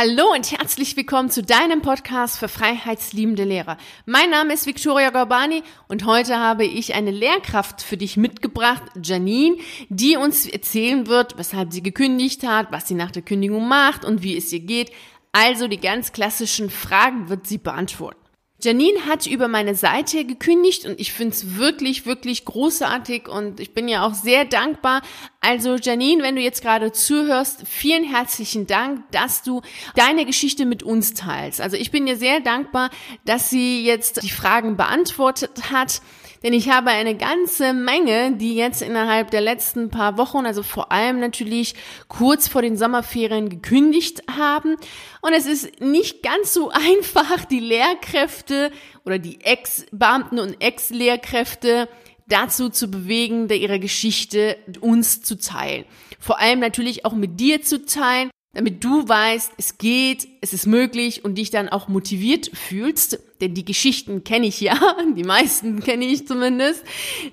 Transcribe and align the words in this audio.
Hallo 0.00 0.32
und 0.32 0.52
herzlich 0.52 0.96
willkommen 0.96 1.28
zu 1.28 1.42
deinem 1.42 1.82
Podcast 1.82 2.38
für 2.38 2.46
freiheitsliebende 2.46 3.42
Lehrer. 3.42 3.76
Mein 4.06 4.30
Name 4.30 4.54
ist 4.54 4.64
Victoria 4.64 5.10
Gorbani 5.10 5.64
und 5.88 6.06
heute 6.06 6.38
habe 6.38 6.64
ich 6.64 6.94
eine 6.94 7.10
Lehrkraft 7.10 7.82
für 7.82 7.96
dich 7.96 8.16
mitgebracht, 8.16 8.84
Janine, 9.02 9.56
die 9.88 10.16
uns 10.16 10.46
erzählen 10.46 11.08
wird, 11.08 11.36
weshalb 11.36 11.72
sie 11.72 11.82
gekündigt 11.82 12.46
hat, 12.46 12.70
was 12.70 12.86
sie 12.86 12.94
nach 12.94 13.10
der 13.10 13.22
Kündigung 13.22 13.66
macht 13.66 14.04
und 14.04 14.22
wie 14.22 14.36
es 14.36 14.52
ihr 14.52 14.60
geht. 14.60 14.92
Also 15.32 15.66
die 15.66 15.80
ganz 15.80 16.12
klassischen 16.12 16.70
Fragen 16.70 17.28
wird 17.28 17.48
sie 17.48 17.58
beantworten. 17.58 18.27
Janine 18.60 19.06
hat 19.06 19.26
über 19.28 19.46
meine 19.46 19.76
Seite 19.76 20.24
gekündigt 20.24 20.84
und 20.84 20.98
ich 20.98 21.12
finde 21.12 21.32
es 21.32 21.56
wirklich, 21.58 22.06
wirklich 22.06 22.44
großartig 22.44 23.28
und 23.28 23.60
ich 23.60 23.72
bin 23.72 23.86
ja 23.86 24.04
auch 24.04 24.14
sehr 24.14 24.44
dankbar. 24.44 25.02
Also 25.40 25.76
Janine, 25.76 26.24
wenn 26.24 26.34
du 26.34 26.42
jetzt 26.42 26.62
gerade 26.62 26.90
zuhörst, 26.90 27.68
vielen 27.68 28.02
herzlichen 28.02 28.66
Dank, 28.66 29.04
dass 29.12 29.44
du 29.44 29.62
deine 29.94 30.26
Geschichte 30.26 30.66
mit 30.66 30.82
uns 30.82 31.14
teilst. 31.14 31.60
Also 31.60 31.76
ich 31.76 31.92
bin 31.92 32.06
dir 32.06 32.16
sehr 32.16 32.40
dankbar, 32.40 32.90
dass 33.24 33.48
sie 33.48 33.84
jetzt 33.84 34.24
die 34.24 34.30
Fragen 34.30 34.76
beantwortet 34.76 35.70
hat. 35.70 36.02
Denn 36.42 36.52
ich 36.52 36.70
habe 36.70 36.90
eine 36.90 37.16
ganze 37.16 37.72
Menge, 37.72 38.32
die 38.36 38.54
jetzt 38.54 38.82
innerhalb 38.82 39.30
der 39.30 39.40
letzten 39.40 39.90
paar 39.90 40.18
Wochen, 40.18 40.46
also 40.46 40.62
vor 40.62 40.92
allem 40.92 41.18
natürlich 41.18 41.74
kurz 42.06 42.48
vor 42.48 42.62
den 42.62 42.76
Sommerferien 42.76 43.48
gekündigt 43.48 44.22
haben. 44.30 44.76
Und 45.20 45.32
es 45.32 45.46
ist 45.46 45.80
nicht 45.80 46.22
ganz 46.22 46.54
so 46.54 46.70
einfach, 46.72 47.44
die 47.44 47.60
Lehrkräfte 47.60 48.70
oder 49.04 49.18
die 49.18 49.40
Ex-Beamten 49.40 50.38
und 50.38 50.62
Ex-Lehrkräfte 50.62 51.88
dazu 52.28 52.68
zu 52.68 52.88
bewegen, 52.88 53.48
ihre 53.48 53.80
Geschichte 53.80 54.58
uns 54.80 55.22
zu 55.22 55.38
teilen. 55.38 55.84
Vor 56.20 56.38
allem 56.38 56.60
natürlich 56.60 57.04
auch 57.04 57.14
mit 57.14 57.40
dir 57.40 57.62
zu 57.62 57.84
teilen, 57.84 58.30
damit 58.58 58.82
du 58.82 59.08
weißt, 59.08 59.52
es 59.56 59.78
geht, 59.78 60.26
es 60.40 60.52
ist 60.52 60.66
möglich 60.66 61.24
und 61.24 61.36
dich 61.38 61.50
dann 61.50 61.68
auch 61.68 61.86
motiviert 61.86 62.50
fühlst, 62.52 63.20
denn 63.40 63.54
die 63.54 63.64
Geschichten 63.64 64.24
kenne 64.24 64.48
ich 64.48 64.60
ja, 64.60 64.76
die 65.16 65.22
meisten 65.22 65.78
kenne 65.78 66.06
ich 66.06 66.26
zumindest, 66.26 66.82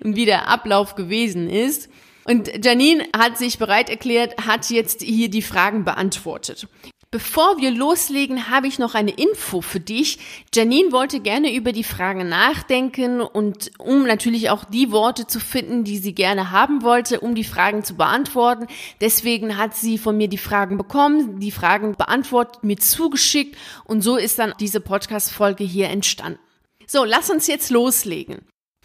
wie 0.02 0.26
der 0.26 0.48
Ablauf 0.48 0.94
gewesen 0.94 1.50
ist. 1.50 1.90
Und 2.26 2.64
Janine 2.64 3.08
hat 3.18 3.40
sich 3.40 3.58
bereit 3.58 3.90
erklärt, 3.90 4.46
hat 4.46 4.70
jetzt 4.70 5.02
hier 5.02 5.30
die 5.30 5.42
Fragen 5.42 5.84
beantwortet. 5.84 6.68
Bevor 7.16 7.62
wir 7.62 7.72
loslegen, 7.72 8.50
habe 8.50 8.68
ich 8.68 8.78
noch 8.78 8.94
eine 8.94 9.12
Info 9.12 9.62
für 9.62 9.80
dich. 9.80 10.20
Janine 10.54 10.92
wollte 10.92 11.22
gerne 11.22 11.56
über 11.56 11.72
die 11.72 11.86
Fragen 11.86 12.28
nachdenken 12.28 13.22
und 13.22 13.72
um 13.78 14.04
natürlich 14.04 14.50
auch 14.50 14.66
die 14.66 14.92
Worte 14.92 15.26
zu 15.26 15.40
finden, 15.40 15.86
die 15.86 15.98
sie 15.98 16.14
gerne 16.14 16.52
haben 16.52 16.82
wollte, 16.82 17.22
um 17.22 17.34
die 17.34 17.46
Fragen 17.46 17.86
zu 17.86 17.96
beantworten. 17.96 18.68
Deswegen 19.00 19.56
hat 19.56 19.78
sie 19.78 19.98
von 19.98 20.18
mir 20.18 20.28
die 20.28 20.38
Fragen 20.38 20.78
bekommen, 20.78 21.40
die 21.40 21.52
Fragen 21.52 21.96
beantwortet, 21.96 22.66
mir 22.66 22.80
zugeschickt 22.80 23.56
und 23.86 24.02
so 24.02 24.18
ist 24.18 24.38
dann 24.38 24.54
diese 24.60 24.82
Podcast-Folge 24.82 25.64
hier 25.64 25.88
entstanden. 25.88 26.40
So, 26.86 27.06
lass 27.06 27.30
uns 27.30 27.48
jetzt 27.48 27.70
loslegen. 27.70 28.42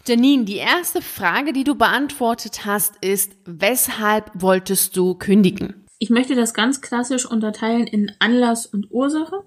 Janine, 0.07 0.45
die 0.45 0.55
erste 0.55 1.01
Frage, 1.01 1.51
die 1.51 1.65
du 1.65 1.75
beantwortet 1.75 2.65
hast, 2.65 2.95
ist, 3.01 3.33
weshalb 3.43 4.31
wolltest 4.33 4.95
du 4.95 5.15
kündigen? 5.15 5.80
Ich 6.03 6.09
möchte 6.09 6.33
das 6.33 6.55
ganz 6.55 6.81
klassisch 6.81 7.27
unterteilen 7.27 7.85
in 7.85 8.11
Anlass 8.17 8.65
und 8.65 8.89
Ursache. 8.89 9.43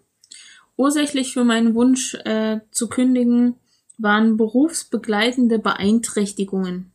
Ursächlich 0.77 1.33
für 1.33 1.43
meinen 1.43 1.75
Wunsch 1.75 2.15
äh, 2.25 2.61
zu 2.71 2.89
kündigen 2.89 3.57
waren 3.99 4.37
berufsbegleitende 4.37 5.59
Beeinträchtigungen. 5.59 6.93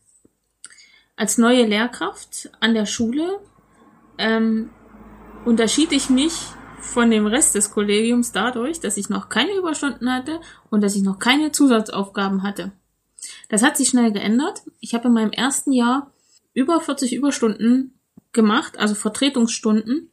Als 1.14 1.36
neue 1.36 1.66
Lehrkraft 1.66 2.50
an 2.60 2.72
der 2.72 2.86
Schule 2.86 3.38
ähm, 4.16 4.70
unterschied 5.44 5.92
ich 5.92 6.08
mich 6.08 6.32
von 6.80 7.10
dem 7.10 7.26
Rest 7.26 7.54
des 7.54 7.70
Kollegiums 7.70 8.32
dadurch, 8.32 8.80
dass 8.80 8.96
ich 8.96 9.10
noch 9.10 9.28
keine 9.28 9.52
Überstunden 9.52 10.10
hatte 10.10 10.40
und 10.70 10.82
dass 10.82 10.96
ich 10.96 11.02
noch 11.02 11.18
keine 11.18 11.52
Zusatzaufgaben 11.52 12.44
hatte. 12.44 12.72
Das 13.50 13.62
hat 13.62 13.76
sich 13.76 13.90
schnell 13.90 14.10
geändert. 14.10 14.62
Ich 14.80 14.94
habe 14.94 15.08
in 15.08 15.14
meinem 15.14 15.32
ersten 15.32 15.74
Jahr 15.74 16.14
über 16.54 16.80
40 16.80 17.14
Überstunden 17.14 17.99
gemacht, 18.32 18.78
also 18.78 18.94
Vertretungsstunden. 18.94 20.10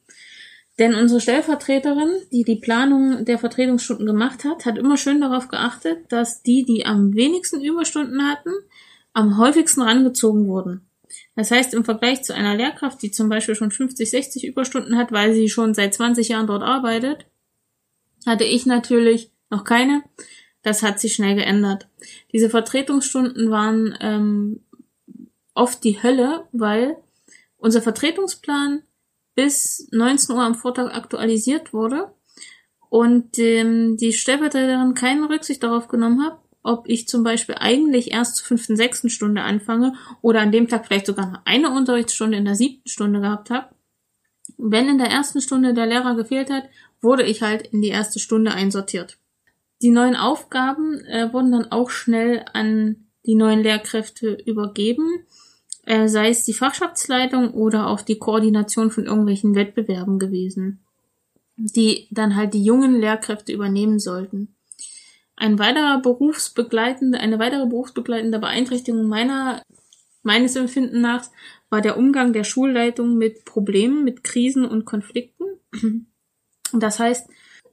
Denn 0.80 0.94
unsere 0.94 1.22
Stellvertreterin, 1.22 2.12
die 2.32 2.44
die 2.44 2.58
Planung 2.58 3.26
der 3.26 3.40
Vertretungsstunden 3.40 4.06
gemacht 4.06 4.44
hat, 4.44 4.66
hat 4.66 4.78
immer 4.78 4.98
schön 4.98 5.22
darauf 5.22 5.48
geachtet, 5.48 6.06
dass 6.10 6.44
die, 6.44 6.66
die 6.66 6.86
am 6.86 7.16
wenigsten 7.16 7.62
Überstunden 7.62 8.28
hatten, 8.28 8.52
am 9.14 9.40
häufigsten 9.40 9.82
rangezogen 9.82 10.48
wurden. 10.48 10.88
Das 11.36 11.50
heißt, 11.50 11.74
im 11.74 11.84
Vergleich 11.84 12.24
zu 12.24 12.34
einer 12.34 12.56
Lehrkraft, 12.56 13.02
die 13.02 13.12
zum 13.12 13.30
Beispiel 13.30 13.56
schon 13.56 13.72
50, 13.72 14.10
60 14.10 14.46
Überstunden 14.46 14.98
hat, 14.98 15.12
weil 15.12 15.34
sie 15.34 15.50
schon 15.50 15.74
seit 15.74 15.94
20 15.96 16.30
Jahren 16.30 16.48
dort 16.48 16.64
arbeitet, 16.64 17.26
hatte 18.26 18.44
ich 18.44 18.66
natürlich 18.66 19.32
noch 19.50 19.64
keine. 19.64 20.04
Das 20.62 20.84
hat 20.84 21.00
sich 21.00 21.14
schnell 21.14 21.36
geändert. 21.36 21.88
Diese 22.34 22.50
Vertretungsstunden 22.50 23.50
waren 23.50 23.98
ähm, 24.02 24.60
oft 25.54 25.84
die 25.84 26.02
Hölle, 26.04 26.48
weil 26.52 26.98
unser 27.58 27.82
Vertretungsplan 27.82 28.84
bis 29.36 29.88
19 29.92 30.36
Uhr 30.36 30.42
am 30.42 30.56
Vortag 30.56 30.94
aktualisiert 30.94 31.74
wurde 31.74 32.12
und 32.90 33.38
ähm, 33.38 33.98
die 33.98 34.14
Stellvertreterin 34.14 34.94
keine 34.94 35.30
Rücksicht 35.30 35.62
darauf 35.62 35.88
genommen 35.88 36.24
hat, 36.24 36.40
ob 36.64 36.88
ich 36.90 37.08
zum 37.08 37.24
Beispiel 37.24 37.56
eigentlich 37.56 38.12
erst 38.12 38.38
zur 38.38 38.48
fünften, 38.48 38.76
sechsten 38.76 39.10
Stunde 39.10 39.42
anfange 39.42 39.94
oder 40.22 40.42
an 40.42 40.52
dem 40.52 40.68
Tag 40.68 40.86
vielleicht 40.86 41.06
sogar 41.06 41.42
eine 41.46 41.72
Unterrichtsstunde 41.72 42.38
in 42.38 42.46
der 42.46 42.56
siebten 42.56 42.90
Stunde 42.90 43.22
gehabt 43.22 43.50
habe. 43.50 43.70
Wenn 44.58 44.90
in 44.90 44.98
der 44.98 45.08
ersten 45.08 45.42
Stunde 45.42 45.74
der 45.74 45.86
Lehrer 45.86 46.16
gefehlt 46.16 46.50
hat, 46.50 46.64
wurde 47.02 47.24
ich 47.24 47.42
halt 47.42 47.68
in 47.68 47.82
die 47.82 47.90
erste 47.90 48.20
Stunde 48.20 48.52
einsortiert. 48.52 49.18
Die 49.82 49.92
neuen 49.92 50.16
Aufgaben 50.16 51.06
äh, 51.06 51.32
wurden 51.32 51.52
dann 51.52 51.72
auch 51.72 51.90
schnell 51.90 52.44
an 52.54 53.08
die 53.26 53.36
neuen 53.36 53.62
Lehrkräfte 53.62 54.38
übergeben 54.46 55.26
äh, 55.88 56.10
sei 56.10 56.30
es 56.30 56.44
die 56.44 56.54
Fachschaftsleitung 56.54 57.52
oder 57.52 57.88
auch 57.88 58.02
die 58.02 58.20
Koordination 58.20 58.92
von 58.92 59.06
irgendwelchen 59.06 59.56
Wettbewerben 59.56 60.20
gewesen, 60.20 60.84
die 61.56 62.08
dann 62.12 62.36
halt 62.36 62.54
die 62.54 62.64
jungen 62.64 63.00
Lehrkräfte 63.00 63.54
übernehmen 63.54 63.98
sollten. 63.98 64.54
Ein 65.38 65.60
weiterer 65.60 66.02
berufsbegleitende, 66.02 67.20
eine 67.20 67.40
weitere 67.40 67.66
berufsbegleitende 67.66 68.38
Beeinträchtigung 68.38 69.08
meiner, 69.08 69.62
meines 70.24 70.58
Empfinden 70.58 71.00
nach 71.00 71.24
war 71.70 71.80
der 71.80 71.98
Umgang 71.98 72.34
der 72.34 72.44
Schulleitung 72.44 73.18
mit 73.18 73.46
Problemen, 73.46 74.04
mit 74.04 74.26
Krisen 74.26 74.66
und 74.66 74.86
Konflikten. 74.86 75.46
Das 76.74 77.00
heißt, 77.00 77.30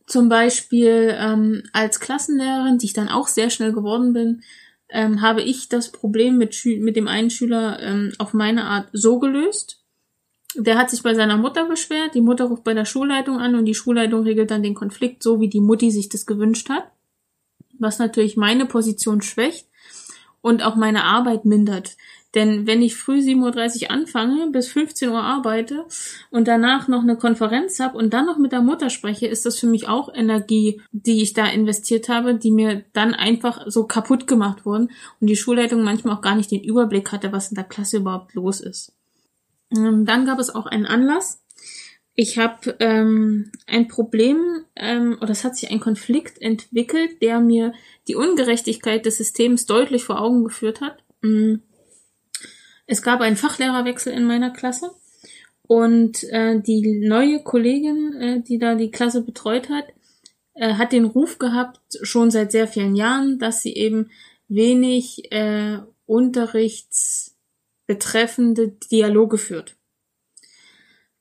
zum 0.07 0.29
Beispiel 0.29 1.17
ähm, 1.19 1.65
als 1.73 1.99
Klassenlehrerin, 1.99 2.79
die 2.79 2.87
ich 2.87 2.93
dann 2.93 3.09
auch 3.09 3.27
sehr 3.27 3.51
schnell 3.51 3.73
geworden 3.73 4.13
bin, 4.13 4.45
ähm, 4.95 5.21
habe 5.21 5.43
ich 5.43 5.69
das 5.69 5.91
Problem 5.91 6.39
mit, 6.39 6.57
mit 6.65 6.95
dem 6.95 7.09
einen 7.09 7.29
Schüler 7.29 7.81
ähm, 7.81 8.13
auf 8.19 8.33
meine 8.33 8.65
Art 8.65 8.89
so 8.93 9.19
gelöst. 9.19 9.83
Der 10.55 10.79
hat 10.79 10.89
sich 10.89 11.03
bei 11.03 11.15
seiner 11.15 11.37
Mutter 11.37 11.67
beschwert, 11.67 12.15
die 12.15 12.21
Mutter 12.21 12.45
ruft 12.45 12.63
bei 12.63 12.75
der 12.75 12.85
Schulleitung 12.85 13.39
an 13.39 13.57
und 13.57 13.65
die 13.65 13.75
Schulleitung 13.75 14.23
regelt 14.23 14.53
dann 14.53 14.63
den 14.63 14.75
Konflikt 14.75 15.25
so, 15.25 15.41
wie 15.41 15.49
die 15.49 15.61
Mutti 15.61 15.91
sich 15.91 16.09
das 16.09 16.27
gewünscht 16.27 16.69
hat. 16.71 16.85
Was 17.77 17.99
natürlich 17.99 18.37
meine 18.37 18.67
Position 18.67 19.21
schwächt 19.21 19.67
und 20.41 20.63
auch 20.63 20.77
meine 20.77 21.03
Arbeit 21.03 21.45
mindert. 21.45 21.97
Denn 22.35 22.67
wenn 22.67 22.83
ich 22.83 22.97
früh 22.97 23.19
7.30 23.19 23.85
Uhr 23.85 23.91
anfange, 23.91 24.51
bis 24.51 24.69
15 24.69 25.09
Uhr 25.09 25.23
arbeite 25.23 25.85
und 26.31 26.49
danach 26.49 26.89
noch 26.89 27.03
eine 27.03 27.17
Konferenz 27.17 27.79
habe 27.79 27.97
und 27.97 28.13
dann 28.13 28.27
noch 28.27 28.39
mit 28.39 28.53
der 28.53 28.61
Mutter 28.61 28.91
spreche, 28.91 29.27
ist 29.27 29.47
das 29.47 29.59
für 29.59 29.69
mich 29.69 29.89
auch 29.89 30.13
Energie, 30.13 30.81
die 30.91 31.23
ich 31.23 31.33
da 31.33 31.47
investiert 31.47 32.09
habe, 32.09 32.35
die 32.35 32.51
mir 32.51 32.85
dann 32.93 33.15
einfach 33.15 33.63
so 33.67 33.87
kaputt 33.87 34.27
gemacht 34.27 34.67
wurden 34.67 34.91
und 35.21 35.29
die 35.29 35.37
Schulleitung 35.37 35.83
manchmal 35.83 36.17
auch 36.17 36.23
gar 36.23 36.35
nicht 36.35 36.51
den 36.51 36.65
Überblick 36.65 37.13
hatte, 37.13 37.33
was 37.33 37.51
in 37.51 37.55
der 37.55 37.65
Klasse 37.65 37.99
überhaupt 37.99 38.35
los 38.35 38.61
ist. 38.61 38.93
Ähm, 39.71 40.05
dann 40.05 40.27
gab 40.27 40.39
es 40.41 40.55
auch 40.55 40.67
einen 40.67 40.87
Anlass. 40.87 41.41
Ich 42.17 42.39
habe 42.39 42.77
ähm, 42.79 43.51
ein 43.67 43.89
Problem 43.89 44.65
ähm, 44.77 45.19
oder 45.21 45.31
es 45.31 45.45
hat 45.45 45.57
sich 45.57 45.71
ein 45.71 45.81
Konflikt 45.81 46.41
entwickelt, 46.41 47.23
der 47.23 47.41
mir 47.41 47.73
die 48.07 48.15
Ungerechtigkeit 48.15 49.05
des 49.05 49.19
Systems 49.19 49.67
deutlich 49.67 50.05
vor 50.05 50.21
Augen 50.21 50.45
geführt 50.45 50.81
hat. 50.81 51.03
Mm. 51.23 51.57
Es 52.87 53.03
gab 53.03 53.21
einen 53.21 53.37
Fachlehrerwechsel 53.37 54.13
in 54.13 54.25
meiner 54.25 54.51
Klasse 54.51 54.91
und 55.63 56.25
äh, 56.25 56.61
die 56.61 57.01
neue 57.07 57.41
Kollegin, 57.43 58.13
äh, 58.21 58.43
die 58.43 58.59
da 58.59 58.75
die 58.75 58.91
Klasse 58.91 59.23
betreut 59.23 59.71
hat, 59.71 59.87
äh, 60.55 60.75
hat 60.75 60.93
den 60.93 61.07
Ruf 61.07 61.39
gehabt, 61.39 61.81
schon 62.03 62.31
seit 62.31 62.53
sehr 62.53 62.69
vielen 62.69 62.95
Jahren, 62.95 63.39
dass 63.39 63.63
sie 63.63 63.73
eben 63.75 64.11
wenig 64.49 65.33
äh, 65.33 65.79
unterrichtsbetreffende 66.07 68.77
Dialoge 68.91 69.39
führt. 69.39 69.77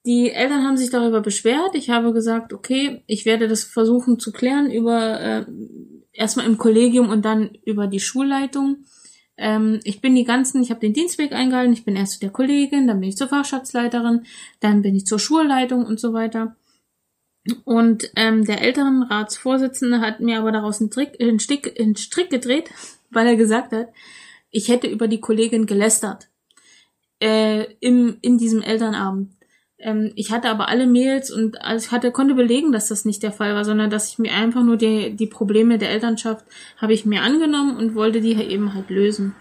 Die 0.05 0.31
Eltern 0.31 0.65
haben 0.65 0.75
sich 0.75 0.89
darüber 0.89 1.21
beschwert. 1.21 1.75
Ich 1.75 1.89
habe 1.89 2.11
gesagt, 2.11 2.51
okay, 2.51 3.01
ich 3.07 3.25
werde 3.25 3.47
das 3.47 3.63
versuchen 3.63 4.19
zu 4.19 4.33
klären 4.33 4.69
über 4.69 5.21
äh, 5.21 5.45
erstmal 6.11 6.45
im 6.45 6.57
Kollegium 6.57 7.09
und 7.09 7.23
dann 7.23 7.57
über 7.65 7.87
die 7.87 8.01
Schulleitung. 8.01 8.83
Ähm, 9.37 9.79
ich 9.83 10.01
bin 10.01 10.15
die 10.15 10.25
ganzen, 10.25 10.61
ich 10.61 10.69
habe 10.69 10.79
den 10.79 10.93
Dienstweg 10.93 11.31
eingehalten, 11.31 11.73
ich 11.73 11.85
bin 11.85 11.95
erst 11.95 12.13
zu 12.13 12.19
der 12.19 12.29
Kollegin, 12.29 12.87
dann 12.87 12.99
bin 12.99 13.09
ich 13.09 13.17
zur 13.17 13.27
Fachschaftsleiterin, 13.27 14.25
dann 14.59 14.81
bin 14.81 14.95
ich 14.95 15.05
zur 15.05 15.19
Schulleitung 15.19 15.85
und 15.85 15.99
so 15.99 16.13
weiter. 16.13 16.55
Und 17.65 18.09
ähm, 18.15 18.45
der 18.45 18.61
Elternratsvorsitzende 18.61 19.99
hat 19.99 20.19
mir 20.19 20.39
aber 20.39 20.51
daraus 20.51 20.79
einen, 20.79 20.91
Trick, 20.91 21.19
einen, 21.19 21.39
Stick, 21.39 21.79
einen 21.79 21.95
Strick 21.95 22.29
gedreht, 22.29 22.69
weil 23.09 23.27
er 23.27 23.35
gesagt 23.35 23.71
hat, 23.73 23.89
ich 24.49 24.69
hätte 24.69 24.87
über 24.87 25.07
die 25.07 25.19
Kollegin 25.19 25.65
gelästert 25.65 26.29
äh, 27.21 27.63
im, 27.79 28.17
in 28.21 28.37
diesem 28.37 28.61
Elternabend. 28.61 29.31
Ähm, 29.83 30.13
ich 30.15 30.31
hatte 30.31 30.49
aber 30.49 30.69
alle 30.69 30.87
Mails 30.87 31.29
und 31.29 31.61
also 31.61 31.85
ich 31.85 31.91
hatte, 31.91 32.11
konnte 32.11 32.35
belegen, 32.35 32.71
dass 32.71 32.87
das 32.87 33.03
nicht 33.03 33.21
der 33.21 33.33
Fall 33.33 33.53
war, 33.53 33.65
sondern 33.65 33.89
dass 33.89 34.09
ich 34.09 34.17
mir 34.17 34.33
einfach 34.33 34.63
nur 34.63 34.77
die, 34.77 35.15
die 35.15 35.27
Probleme 35.27 35.77
der 35.77 35.89
Elternschaft 35.89 36.45
habe 36.77 36.93
ich 36.93 37.05
mir 37.05 37.21
angenommen 37.21 37.75
und 37.77 37.93
wollte 37.93 38.21
die 38.21 38.33
eben 38.33 38.73
halt 38.73 38.89
lösen. 38.89 39.35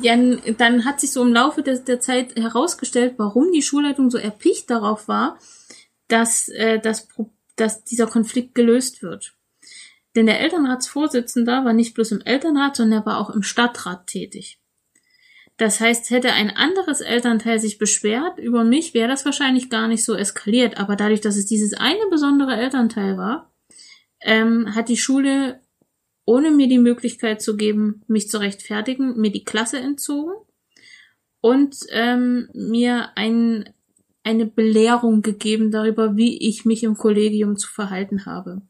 Ja, 0.00 0.16
dann 0.16 0.84
hat 0.84 1.00
sich 1.00 1.12
so 1.12 1.22
im 1.22 1.32
Laufe 1.32 1.62
der, 1.62 1.78
der 1.78 2.00
Zeit 2.00 2.36
herausgestellt, 2.36 3.14
warum 3.18 3.52
die 3.52 3.62
Schulleitung 3.62 4.10
so 4.10 4.16
erpicht 4.16 4.70
darauf 4.70 5.08
war, 5.08 5.38
dass, 6.06 6.48
äh, 6.48 6.78
dass, 6.78 7.08
dass 7.56 7.84
dieser 7.84 8.06
Konflikt 8.06 8.54
gelöst 8.54 9.02
wird. 9.02 9.34
Denn 10.16 10.26
der 10.26 10.40
Elternratsvorsitzender 10.40 11.64
war 11.64 11.74
nicht 11.74 11.94
bloß 11.94 12.12
im 12.12 12.22
Elternrat, 12.22 12.76
sondern 12.76 13.02
er 13.02 13.06
war 13.06 13.18
auch 13.18 13.30
im 13.30 13.42
Stadtrat 13.42 14.06
tätig. 14.06 14.58
Das 15.58 15.80
heißt, 15.80 16.10
hätte 16.10 16.32
ein 16.32 16.50
anderes 16.50 17.00
Elternteil 17.00 17.58
sich 17.58 17.78
beschwert 17.78 18.38
über 18.38 18.62
mich, 18.62 18.94
wäre 18.94 19.08
das 19.08 19.24
wahrscheinlich 19.24 19.68
gar 19.68 19.88
nicht 19.88 20.04
so 20.04 20.14
eskaliert. 20.14 20.78
Aber 20.78 20.94
dadurch, 20.94 21.20
dass 21.20 21.36
es 21.36 21.46
dieses 21.46 21.74
eine 21.74 22.06
besondere 22.10 22.54
Elternteil 22.54 23.18
war, 23.18 23.52
ähm, 24.20 24.72
hat 24.76 24.88
die 24.88 24.96
Schule, 24.96 25.60
ohne 26.24 26.52
mir 26.52 26.68
die 26.68 26.78
Möglichkeit 26.78 27.42
zu 27.42 27.56
geben, 27.56 28.02
mich 28.06 28.28
zu 28.28 28.38
rechtfertigen, 28.38 29.20
mir 29.20 29.32
die 29.32 29.44
Klasse 29.44 29.78
entzogen 29.78 30.32
und 31.40 31.76
ähm, 31.90 32.48
mir 32.54 33.10
ein, 33.16 33.68
eine 34.22 34.46
Belehrung 34.46 35.22
gegeben 35.22 35.72
darüber, 35.72 36.16
wie 36.16 36.38
ich 36.38 36.66
mich 36.66 36.84
im 36.84 36.96
Kollegium 36.96 37.56
zu 37.56 37.68
verhalten 37.68 38.26
habe. 38.26 38.62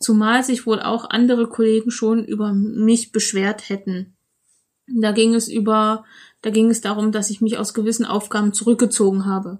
Zumal 0.00 0.42
sich 0.42 0.66
wohl 0.66 0.80
auch 0.80 1.08
andere 1.08 1.48
Kollegen 1.48 1.92
schon 1.92 2.24
über 2.24 2.52
mich 2.52 3.12
beschwert 3.12 3.68
hätten 3.68 4.13
da 4.86 5.12
ging 5.12 5.34
es 5.34 5.48
über, 5.48 6.04
da 6.42 6.50
ging 6.50 6.70
es 6.70 6.80
darum, 6.80 7.12
dass 7.12 7.30
ich 7.30 7.40
mich 7.40 7.58
aus 7.58 7.74
gewissen 7.74 8.04
Aufgaben 8.04 8.52
zurückgezogen 8.52 9.26
habe. 9.26 9.58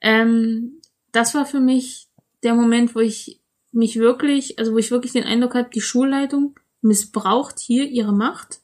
Ähm, 0.00 0.80
das 1.12 1.34
war 1.34 1.46
für 1.46 1.60
mich 1.60 2.08
der 2.42 2.54
Moment, 2.54 2.94
wo 2.94 3.00
ich 3.00 3.40
mich 3.72 3.96
wirklich, 3.98 4.58
also 4.58 4.72
wo 4.72 4.78
ich 4.78 4.90
wirklich 4.90 5.12
den 5.12 5.24
Eindruck 5.24 5.54
hatte, 5.54 5.70
die 5.74 5.80
Schulleitung 5.80 6.58
missbraucht 6.80 7.58
hier 7.58 7.86
ihre 7.86 8.12
Macht 8.12 8.60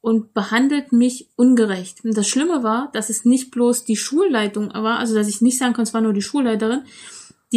und 0.00 0.34
behandelt 0.34 0.92
mich 0.92 1.30
ungerecht. 1.36 2.04
Und 2.04 2.16
das 2.16 2.28
Schlimme 2.28 2.62
war, 2.62 2.90
dass 2.92 3.10
es 3.10 3.24
nicht 3.24 3.50
bloß 3.50 3.84
die 3.84 3.96
Schulleitung 3.96 4.72
war, 4.72 4.98
also 4.98 5.14
dass 5.14 5.28
ich 5.28 5.40
nicht 5.40 5.58
sagen 5.58 5.74
kann, 5.74 5.84
es 5.84 5.94
war 5.94 6.00
nur 6.00 6.12
die 6.12 6.22
Schulleiterin, 6.22 6.84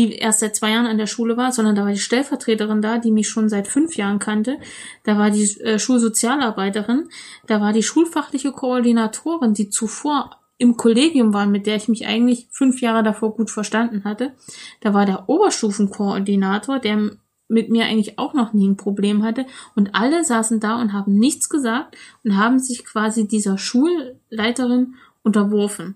die 0.07 0.15
erst 0.15 0.39
seit 0.39 0.55
zwei 0.55 0.71
Jahren 0.71 0.85
an 0.85 0.97
der 0.97 1.07
Schule 1.07 1.37
war, 1.37 1.51
sondern 1.51 1.75
da 1.75 1.83
war 1.83 1.91
die 1.91 1.99
Stellvertreterin 1.99 2.81
da, 2.81 2.97
die 2.97 3.11
mich 3.11 3.29
schon 3.29 3.49
seit 3.49 3.67
fünf 3.67 3.95
Jahren 3.95 4.19
kannte. 4.19 4.57
Da 5.03 5.17
war 5.17 5.29
die 5.31 5.43
äh, 5.61 5.79
Schulsozialarbeiterin, 5.79 7.09
da 7.47 7.61
war 7.61 7.73
die 7.73 7.83
schulfachliche 7.83 8.51
Koordinatorin, 8.51 9.53
die 9.53 9.69
zuvor 9.69 10.37
im 10.57 10.75
Kollegium 10.75 11.33
war, 11.33 11.45
mit 11.45 11.65
der 11.65 11.77
ich 11.77 11.87
mich 11.87 12.05
eigentlich 12.05 12.47
fünf 12.51 12.81
Jahre 12.81 13.01
davor 13.01 13.33
gut 13.33 13.49
verstanden 13.49 14.03
hatte. 14.03 14.33
Da 14.81 14.93
war 14.93 15.05
der 15.05 15.29
Oberstufenkoordinator, 15.29 16.79
der 16.79 17.11
mit 17.47 17.69
mir 17.69 17.85
eigentlich 17.85 18.19
auch 18.19 18.33
noch 18.33 18.53
nie 18.53 18.67
ein 18.67 18.77
Problem 18.77 19.23
hatte. 19.23 19.45
Und 19.75 19.95
alle 19.95 20.23
saßen 20.23 20.59
da 20.59 20.79
und 20.79 20.93
haben 20.93 21.17
nichts 21.17 21.49
gesagt 21.49 21.97
und 22.23 22.37
haben 22.37 22.59
sich 22.59 22.85
quasi 22.85 23.27
dieser 23.27 23.57
Schulleiterin 23.57 24.95
unterworfen. 25.23 25.95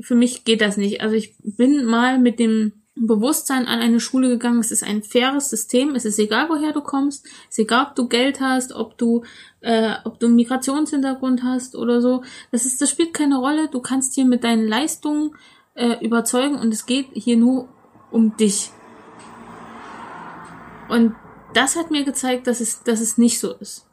Für 0.00 0.14
mich 0.14 0.44
geht 0.44 0.60
das 0.60 0.76
nicht. 0.76 1.00
Also 1.00 1.14
ich 1.16 1.34
bin 1.42 1.84
mal 1.84 2.18
mit 2.18 2.38
dem 2.38 2.81
Bewusstsein 2.94 3.66
an 3.66 3.80
eine 3.80 4.00
Schule 4.00 4.28
gegangen. 4.28 4.60
Es 4.60 4.70
ist 4.70 4.82
ein 4.82 5.02
faires 5.02 5.48
System. 5.48 5.94
Es 5.94 6.04
ist 6.04 6.18
egal, 6.18 6.48
woher 6.48 6.72
du 6.72 6.82
kommst. 6.82 7.24
Es 7.48 7.56
ist 7.56 7.58
egal, 7.60 7.86
ob 7.88 7.94
du 7.94 8.06
Geld 8.06 8.40
hast, 8.40 8.72
ob 8.72 8.98
du, 8.98 9.24
äh, 9.60 9.94
ob 10.04 10.20
du 10.20 10.26
einen 10.26 10.36
Migrationshintergrund 10.36 11.42
hast 11.42 11.74
oder 11.74 12.02
so. 12.02 12.22
Das 12.50 12.66
ist, 12.66 12.82
das 12.82 12.90
spielt 12.90 13.14
keine 13.14 13.38
Rolle. 13.38 13.68
Du 13.68 13.80
kannst 13.80 14.14
hier 14.14 14.26
mit 14.26 14.44
deinen 14.44 14.68
Leistungen 14.68 15.34
äh, 15.74 16.04
überzeugen 16.04 16.56
und 16.56 16.72
es 16.72 16.84
geht 16.84 17.08
hier 17.14 17.38
nur 17.38 17.68
um 18.10 18.36
dich. 18.36 18.70
Und 20.90 21.14
das 21.54 21.76
hat 21.76 21.90
mir 21.90 22.04
gezeigt, 22.04 22.46
dass 22.46 22.60
es, 22.60 22.82
dass 22.82 23.00
es 23.00 23.16
nicht 23.16 23.40
so 23.40 23.54
ist. 23.54 23.86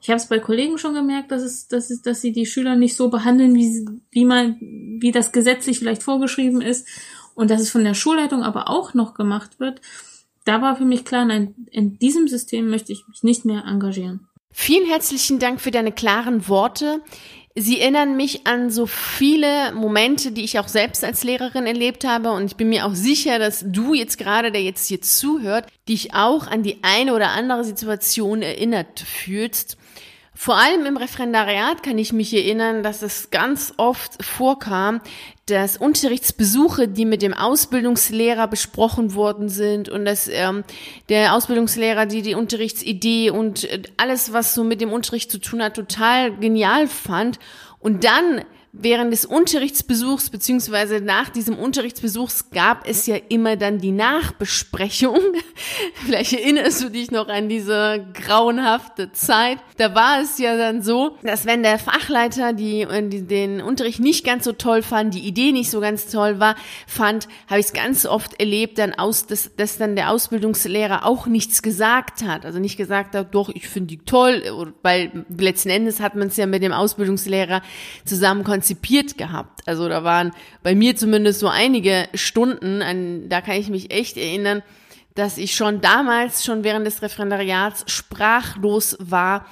Ich 0.00 0.10
habe 0.10 0.16
es 0.16 0.26
bei 0.26 0.40
Kollegen 0.40 0.78
schon 0.78 0.94
gemerkt, 0.94 1.30
dass 1.30 1.42
es, 1.42 1.68
dass 1.68 1.90
es, 1.90 2.02
dass 2.02 2.20
sie 2.20 2.32
die 2.32 2.46
Schüler 2.46 2.74
nicht 2.74 2.96
so 2.96 3.08
behandeln, 3.08 3.54
wie, 3.54 3.86
wie 4.10 4.24
man, 4.24 4.56
wie 4.60 5.12
das 5.12 5.30
gesetzlich 5.30 5.78
vielleicht 5.78 6.02
vorgeschrieben 6.02 6.60
ist 6.60 6.88
und 7.34 7.50
dass 7.50 7.60
es 7.60 7.70
von 7.70 7.84
der 7.84 7.94
Schulleitung 7.94 8.42
aber 8.42 8.68
auch 8.68 8.94
noch 8.94 9.14
gemacht 9.14 9.60
wird, 9.60 9.80
da 10.44 10.60
war 10.60 10.76
für 10.76 10.84
mich 10.84 11.04
klar, 11.04 11.24
nein, 11.24 11.54
in 11.70 11.98
diesem 11.98 12.26
System 12.28 12.68
möchte 12.68 12.92
ich 12.92 13.06
mich 13.08 13.22
nicht 13.22 13.44
mehr 13.44 13.64
engagieren. 13.64 14.28
Vielen 14.50 14.86
herzlichen 14.86 15.38
Dank 15.38 15.60
für 15.60 15.70
deine 15.70 15.92
klaren 15.92 16.48
Worte. 16.48 17.00
Sie 17.54 17.80
erinnern 17.80 18.16
mich 18.16 18.46
an 18.46 18.70
so 18.70 18.86
viele 18.86 19.72
Momente, 19.72 20.32
die 20.32 20.42
ich 20.42 20.58
auch 20.58 20.68
selbst 20.68 21.04
als 21.04 21.22
Lehrerin 21.22 21.66
erlebt 21.66 22.04
habe. 22.04 22.32
Und 22.32 22.46
ich 22.46 22.56
bin 22.56 22.70
mir 22.70 22.86
auch 22.86 22.94
sicher, 22.94 23.38
dass 23.38 23.64
du 23.66 23.92
jetzt 23.92 24.16
gerade, 24.16 24.50
der 24.50 24.62
jetzt 24.62 24.88
hier 24.88 25.02
zuhört, 25.02 25.66
dich 25.88 26.14
auch 26.14 26.46
an 26.46 26.62
die 26.62 26.78
eine 26.82 27.14
oder 27.14 27.30
andere 27.30 27.64
Situation 27.64 28.40
erinnert 28.40 29.00
fühlst. 29.00 29.76
Vor 30.44 30.56
allem 30.56 30.86
im 30.86 30.96
Referendariat 30.96 31.84
kann 31.84 31.98
ich 31.98 32.12
mich 32.12 32.34
erinnern, 32.34 32.82
dass 32.82 33.02
es 33.02 33.30
ganz 33.30 33.74
oft 33.76 34.24
vorkam, 34.24 35.00
dass 35.46 35.76
Unterrichtsbesuche, 35.76 36.88
die 36.88 37.04
mit 37.04 37.22
dem 37.22 37.32
Ausbildungslehrer 37.32 38.48
besprochen 38.48 39.14
worden 39.14 39.48
sind 39.48 39.88
und 39.88 40.04
dass 40.04 40.26
ähm, 40.26 40.64
der 41.08 41.36
Ausbildungslehrer 41.36 42.06
die 42.06 42.22
die 42.22 42.34
Unterrichtsidee 42.34 43.30
und 43.30 43.70
äh, 43.70 43.82
alles, 43.96 44.32
was 44.32 44.52
so 44.52 44.64
mit 44.64 44.80
dem 44.80 44.90
Unterricht 44.90 45.30
zu 45.30 45.38
tun 45.38 45.62
hat, 45.62 45.74
total 45.74 46.36
genial 46.36 46.88
fand. 46.88 47.38
Und 47.78 48.02
dann 48.02 48.44
während 48.72 49.12
des 49.12 49.26
Unterrichtsbesuchs 49.26 50.30
beziehungsweise 50.30 51.00
nach 51.02 51.28
diesem 51.28 51.58
Unterrichtsbesuchs 51.58 52.48
gab 52.50 52.88
es 52.88 53.06
ja 53.06 53.16
immer 53.28 53.56
dann 53.56 53.78
die 53.78 53.92
Nachbesprechung. 53.92 55.18
Vielleicht 56.06 56.32
erinnerst 56.32 56.82
du 56.82 56.88
dich 56.88 57.10
noch 57.10 57.28
an 57.28 57.50
diese 57.50 58.06
grauenhafte 58.14 59.12
Zeit. 59.12 59.58
Da 59.76 59.94
war 59.94 60.22
es 60.22 60.38
ja 60.38 60.56
dann 60.56 60.80
so, 60.80 61.18
dass 61.22 61.44
wenn 61.44 61.62
der 61.62 61.78
Fachleiter 61.78 62.54
die, 62.54 62.86
die 63.08 63.22
den 63.26 63.60
Unterricht 63.60 64.00
nicht 64.00 64.24
ganz 64.24 64.44
so 64.44 64.52
toll 64.52 64.82
fand, 64.82 65.12
die 65.12 65.26
Idee 65.26 65.52
nicht 65.52 65.70
so 65.70 65.80
ganz 65.80 66.06
toll 66.06 66.40
war, 66.40 66.56
fand, 66.86 67.28
habe 67.48 67.60
ich 67.60 67.66
es 67.66 67.72
ganz 67.74 68.06
oft 68.06 68.40
erlebt, 68.40 68.78
dann 68.78 68.94
aus, 68.94 69.26
dass, 69.26 69.54
dass 69.54 69.76
dann 69.76 69.96
der 69.96 70.10
Ausbildungslehrer 70.10 71.04
auch 71.04 71.26
nichts 71.26 71.60
gesagt 71.60 72.24
hat. 72.24 72.46
Also 72.46 72.58
nicht 72.58 72.78
gesagt 72.78 73.14
hat, 73.14 73.34
doch, 73.34 73.50
ich 73.50 73.68
finde 73.68 73.88
die 73.88 73.98
toll, 73.98 74.72
weil 74.80 75.26
letzten 75.28 75.68
Endes 75.68 76.00
hat 76.00 76.14
man 76.14 76.28
es 76.28 76.38
ja 76.38 76.46
mit 76.46 76.62
dem 76.62 76.72
Ausbildungslehrer 76.72 77.60
zusammen 78.06 78.44
konzipiert 78.62 79.18
gehabt. 79.18 79.66
Also 79.66 79.88
da 79.88 80.04
waren 80.04 80.30
bei 80.62 80.76
mir 80.76 80.94
zumindest 80.94 81.40
so 81.40 81.48
einige 81.48 82.08
Stunden, 82.14 82.80
an, 82.80 83.28
da 83.28 83.40
kann 83.40 83.56
ich 83.56 83.68
mich 83.68 83.90
echt 83.90 84.16
erinnern, 84.16 84.62
dass 85.16 85.36
ich 85.36 85.56
schon 85.56 85.80
damals, 85.80 86.44
schon 86.44 86.62
während 86.62 86.86
des 86.86 87.02
Referendariats 87.02 87.84
sprachlos 87.88 88.96
war, 89.00 89.46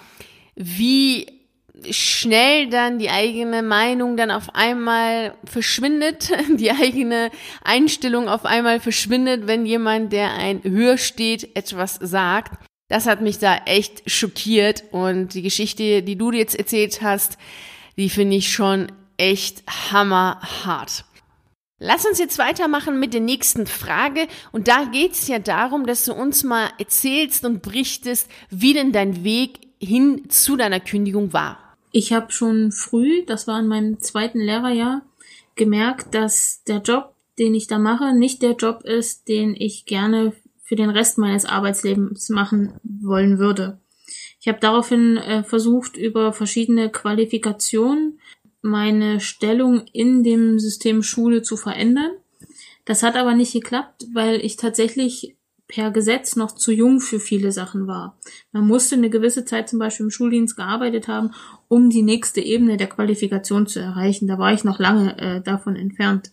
wie 0.55 1.26
schnell 1.90 2.71
dann 2.71 3.00
die 3.00 3.11
eigene 3.11 3.62
Meinung 3.62 4.17
dann 4.17 4.31
auf 4.31 4.55
einmal 4.55 5.35
verschwindet, 5.45 6.31
die 6.57 6.71
eigene 6.71 7.33
Einstellung 7.64 8.29
auf 8.29 8.45
einmal 8.45 8.79
verschwindet, 8.79 9.49
wenn 9.49 9.67
jemand, 9.67 10.12
der 10.12 10.35
ein 10.35 10.62
höher 10.62 10.99
steht, 10.99 11.57
etwas 11.57 11.99
sagt. 12.00 12.52
Das 12.88 13.07
hat 13.07 13.23
mich 13.23 13.40
da 13.40 13.57
echt 13.67 14.09
schockiert 14.09 14.85
und 14.93 15.35
die 15.35 15.43
Geschichte, 15.43 16.02
die 16.02 16.17
du 16.17 16.31
jetzt 16.31 16.55
erzählt 16.57 17.02
hast, 17.02 17.38
die 17.97 18.09
finde 18.09 18.37
ich 18.37 18.52
schon 18.52 18.90
echt 19.21 19.62
hammerhart. 19.93 21.05
Lass 21.79 22.07
uns 22.07 22.19
jetzt 22.19 22.39
weitermachen 22.39 22.99
mit 22.99 23.15
der 23.15 23.21
nächsten 23.21 23.67
Frage. 23.67 24.27
Und 24.50 24.67
da 24.67 24.85
geht 24.85 25.12
es 25.12 25.29
ja 25.29 25.39
darum, 25.39 25.87
dass 25.87 26.07
du 26.07 26.15
uns 26.15 26.43
mal 26.43 26.71
erzählst 26.79 27.45
und 27.45 27.62
berichtest, 27.62 28.31
wie 28.50 28.73
denn 28.73 28.93
dein 28.93 29.23
Weg 29.23 29.61
hin 29.79 30.29
zu 30.29 30.57
deiner 30.57 30.81
Kündigung 30.81 31.33
war. 31.33 31.59
Ich 31.93 32.12
habe 32.12 32.33
schon 32.33 32.73
früh, 32.73 33.25
das 33.27 33.47
war 33.47 33.61
in 33.61 33.67
meinem 33.67 34.00
zweiten 34.00 34.41
Lehrerjahr, 34.41 35.03
gemerkt, 35.55 36.15
dass 36.15 36.62
der 36.65 36.79
Job, 36.79 37.15
den 37.39 37.55
ich 37.55 37.67
da 37.67 37.79
mache, 37.79 38.15
nicht 38.15 38.43
der 38.43 38.53
Job 38.53 38.85
ist, 38.85 39.29
den 39.29 39.55
ich 39.55 39.85
gerne 39.85 40.33
für 40.62 40.77
den 40.77 40.91
Rest 40.91 41.19
meines 41.19 41.45
Arbeitslebens 41.45 42.29
machen 42.31 42.79
wollen 42.83 43.39
würde. 43.39 43.81
Ich 44.41 44.49
habe 44.49 44.61
daraufhin 44.61 45.19
äh, 45.19 45.43
versucht, 45.43 45.97
über 45.97 46.33
verschiedene 46.33 46.91
Qualifikationen 46.91 48.21
meine 48.62 49.21
Stellung 49.21 49.87
in 49.93 50.23
dem 50.23 50.59
System 50.59 51.02
Schule 51.02 51.43
zu 51.43 51.57
verändern. 51.57 52.12
Das 52.85 53.02
hat 53.02 53.17
aber 53.17 53.35
nicht 53.35 53.52
geklappt, 53.52 54.07
weil 54.12 54.45
ich 54.45 54.57
tatsächlich 54.57 55.37
per 55.71 55.93
Gesetz 55.93 56.35
noch 56.35 56.52
zu 56.52 56.73
jung 56.73 57.00
für 57.00 57.21
viele 57.21 57.52
Sachen 57.52 57.87
war. 57.87 58.19
Man 58.50 58.67
musste 58.67 58.97
eine 58.97 59.09
gewisse 59.09 59.45
Zeit 59.45 59.69
zum 59.69 59.79
Beispiel 59.79 60.07
im 60.07 60.11
Schuldienst 60.11 60.57
gearbeitet 60.57 61.07
haben, 61.07 61.31
um 61.69 61.90
die 61.90 62.02
nächste 62.02 62.40
Ebene 62.40 62.76
der 62.76 62.88
Qualifikation 62.88 63.69
zu 63.69 63.79
erreichen. 63.79 64.26
Da 64.26 64.38
war 64.38 64.52
ich 64.52 64.64
noch 64.64 64.81
lange 64.81 65.17
äh, 65.19 65.40
davon 65.40 65.76
entfernt. 65.76 66.33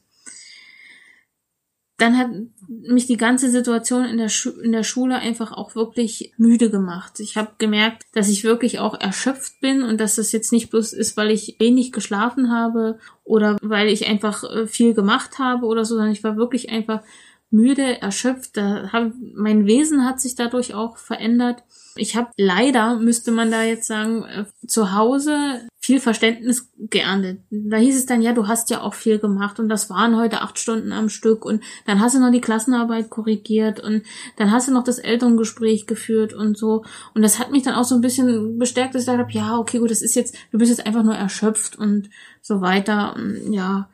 dann 1.98 2.17
hat 2.17 2.29
mich 2.67 3.07
die 3.07 3.17
ganze 3.17 3.50
Situation 3.50 4.05
in 4.05 4.17
der, 4.17 4.29
Schu 4.29 4.50
in 4.50 4.71
der 4.71 4.83
Schule 4.83 5.15
einfach 5.15 5.51
auch 5.51 5.75
wirklich 5.75 6.33
müde 6.38 6.69
gemacht. 6.69 7.19
Ich 7.19 7.38
habe 7.38 7.51
gemerkt, 7.57 8.03
dass 8.13 8.29
ich 8.29 8.43
wirklich 8.43 8.79
auch 8.79 9.00
erschöpft 9.00 9.59
bin 9.62 9.83
und 9.83 10.00
dass 10.00 10.15
das 10.15 10.31
jetzt 10.31 10.51
nicht 10.51 10.69
bloß 10.69 10.93
ist, 10.93 11.15
weil 11.17 11.31
ich 11.31 11.55
wenig 11.59 11.91
geschlafen 11.91 12.51
habe 12.51 13.00
oder 13.24 13.57
weil 13.62 13.88
ich 13.88 14.07
einfach 14.07 14.43
äh, 14.43 14.67
viel 14.67 14.93
gemacht 14.93 15.39
habe 15.39 15.65
oder 15.65 15.86
so, 15.86 15.95
sondern 15.95 16.12
ich 16.12 16.24
war 16.24 16.36
wirklich 16.38 16.69
einfach 16.69 17.01
müde, 17.50 18.01
erschöpft. 18.01 18.57
Hab, 18.57 19.13
mein 19.33 19.65
Wesen 19.65 20.05
hat 20.05 20.19
sich 20.19 20.36
dadurch 20.36 20.74
auch 20.74 20.97
verändert. 20.97 21.63
Ich 21.95 22.15
habe 22.15 22.29
leider, 22.38 22.97
müsste 22.97 23.31
man 23.31 23.51
da 23.51 23.63
jetzt 23.63 23.88
sagen, 23.88 24.24
äh, 24.24 24.45
zu 24.67 24.93
Hause 24.93 25.67
viel 25.88 26.01
Verständnis 26.01 26.70
geerntet. 26.77 27.39
Da 27.50 27.77
hieß 27.77 27.98
es 27.98 28.06
dann, 28.06 28.22
ja, 28.22 28.34
du 28.34 28.50
hast 28.50 28.70
ja 28.70 28.82
auch 28.82 28.94
viel 28.94 29.20
gemacht 29.20 29.58
und 29.58 29.70
das 29.70 29.89
waren 29.89 30.17
heute 30.17 30.41
acht 30.41 30.60
Stunden 30.60 30.91
am 30.91 31.08
Stück 31.08 31.46
und 31.46 31.63
dann 31.86 32.01
hast 32.01 32.13
du 32.13 32.20
noch 32.20 32.29
die 32.29 32.41
Klassenarbeit 32.41 33.10
korrigiert 33.10 33.79
und 33.79 34.03
dann 34.36 34.51
hast 34.51 34.67
du 34.67 34.74
noch 34.74 34.84
das 34.84 35.00
Elterngespräch 35.00 35.88
geführt 35.88 36.34
und 36.34 36.58
so. 36.58 36.84
Und 37.13 37.22
das 37.22 37.39
hat 37.39 37.53
mich 37.53 37.63
dann 37.63 37.75
auch 37.75 37.86
so 37.86 37.96
ein 37.96 38.01
bisschen 38.01 38.60
bestärkt, 38.60 38.96
dass 38.96 39.03
ich 39.03 39.08
dachte, 39.08 39.25
ja, 39.29 39.58
okay, 39.58 39.79
gut, 39.79 39.89
das 39.89 40.01
ist 40.01 40.15
jetzt, 40.15 40.36
du 40.51 40.58
bist 40.58 40.72
jetzt 40.72 40.86
einfach 40.86 41.03
nur 41.03 41.15
erschöpft 41.15 41.79
und 41.79 42.10
so 42.41 42.60
weiter. 42.60 43.15
Und 43.15 43.53
ja, 43.53 43.89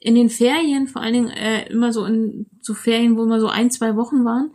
in 0.00 0.14
den 0.14 0.30
Ferien, 0.30 0.88
vor 0.88 1.02
allen 1.02 1.12
Dingen 1.12 1.28
äh, 1.28 1.68
immer 1.68 1.92
so 1.92 2.06
in 2.06 2.46
so 2.62 2.72
Ferien, 2.72 3.18
wo 3.18 3.24
immer 3.24 3.40
so 3.40 3.48
ein, 3.48 3.70
zwei 3.70 3.94
Wochen 3.94 4.24
waren, 4.24 4.52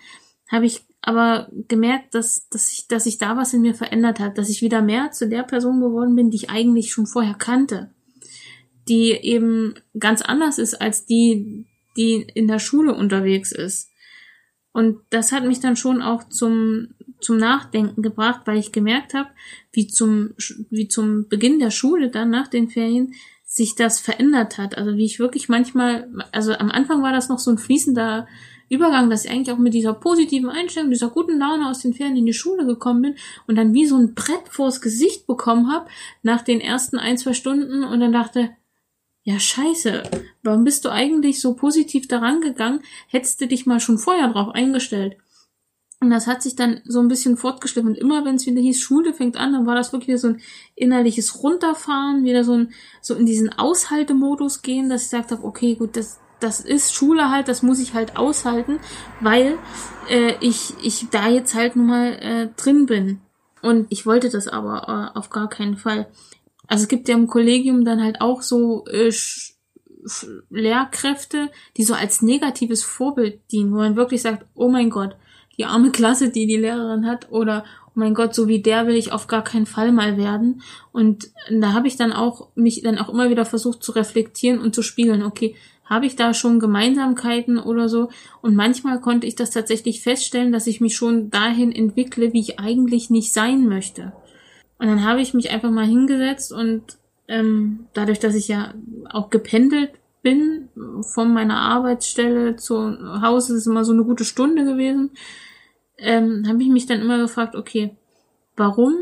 habe 0.52 0.66
ich 0.66 0.84
aber 1.02 1.50
gemerkt, 1.68 2.14
dass, 2.14 2.48
dass, 2.50 2.72
ich, 2.72 2.88
dass 2.88 3.06
sich 3.06 3.18
da 3.18 3.36
was 3.36 3.54
in 3.54 3.62
mir 3.62 3.74
verändert 3.74 4.20
hat, 4.20 4.38
dass 4.38 4.50
ich 4.50 4.62
wieder 4.62 4.82
mehr 4.82 5.12
zu 5.12 5.28
der 5.28 5.44
Person 5.44 5.82
geworden 5.82 6.16
bin, 6.16 6.30
die 6.30 6.38
ich 6.38 6.50
eigentlich 6.50 6.92
schon 6.92 7.08
vorher 7.08 7.34
kannte, 7.34 7.92
die 8.88 9.12
eben 9.12 9.76
ganz 9.98 10.22
anders 10.22 10.60
ist 10.60 10.76
als 10.76 11.06
die, 11.06 11.66
die 11.98 12.28
in 12.34 12.48
der 12.48 12.60
Schule 12.60 12.94
unterwegs 12.94 13.52
ist. 13.52 13.90
Und 14.74 15.00
das 15.10 15.32
hat 15.32 15.44
mich 15.44 15.60
dann 15.60 15.76
schon 15.76 16.02
auch 16.02 16.30
zum, 16.30 16.90
zum 17.20 17.38
Nachdenken 17.38 18.02
gebracht, 18.02 18.42
weil 18.46 18.58
ich 18.58 18.72
gemerkt 18.72 19.14
habe, 19.14 19.30
wie 19.74 19.88
zum, 19.88 20.34
wie 20.70 20.88
zum 20.88 21.28
Beginn 21.28 21.60
der 21.60 21.72
Schule 21.72 22.10
dann 22.10 22.30
nach 22.30 22.48
den 22.48 22.70
Ferien 22.70 23.14
sich 23.44 23.76
das 23.76 24.00
verändert 24.00 24.58
hat. 24.58 24.78
Also 24.78 24.96
wie 24.96 25.06
ich 25.06 25.20
wirklich 25.20 25.50
manchmal, 25.50 26.10
also 26.32 26.54
am 26.54 26.72
Anfang 26.72 27.02
war 27.04 27.12
das 27.12 27.28
noch 27.28 27.40
so 27.40 27.52
ein 27.52 27.58
fließender 27.58 28.28
Übergang, 28.72 29.10
dass 29.10 29.26
ich 29.26 29.32
eigentlich 29.32 29.54
auch 29.54 29.60
mit 29.60 29.74
dieser 29.74 29.94
positiven 29.94 30.50
Einstellung, 30.50 30.92
dieser 30.92 31.10
guten 31.10 31.38
Laune 31.38 31.70
aus 31.70 31.80
den 31.80 31.94
Ferien 31.94 32.16
in 32.16 32.26
die 32.26 32.32
Schule 32.32 32.66
gekommen 32.66 33.02
bin 33.02 33.16
und 33.46 33.58
dann 33.58 33.74
wie 33.74 33.86
so 33.86 33.98
ein 33.98 34.16
Brett 34.16 34.48
vors 34.50 34.80
Gesicht 34.80 35.28
bekommen 35.28 35.70
habe 35.70 35.90
nach 36.24 36.42
den 36.42 36.62
ersten 36.62 36.98
ein, 36.98 37.18
zwei 37.18 37.34
Stunden 37.34 37.84
und 37.84 38.00
dann 38.00 38.14
dachte, 38.14 38.52
ja 39.24 39.38
scheiße, 39.38 40.04
warum 40.44 40.64
bist 40.64 40.86
du 40.86 40.90
eigentlich 40.90 41.42
so 41.42 41.54
positiv 41.54 42.08
daran 42.08 42.40
gegangen? 42.40 42.80
Hättest 43.10 43.42
du 43.42 43.48
dich 43.48 43.66
mal 43.66 43.82
schon 43.82 43.98
vorher 43.98 44.30
drauf 44.30 44.56
eingestellt. 44.56 45.18
Und 46.00 46.10
das 46.10 46.26
hat 46.26 46.42
sich 46.42 46.56
dann 46.56 46.80
so 46.86 47.02
ein 47.02 47.10
bisschen 47.10 47.36
fortgeschleppt. 47.36 47.86
Und 47.86 47.98
immer 47.98 48.24
wenn 48.24 48.36
es 48.36 48.46
wieder 48.46 48.62
hieß, 48.62 48.80
Schule 48.80 49.14
fängt 49.14 49.36
an, 49.36 49.52
dann 49.52 49.68
war 49.68 49.76
das 49.76 49.92
wirklich 49.92 50.20
so 50.22 50.30
ein 50.30 50.42
innerliches 50.76 51.44
Runterfahren, 51.44 52.24
wieder 52.24 52.46
so 52.46 52.54
ein, 52.54 52.74
so 53.02 53.16
in 53.16 53.26
diesen 53.26 53.52
Aushaltemodus 53.52 54.62
gehen, 54.62 54.90
dass 54.90 55.04
ich 55.04 55.12
gesagt 55.12 55.32
habe, 55.32 55.44
okay, 55.44 55.76
gut, 55.76 55.98
das, 55.98 56.22
das 56.42 56.60
ist 56.60 56.94
Schule 56.94 57.30
halt, 57.30 57.48
das 57.48 57.64
muss 57.64 57.80
ich 57.80 57.94
halt 57.94 58.18
aushalten, 58.18 58.80
weil 59.20 59.58
äh, 60.10 60.34
ich, 60.42 60.74
ich 60.84 61.08
da 61.10 61.30
jetzt 61.30 61.56
halt 61.56 61.76
nun 61.76 61.88
mal 61.88 62.14
äh, 62.14 62.50
drin 62.58 62.86
bin. 62.86 63.22
Und 63.62 63.88
ich 63.90 64.06
wollte 64.06 64.30
das 64.30 64.48
aber 64.48 65.12
äh, 65.14 65.18
auf 65.18 65.30
gar 65.30 65.48
keinen 65.48 65.78
Fall. 65.78 66.08
Also 66.68 66.84
es 66.84 66.88
gibt 66.88 67.08
ja 67.08 67.16
im 67.16 67.28
Kollegium 67.28 67.86
dann 67.86 68.04
halt 68.04 68.22
auch 68.22 68.42
so 68.42 68.86
äh, 68.88 69.12
Lehrkräfte, 70.50 71.50
die 71.78 71.84
so 71.84 71.94
als 71.94 72.22
negatives 72.22 72.84
Vorbild 72.84 73.40
dienen, 73.52 73.72
wo 73.72 73.78
man 73.78 73.96
wirklich 73.96 74.22
sagt, 74.22 74.46
oh 74.56 74.70
mein 74.70 74.90
Gott, 74.90 75.16
die 75.58 75.66
arme 75.66 75.92
Klasse, 75.92 76.30
die 76.30 76.48
die 76.48 76.58
Lehrerin 76.58 77.06
hat, 77.06 77.32
oder 77.32 77.66
oh 77.88 77.92
mein 77.96 78.14
Gott, 78.14 78.34
so 78.34 78.48
wie 78.48 78.62
der 78.62 78.88
will 78.88 78.96
ich 78.96 79.12
auf 79.12 79.28
gar 79.28 79.44
keinen 79.44 79.66
Fall 79.66 79.92
mal 79.92 80.18
werden. 80.18 80.62
Und 80.92 81.30
da 81.52 81.74
habe 81.74 81.88
ich 81.88 81.98
dann 81.98 82.14
auch 82.14 82.50
mich 82.56 82.82
dann 82.82 82.98
auch 82.98 83.10
immer 83.10 83.30
wieder 83.30 83.46
versucht 83.46 83.84
zu 83.84 83.92
reflektieren 83.92 84.60
und 84.60 84.74
zu 84.74 84.82
spiegeln, 84.82 85.24
okay, 85.24 85.56
habe 85.92 86.06
ich 86.06 86.16
da 86.16 86.34
schon 86.34 86.62
Gemeinsamkeiten 86.62 87.60
oder 87.60 87.90
so? 87.90 88.10
Und 88.42 88.56
manchmal 88.56 89.02
konnte 89.02 89.28
ich 89.28 89.36
das 89.36 89.52
tatsächlich 89.52 90.02
feststellen, 90.02 90.54
dass 90.54 90.66
ich 90.66 90.80
mich 90.80 90.96
schon 90.96 91.30
dahin 91.30 91.74
entwickle, 91.74 92.32
wie 92.32 92.40
ich 92.40 92.60
eigentlich 92.62 93.10
nicht 93.10 93.34
sein 93.34 93.68
möchte. 93.68 94.14
Und 94.80 94.88
dann 94.88 95.04
habe 95.04 95.20
ich 95.20 95.34
mich 95.34 95.52
einfach 95.52 95.70
mal 95.70 95.86
hingesetzt 95.86 96.54
und 96.54 96.98
ähm, 97.28 97.88
dadurch, 97.94 98.20
dass 98.20 98.36
ich 98.36 98.48
ja 98.48 98.74
auch 99.10 99.30
gependelt 99.30 99.92
bin, 100.22 100.70
von 101.02 101.34
meiner 101.34 101.60
Arbeitsstelle 101.60 102.56
zu 102.56 103.22
Hause, 103.22 103.58
ist 103.58 103.68
immer 103.68 103.84
so 103.84 103.92
eine 103.92 104.06
gute 104.06 104.24
Stunde 104.24 104.64
gewesen, 104.64 105.12
ähm, 105.98 106.46
habe 106.48 106.64
ich 106.64 106.70
mich 106.70 106.86
dann 106.86 107.02
immer 107.02 107.18
gefragt, 107.18 107.54
okay, 107.54 107.98
warum 108.56 108.96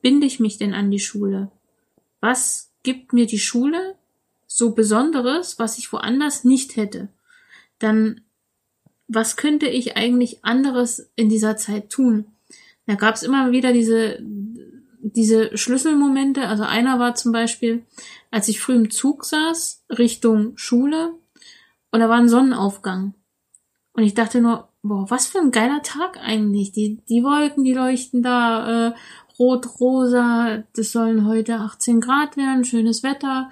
binde 0.00 0.26
ich 0.26 0.40
mich 0.40 0.56
denn 0.56 0.72
an 0.72 0.90
die 0.90 0.98
Schule? 0.98 1.50
Was 2.20 2.72
gibt 2.82 3.12
mir 3.12 3.26
die 3.26 3.38
Schule 3.38 3.96
so 4.56 4.72
Besonderes, 4.72 5.58
was 5.58 5.78
ich 5.78 5.92
woanders 5.92 6.44
nicht 6.44 6.76
hätte? 6.76 7.08
Dann, 7.78 8.22
was 9.08 9.36
könnte 9.36 9.66
ich 9.66 9.96
eigentlich 9.96 10.44
anderes 10.44 11.10
in 11.16 11.28
dieser 11.28 11.56
Zeit 11.56 11.90
tun? 11.90 12.26
Da 12.86 12.94
gab 12.94 13.14
es 13.14 13.22
immer 13.22 13.52
wieder 13.52 13.72
diese, 13.72 14.18
diese 14.20 15.56
Schlüsselmomente. 15.56 16.48
Also 16.48 16.64
einer 16.64 16.98
war 16.98 17.14
zum 17.14 17.32
Beispiel, 17.32 17.84
als 18.30 18.48
ich 18.48 18.60
früh 18.60 18.74
im 18.74 18.90
Zug 18.90 19.24
saß, 19.24 19.84
Richtung 19.90 20.56
Schule, 20.56 21.14
und 21.92 22.00
da 22.00 22.08
war 22.08 22.16
ein 22.16 22.28
Sonnenaufgang. 22.28 23.14
Und 23.92 24.02
ich 24.02 24.14
dachte 24.14 24.40
nur, 24.40 24.68
boah, 24.82 25.10
was 25.10 25.26
für 25.26 25.38
ein 25.38 25.50
geiler 25.50 25.82
Tag 25.82 26.18
eigentlich. 26.18 26.72
Die, 26.72 26.98
die 27.08 27.22
Wolken, 27.22 27.64
die 27.64 27.74
leuchten 27.74 28.22
da, 28.22 28.88
äh, 28.88 28.94
rot, 29.38 29.80
rosa, 29.80 30.64
das 30.74 30.92
sollen 30.92 31.26
heute 31.26 31.56
18 31.56 32.00
Grad 32.00 32.36
werden, 32.36 32.64
schönes 32.64 33.02
Wetter. 33.02 33.50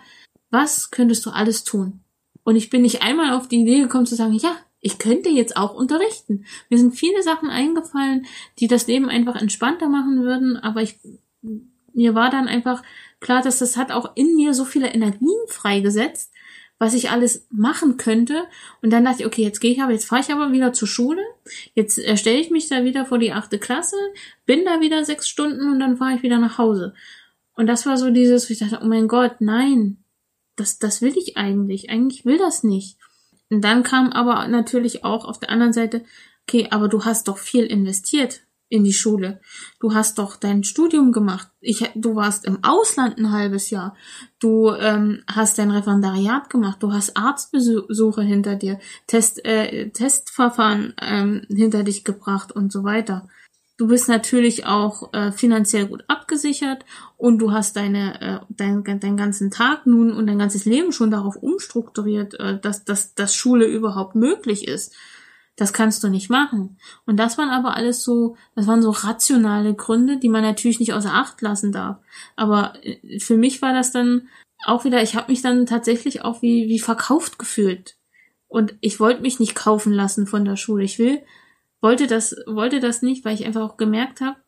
Was 0.51 0.91
könntest 0.91 1.25
du 1.27 1.31
alles 1.31 1.65
tun? 1.65 2.01
Und 2.43 2.57
ich 2.57 2.71
bin 2.71 2.83
nicht 2.83 3.03
einmal 3.03 3.33
auf 3.33 3.49
die 3.49 3.61
Idee 3.61 3.81
gekommen 3.81 4.07
zu 4.07 4.15
sagen, 4.17 4.35
ja, 4.35 4.57
ich 4.81 4.99
könnte 4.99 5.29
jetzt 5.29 5.57
auch 5.57 5.75
unterrichten. 5.75 6.47
Mir 6.69 6.79
sind 6.79 6.93
viele 6.93 7.23
Sachen 7.23 7.51
eingefallen, 7.51 8.27
die 8.59 8.67
das 8.67 8.87
Leben 8.87 9.09
einfach 9.09 9.37
entspannter 9.37 9.89
machen 9.89 10.23
würden, 10.23 10.57
aber 10.57 10.83
ich, 10.83 10.99
mir 11.93 12.15
war 12.15 12.31
dann 12.31 12.49
einfach 12.49 12.83
klar, 13.21 13.43
dass 13.43 13.59
das 13.59 13.77
hat 13.77 13.93
auch 13.93 14.17
in 14.17 14.37
mir 14.37 14.55
so 14.55 14.65
viele 14.65 14.89
Energien 14.89 15.37
freigesetzt, 15.49 16.33
was 16.79 16.95
ich 16.95 17.11
alles 17.11 17.47
machen 17.51 17.99
könnte. 17.99 18.45
Und 18.81 18.91
dann 18.91 19.05
dachte 19.05 19.21
ich, 19.21 19.27
okay, 19.27 19.43
jetzt 19.43 19.61
gehe 19.61 19.71
ich 19.71 19.83
aber, 19.83 19.93
jetzt 19.93 20.07
fahre 20.07 20.23
ich 20.23 20.33
aber 20.33 20.51
wieder 20.51 20.73
zur 20.73 20.89
Schule. 20.89 21.23
Jetzt 21.75 21.99
erstelle 21.99 22.39
ich 22.39 22.51
mich 22.51 22.69
da 22.69 22.85
wieder 22.85 23.05
vor 23.05 23.19
die 23.19 23.33
achte 23.33 23.59
Klasse, 23.59 23.97
bin 24.47 24.65
da 24.65 24.81
wieder 24.81 25.05
sechs 25.05 25.29
Stunden 25.29 25.71
und 25.71 25.79
dann 25.79 25.99
fahre 25.99 26.15
ich 26.15 26.23
wieder 26.23 26.39
nach 26.39 26.57
Hause. 26.57 26.95
Und 27.55 27.67
das 27.67 27.85
war 27.85 27.99
so 27.99 28.09
dieses, 28.09 28.49
ich 28.49 28.61
dachte, 28.61 28.81
oh 28.83 28.87
mein 28.87 29.09
Gott, 29.09 29.37
nein, 29.41 29.99
das, 30.61 30.79
das 30.79 31.03
will 31.03 31.17
ich 31.17 31.37
eigentlich. 31.37 31.91
Eigentlich 31.91 32.25
will 32.25 32.39
das 32.39 32.63
nicht. 32.63 32.99
Und 33.51 33.63
dann 33.63 33.83
kam 33.83 34.13
aber 34.13 34.47
natürlich 34.47 35.05
auch 35.05 35.25
auf 35.25 35.41
der 35.41 35.51
anderen 35.51 35.73
Seite, 35.73 36.05
okay, 36.47 36.69
aber 36.71 36.89
du 36.89 37.05
hast 37.05 37.29
doch 37.29 37.39
viel 37.39 37.65
investiert 37.65 38.43
in 38.69 38.85
die 38.85 38.93
Schule. 38.93 39.41
Du 39.81 39.95
hast 39.95 40.19
doch 40.19 40.37
dein 40.37 40.63
Studium 40.63 41.11
gemacht. 41.11 41.49
Ich, 41.61 41.91
du 41.97 42.15
warst 42.15 42.45
im 42.45 42.63
Ausland 42.63 43.19
ein 43.19 43.33
halbes 43.33 43.71
Jahr. 43.71 43.97
Du 44.39 44.71
ähm, 44.71 45.25
hast 45.27 45.59
dein 45.59 45.73
Referendariat 45.73 46.49
gemacht. 46.49 46.81
Du 46.81 46.93
hast 46.93 47.17
Arztbesuche 47.17 48.23
hinter 48.23 48.55
dir, 48.55 48.79
Test, 49.09 49.45
äh, 49.45 49.91
Testverfahren 49.91 50.95
ähm, 51.03 51.43
hinter 51.49 51.83
dich 51.83 52.05
gebracht 52.05 52.53
und 52.53 52.71
so 52.71 52.85
weiter. 52.85 53.29
Du 53.81 53.87
bist 53.87 54.09
natürlich 54.09 54.67
auch 54.67 55.15
äh, 55.15 55.33
finanziell 55.33 55.87
gut 55.87 56.05
abgesichert 56.07 56.85
und 57.17 57.39
du 57.39 57.53
hast 57.53 57.77
deine, 57.77 58.21
äh, 58.21 58.41
dein, 58.51 58.85
deinen 58.85 59.17
ganzen 59.17 59.51
Tag 59.51 59.87
nun 59.87 60.13
und 60.13 60.27
dein 60.27 60.39
ganzes 60.39 60.67
Leben 60.67 60.93
schon 60.93 61.11
darauf 61.11 61.37
umstrukturiert, 61.37 62.39
äh, 62.39 62.61
dass, 62.61 62.85
dass, 62.85 63.15
dass 63.15 63.35
Schule 63.35 63.65
überhaupt 63.65 64.17
möglich 64.17 64.69
ist. 64.69 64.95
Das 65.57 65.73
kannst 65.73 66.05
du 66.05 66.11
nicht 66.11 66.29
machen. 66.29 66.77
Und 67.07 67.17
das 67.17 67.39
waren 67.39 67.49
aber 67.49 67.75
alles 67.75 68.05
so, 68.05 68.37
das 68.55 68.67
waren 68.67 68.83
so 68.83 68.91
rationale 68.91 69.73
Gründe, 69.73 70.19
die 70.19 70.29
man 70.29 70.43
natürlich 70.43 70.79
nicht 70.79 70.93
außer 70.93 71.15
Acht 71.15 71.41
lassen 71.41 71.73
darf. 71.73 71.97
Aber 72.37 72.75
äh, 72.83 73.19
für 73.19 73.39
mich 73.39 73.63
war 73.63 73.73
das 73.73 73.93
dann 73.93 74.29
auch 74.63 74.85
wieder, 74.85 75.03
ich 75.03 75.17
habe 75.17 75.33
mich 75.33 75.41
dann 75.41 75.65
tatsächlich 75.65 76.23
auch 76.23 76.43
wie, 76.43 76.69
wie 76.69 76.81
verkauft 76.81 77.39
gefühlt. 77.39 77.97
Und 78.47 78.75
ich 78.83 79.01
wollte 79.01 79.23
mich 79.23 79.41
nicht 79.41 79.55
kaufen 79.55 79.95
lassen 79.95 80.27
von 80.27 80.45
der 80.45 80.57
Schule. 80.57 80.85
Ich 80.85 80.99
will 80.99 81.23
wollte 81.81 82.07
das, 82.07 82.37
wollte 82.47 82.81
das 82.81 83.03
nicht, 83.03 83.25
weil 83.25 83.35
ich 83.35 83.45
einfach 83.45 83.63
auch 83.63 83.77
gemerkt 83.77 84.21
habe, 84.21 84.39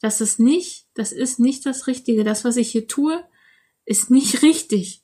dass 0.00 0.18
das 0.18 0.38
nicht, 0.38 0.88
das 0.94 1.12
ist 1.12 1.40
nicht 1.40 1.64
das 1.66 1.86
Richtige. 1.86 2.24
Das, 2.24 2.44
was 2.44 2.56
ich 2.56 2.70
hier 2.70 2.86
tue, 2.86 3.24
ist 3.84 4.10
nicht 4.10 4.42
richtig. 4.42 5.02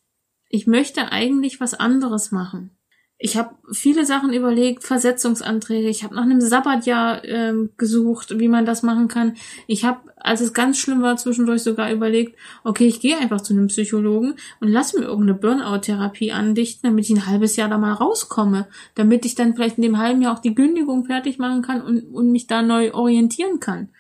Ich 0.49 0.67
möchte 0.67 1.13
eigentlich 1.13 1.61
was 1.61 1.75
anderes 1.75 2.33
machen. 2.33 2.77
Ich 3.23 3.37
habe 3.37 3.55
viele 3.71 4.07
Sachen 4.07 4.33
überlegt, 4.33 4.83
Versetzungsanträge. 4.83 5.91
Ich 5.91 6.05
habe 6.05 6.15
nach 6.15 6.23
einem 6.23 6.41
Sabbatjahr 6.41 7.23
ähm, 7.27 7.69
gesucht, 7.77 8.39
wie 8.39 8.49
man 8.49 8.65
das 8.65 8.83
machen 8.83 9.09
kann. 9.09 9.37
Ich 9.67 9.85
habe 9.85 10.11
als 10.17 10.41
es 10.41 10.53
ganz 10.53 10.79
schlimm 10.79 11.03
war, 11.03 11.17
zwischendurch 11.17 11.63
sogar 11.63 11.93
überlegt, 11.93 12.39
okay, 12.65 12.87
ich 12.87 13.01
gehe 13.01 13.19
einfach 13.19 13.41
zu 13.41 13.53
einem 13.53 13.69
Psychologen 13.69 14.37
und 14.61 14.69
lass 14.69 14.95
mir 14.95 15.03
irgendeine 15.03 15.39
Burnout-Therapie 15.39 16.33
andichten, 16.33 16.89
damit 16.89 17.07
ich 17.07 17.11
ein 17.11 17.27
halbes 17.27 17.57
Jahr 17.57 17.69
da 17.69 17.79
mal 17.79 17.93
rauskomme, 17.93 18.69
damit 18.95 19.25
ich 19.25 19.35
dann 19.35 19.55
vielleicht 19.55 19.77
in 19.77 19.83
dem 19.83 19.99
halben 19.99 20.23
Jahr 20.23 20.35
auch 20.35 20.41
die 20.41 20.55
Kündigung 20.55 21.05
fertig 21.05 21.39
machen 21.39 21.63
kann 21.63 21.83
und, 21.83 22.03
und 22.15 22.31
mich 22.31 22.47
da 22.47 22.63
neu 22.63 22.93
orientieren 22.93 23.61
kann. 23.61 23.91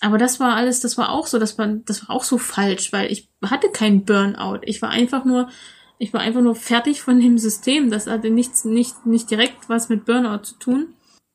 Aber 0.00 0.18
das 0.18 0.38
war 0.38 0.54
alles, 0.54 0.80
das 0.80 0.98
war 0.98 1.10
auch 1.10 1.26
so, 1.26 1.38
das 1.38 1.56
war, 1.58 1.66
das 1.66 2.08
war 2.08 2.16
auch 2.16 2.24
so 2.24 2.36
falsch, 2.36 2.92
weil 2.92 3.10
ich 3.10 3.30
hatte 3.42 3.68
keinen 3.68 4.04
Burnout. 4.04 4.60
Ich 4.62 4.82
war 4.82 4.90
einfach 4.90 5.24
nur, 5.24 5.48
ich 5.98 6.12
war 6.12 6.20
einfach 6.20 6.40
nur 6.40 6.54
fertig 6.54 7.02
von 7.02 7.20
dem 7.20 7.38
System. 7.38 7.90
Das 7.90 8.06
hatte 8.06 8.30
nichts, 8.30 8.64
nicht, 8.64 9.06
nicht 9.06 9.30
direkt 9.30 9.68
was 9.68 9.88
mit 9.88 10.04
Burnout 10.04 10.44
zu 10.44 10.54
tun. 10.56 10.94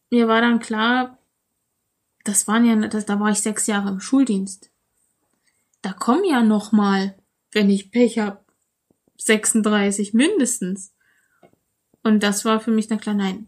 Mir 0.09 0.27
war 0.27 0.41
dann 0.41 0.59
klar, 0.59 1.17
das 2.23 2.47
waren 2.47 2.65
ja, 2.65 2.75
das, 2.87 3.05
da 3.05 3.19
war 3.19 3.31
ich 3.31 3.41
sechs 3.41 3.67
Jahre 3.67 3.89
im 3.89 3.99
Schuldienst. 3.99 4.71
Da 5.81 5.93
kommen 5.93 6.25
ja 6.25 6.43
noch 6.43 6.71
mal, 6.71 7.17
wenn 7.51 7.69
ich 7.69 7.91
Pech 7.91 8.19
hab, 8.19 8.45
36 9.17 10.13
mindestens. 10.13 10.93
Und 12.03 12.23
das 12.23 12.45
war 12.45 12.59
für 12.59 12.71
mich 12.71 12.87
dann 12.87 12.99
klar, 12.99 13.15
nein, 13.15 13.47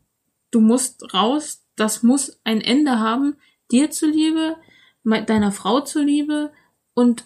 du 0.51 0.59
musst 0.59 1.13
raus, 1.13 1.65
das 1.75 2.03
muss 2.03 2.39
ein 2.43 2.61
Ende 2.61 2.99
haben, 2.99 3.37
dir 3.71 3.89
zuliebe, 3.89 4.57
deiner 5.03 5.51
Frau 5.51 5.81
zuliebe 5.81 6.51
und 6.93 7.25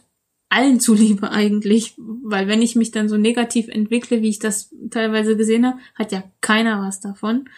allen 0.50 0.80
zuliebe 0.80 1.32
eigentlich, 1.32 1.96
weil 1.98 2.48
wenn 2.48 2.62
ich 2.62 2.76
mich 2.76 2.92
dann 2.92 3.10
so 3.10 3.18
negativ 3.18 3.68
entwickle, 3.68 4.22
wie 4.22 4.30
ich 4.30 4.40
das 4.40 4.74
teilweise 4.90 5.36
gesehen 5.36 5.66
habe, 5.66 5.80
hat 5.96 6.12
ja 6.12 6.24
keiner 6.42 6.82
was 6.82 7.00
davon. 7.00 7.50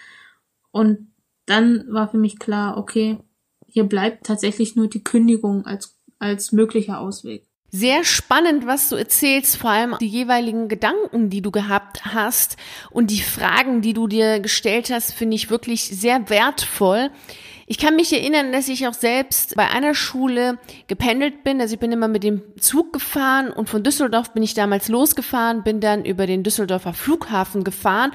Und 0.72 1.12
dann 1.46 1.86
war 1.90 2.10
für 2.10 2.18
mich 2.18 2.40
klar, 2.40 2.78
okay, 2.78 3.18
hier 3.68 3.84
bleibt 3.84 4.26
tatsächlich 4.26 4.76
nur 4.76 4.88
die 4.88 5.04
Kündigung 5.04 5.66
als, 5.66 5.96
als 6.20 6.52
möglicher 6.52 7.00
Ausweg. 7.00 7.48
Sehr 7.70 8.06
spannend, 8.06 8.66
was 8.66 8.88
du 8.90 8.96
erzählst, 8.96 9.58
vor 9.58 9.72
allem 9.72 9.96
die 10.00 10.08
jeweiligen 10.08 10.70
Gedanken, 10.70 11.30
die 11.30 11.42
du 11.42 11.52
gehabt 11.52 12.06
hast 12.06 12.56
und 12.92 13.12
die 13.12 13.22
Fragen, 13.22 13.82
die 13.82 13.94
du 13.94 14.08
dir 14.08 14.40
gestellt 14.40 14.90
hast, 14.90 15.14
finde 15.14 15.36
ich 15.36 15.50
wirklich 15.50 15.84
sehr 15.84 16.30
wertvoll. 16.30 17.12
Ich 17.70 17.78
kann 17.78 17.98
mich 17.98 18.14
erinnern, 18.14 18.54
dass 18.54 18.70
ich 18.70 18.88
auch 18.88 18.94
selbst 18.94 19.56
bei 19.56 19.68
einer 19.68 19.94
Schule 19.94 20.58
gependelt 20.88 21.44
bin. 21.44 21.60
Also 21.60 21.74
ich 21.74 21.80
bin 21.82 21.92
immer 21.92 22.08
mit 22.08 22.24
dem 22.24 22.42
Zug 22.58 22.94
gefahren 22.94 23.52
und 23.52 23.68
von 23.68 23.84
Düsseldorf 23.84 24.34
bin 24.34 24.42
ich 24.42 24.54
damals 24.54 24.88
losgefahren, 24.88 25.64
bin 25.64 25.82
dann 25.82 26.06
über 26.06 26.28
den 26.28 26.44
Düsseldorfer 26.44 26.94
Flughafen 26.94 27.66
gefahren 27.66 28.14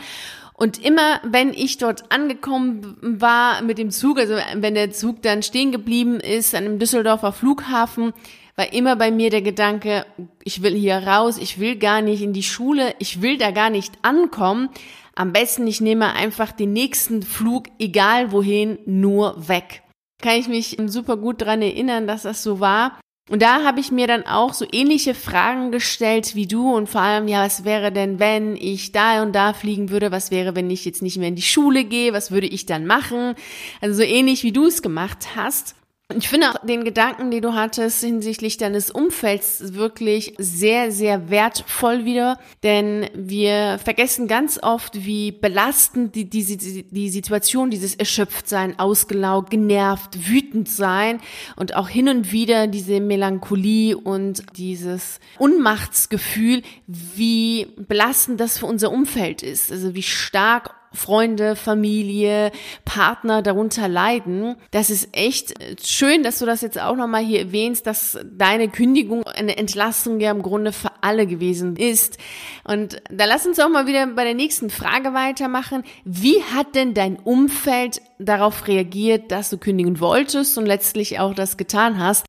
und 0.54 0.82
immer, 0.82 1.20
wenn 1.22 1.52
ich 1.52 1.76
dort 1.76 2.10
angekommen 2.10 2.96
war 3.00 3.62
mit 3.62 3.78
dem 3.78 3.90
Zug, 3.90 4.18
also 4.18 4.36
wenn 4.54 4.74
der 4.74 4.90
Zug 4.90 5.20
dann 5.20 5.42
stehen 5.42 5.70
geblieben 5.70 6.18
ist 6.20 6.54
an 6.54 6.64
dem 6.64 6.78
Düsseldorfer 6.78 7.32
Flughafen, 7.32 8.14
war 8.56 8.72
immer 8.72 8.96
bei 8.96 9.10
mir 9.10 9.28
der 9.28 9.42
Gedanke, 9.42 10.06
ich 10.44 10.62
will 10.62 10.74
hier 10.74 10.96
raus, 10.96 11.36
ich 11.36 11.58
will 11.58 11.76
gar 11.76 12.00
nicht 12.00 12.22
in 12.22 12.32
die 12.32 12.42
Schule, 12.42 12.94
ich 13.00 13.22
will 13.22 13.38
da 13.38 13.50
gar 13.50 13.70
nicht 13.70 13.92
ankommen. 14.02 14.68
Am 15.14 15.32
besten, 15.32 15.66
ich 15.66 15.80
nehme 15.80 16.14
einfach 16.14 16.52
den 16.52 16.72
nächsten 16.72 17.22
Flug, 17.22 17.68
egal 17.78 18.32
wohin, 18.32 18.78
nur 18.86 19.48
weg. 19.48 19.82
Kann 20.22 20.36
ich 20.36 20.48
mich 20.48 20.76
super 20.86 21.16
gut 21.16 21.42
dran 21.42 21.62
erinnern, 21.62 22.06
dass 22.06 22.22
das 22.22 22.42
so 22.42 22.60
war. 22.60 22.98
Und 23.30 23.40
da 23.40 23.64
habe 23.64 23.80
ich 23.80 23.92
mir 23.92 24.06
dann 24.06 24.26
auch 24.26 24.52
so 24.52 24.66
ähnliche 24.72 25.14
Fragen 25.14 25.70
gestellt 25.70 26.34
wie 26.34 26.48
du 26.48 26.74
und 26.74 26.88
vor 26.88 27.02
allem, 27.02 27.28
ja, 27.28 27.44
was 27.44 27.64
wäre 27.64 27.92
denn, 27.92 28.18
wenn 28.18 28.56
ich 28.56 28.90
da 28.90 29.22
und 29.22 29.32
da 29.32 29.52
fliegen 29.52 29.90
würde? 29.90 30.10
Was 30.10 30.30
wäre, 30.30 30.56
wenn 30.56 30.70
ich 30.70 30.84
jetzt 30.84 31.02
nicht 31.02 31.18
mehr 31.18 31.28
in 31.28 31.36
die 31.36 31.42
Schule 31.42 31.84
gehe? 31.84 32.12
Was 32.12 32.32
würde 32.32 32.48
ich 32.48 32.66
dann 32.66 32.84
machen? 32.84 33.34
Also 33.80 33.96
so 33.96 34.02
ähnlich 34.02 34.42
wie 34.42 34.52
du 34.52 34.66
es 34.66 34.82
gemacht 34.82 35.36
hast. 35.36 35.76
Ich 36.18 36.28
finde 36.28 36.50
auch 36.50 36.66
den 36.66 36.84
Gedanken, 36.84 37.30
den 37.30 37.42
du 37.42 37.54
hattest 37.54 38.00
hinsichtlich 38.00 38.56
deines 38.56 38.90
Umfelds 38.90 39.74
wirklich 39.74 40.34
sehr, 40.38 40.90
sehr 40.90 41.30
wertvoll 41.30 42.04
wieder, 42.04 42.38
denn 42.62 43.08
wir 43.14 43.78
vergessen 43.82 44.28
ganz 44.28 44.58
oft, 44.62 45.04
wie 45.04 45.32
belastend 45.32 46.14
die, 46.14 46.28
die, 46.28 46.56
die, 46.56 46.82
die 46.84 47.08
Situation, 47.08 47.70
dieses 47.70 47.94
Erschöpftsein, 47.94 48.78
ausgelaugt, 48.78 49.50
genervt, 49.50 50.28
wütend 50.28 50.68
sein 50.68 51.20
und 51.56 51.74
auch 51.76 51.88
hin 51.88 52.08
und 52.08 52.32
wieder 52.32 52.66
diese 52.66 53.00
Melancholie 53.00 53.96
und 53.96 54.42
dieses 54.56 55.20
Unmachtsgefühl, 55.38 56.62
wie 56.86 57.68
belastend 57.76 58.40
das 58.40 58.58
für 58.58 58.66
unser 58.66 58.90
Umfeld 58.90 59.42
ist, 59.42 59.70
also 59.70 59.94
wie 59.94 60.02
stark 60.02 60.81
Freunde, 60.92 61.56
Familie, 61.56 62.52
Partner 62.84 63.42
darunter 63.42 63.88
leiden. 63.88 64.56
Das 64.70 64.90
ist 64.90 65.08
echt 65.12 65.54
schön, 65.84 66.22
dass 66.22 66.38
du 66.38 66.46
das 66.46 66.60
jetzt 66.60 66.80
auch 66.80 66.96
nochmal 66.96 67.24
hier 67.24 67.40
erwähnst, 67.40 67.86
dass 67.86 68.18
deine 68.24 68.68
Kündigung 68.68 69.24
eine 69.24 69.56
Entlastung 69.56 70.20
ja 70.20 70.30
im 70.30 70.42
Grunde 70.42 70.72
für 70.72 70.90
alle 71.00 71.26
gewesen 71.26 71.76
ist. 71.76 72.18
Und 72.64 73.02
da 73.10 73.24
lass 73.24 73.46
uns 73.46 73.58
auch 73.58 73.68
mal 73.68 73.86
wieder 73.86 74.06
bei 74.06 74.24
der 74.24 74.34
nächsten 74.34 74.70
Frage 74.70 75.14
weitermachen. 75.14 75.82
Wie 76.04 76.42
hat 76.42 76.74
denn 76.74 76.94
dein 76.94 77.16
Umfeld 77.16 78.00
darauf 78.18 78.68
reagiert, 78.68 79.30
dass 79.32 79.50
du 79.50 79.58
kündigen 79.58 80.00
wolltest 80.00 80.56
und 80.58 80.66
letztlich 80.66 81.18
auch 81.18 81.34
das 81.34 81.56
getan 81.56 81.98
hast? 81.98 82.24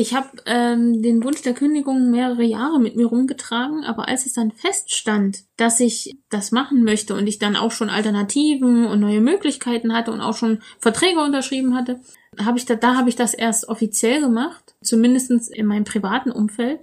Ich 0.00 0.14
habe 0.14 0.28
ähm, 0.46 1.02
den 1.02 1.24
Wunsch 1.24 1.42
der 1.42 1.54
Kündigung 1.54 2.12
mehrere 2.12 2.44
Jahre 2.44 2.78
mit 2.78 2.94
mir 2.94 3.06
rumgetragen, 3.06 3.82
aber 3.82 4.06
als 4.06 4.26
es 4.26 4.32
dann 4.32 4.52
feststand, 4.52 5.40
dass 5.56 5.80
ich 5.80 6.16
das 6.30 6.52
machen 6.52 6.84
möchte 6.84 7.16
und 7.16 7.26
ich 7.26 7.40
dann 7.40 7.56
auch 7.56 7.72
schon 7.72 7.90
Alternativen 7.90 8.86
und 8.86 9.00
neue 9.00 9.20
Möglichkeiten 9.20 9.92
hatte 9.92 10.12
und 10.12 10.20
auch 10.20 10.36
schon 10.36 10.60
Verträge 10.78 11.18
unterschrieben 11.18 11.74
hatte, 11.74 11.98
habe 12.38 12.58
ich 12.58 12.64
da, 12.64 12.76
da 12.76 12.94
habe 12.94 13.08
ich 13.08 13.16
das 13.16 13.34
erst 13.34 13.68
offiziell 13.68 14.20
gemacht, 14.20 14.76
zumindestens 14.82 15.48
in 15.48 15.66
meinem 15.66 15.82
privaten 15.82 16.30
Umfeld, 16.30 16.78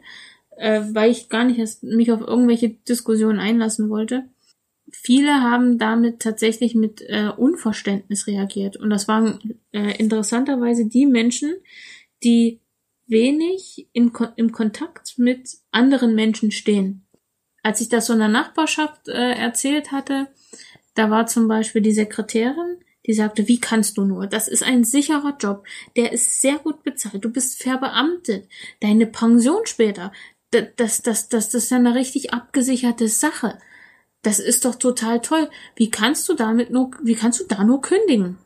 äh, 0.57 0.81
weil 0.91 1.09
ich 1.09 1.29
gar 1.29 1.45
nicht 1.45 1.57
erst 1.57 1.83
mich 1.83 2.11
auf 2.11 2.19
irgendwelche 2.19 2.71
Diskussionen 2.71 3.39
einlassen 3.39 3.89
wollte. 3.89 4.25
Viele 4.91 5.35
haben 5.35 5.77
damit 5.77 6.19
tatsächlich 6.19 6.75
mit 6.75 7.01
äh, 7.07 7.29
Unverständnis 7.29 8.27
reagiert 8.27 8.75
und 8.75 8.89
das 8.89 9.07
waren 9.07 9.57
äh, 9.71 9.97
interessanterweise 9.99 10.85
die 10.85 11.05
Menschen, 11.05 11.53
die 12.21 12.59
wenig 13.07 13.87
in, 13.93 14.11
im 14.35 14.51
Kontakt 14.51 15.17
mit 15.17 15.57
anderen 15.71 16.15
Menschen 16.15 16.51
stehen. 16.51 17.07
Als 17.63 17.81
ich 17.81 17.89
das 17.89 18.07
so 18.07 18.13
in 18.13 18.19
der 18.19 18.27
Nachbarschaft 18.27 19.07
äh, 19.07 19.33
erzählt 19.33 19.91
hatte, 19.91 20.27
da 20.93 21.09
war 21.09 21.27
zum 21.27 21.47
Beispiel 21.47 21.81
die 21.81 21.91
Sekretärin, 21.91 22.77
die 23.05 23.13
sagte, 23.13 23.47
wie 23.47 23.59
kannst 23.59 23.97
du 23.97 24.05
nur? 24.05 24.27
Das 24.27 24.47
ist 24.47 24.63
ein 24.63 24.83
sicherer 24.83 25.35
Job. 25.39 25.65
Der 25.95 26.11
ist 26.11 26.41
sehr 26.41 26.57
gut 26.57 26.83
bezahlt. 26.83 27.23
Du 27.23 27.29
bist 27.29 27.61
verbeamtet. 27.61 28.47
Deine 28.81 29.05
Pension 29.05 29.65
später. 29.65 30.11
Das, 30.49 30.67
das, 30.75 31.01
das, 31.01 31.29
das, 31.29 31.49
das 31.49 31.63
ist 31.65 31.71
ja 31.71 31.77
eine 31.77 31.93
richtig 31.93 32.33
abgesicherte 32.33 33.07
Sache. 33.07 33.59
Das 34.23 34.39
ist 34.39 34.65
doch 34.65 34.75
total 34.75 35.21
toll. 35.21 35.49
Wie 35.75 35.91
kannst 35.91 36.27
du 36.29 36.33
damit 36.33 36.71
nur, 36.71 36.91
wie 37.03 37.13
kannst 37.13 37.41
du 37.41 37.43
da 37.43 37.63
nur 37.63 37.81
kündigen? 37.81 38.39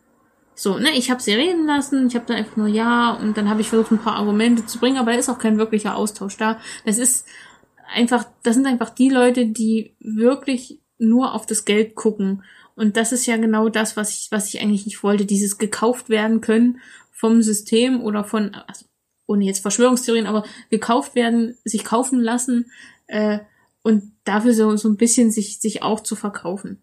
So, 0.59 0.77
ne, 0.77 0.89
ich 0.93 1.09
habe 1.09 1.21
sie 1.21 1.31
reden 1.31 1.65
lassen, 1.65 2.07
ich 2.07 2.15
habe 2.15 2.25
dann 2.25 2.35
einfach 2.35 2.57
nur 2.57 2.67
ja 2.67 3.13
und 3.13 3.37
dann 3.37 3.49
habe 3.49 3.61
ich 3.61 3.69
versucht, 3.69 3.91
ein 3.91 3.97
paar 3.97 4.17
Argumente 4.17 4.65
zu 4.65 4.77
bringen, 4.77 4.97
aber 4.97 5.13
da 5.13 5.17
ist 5.17 5.29
auch 5.29 5.39
kein 5.39 5.57
wirklicher 5.57 5.95
Austausch 5.95 6.35
da. 6.35 6.59
Das 6.83 6.97
ist 6.97 7.25
einfach, 7.95 8.25
das 8.43 8.55
sind 8.55 8.67
einfach 8.67 8.89
die 8.89 9.07
Leute, 9.07 9.45
die 9.45 9.95
wirklich 10.01 10.81
nur 10.97 11.33
auf 11.33 11.45
das 11.45 11.63
Geld 11.63 11.95
gucken. 11.95 12.43
Und 12.75 12.97
das 12.97 13.13
ist 13.13 13.25
ja 13.25 13.37
genau 13.37 13.69
das, 13.69 13.95
was 13.95 14.11
ich, 14.11 14.31
was 14.31 14.53
ich 14.53 14.59
eigentlich 14.59 14.85
nicht 14.85 15.01
wollte, 15.01 15.25
dieses 15.25 15.59
gekauft 15.59 16.09
werden 16.09 16.41
können 16.41 16.81
vom 17.13 17.41
System 17.41 18.01
oder 18.01 18.25
von, 18.25 18.53
also 18.67 18.83
ohne 19.27 19.45
jetzt 19.45 19.61
Verschwörungstheorien, 19.61 20.27
aber 20.27 20.43
gekauft 20.69 21.15
werden, 21.15 21.57
sich 21.63 21.85
kaufen 21.85 22.19
lassen 22.19 22.69
äh, 23.07 23.39
und 23.81 24.11
dafür 24.25 24.53
so, 24.53 24.75
so 24.75 24.89
ein 24.89 24.97
bisschen 24.97 25.31
sich, 25.31 25.61
sich 25.61 25.83
auch 25.83 26.01
zu 26.01 26.17
verkaufen. 26.17 26.81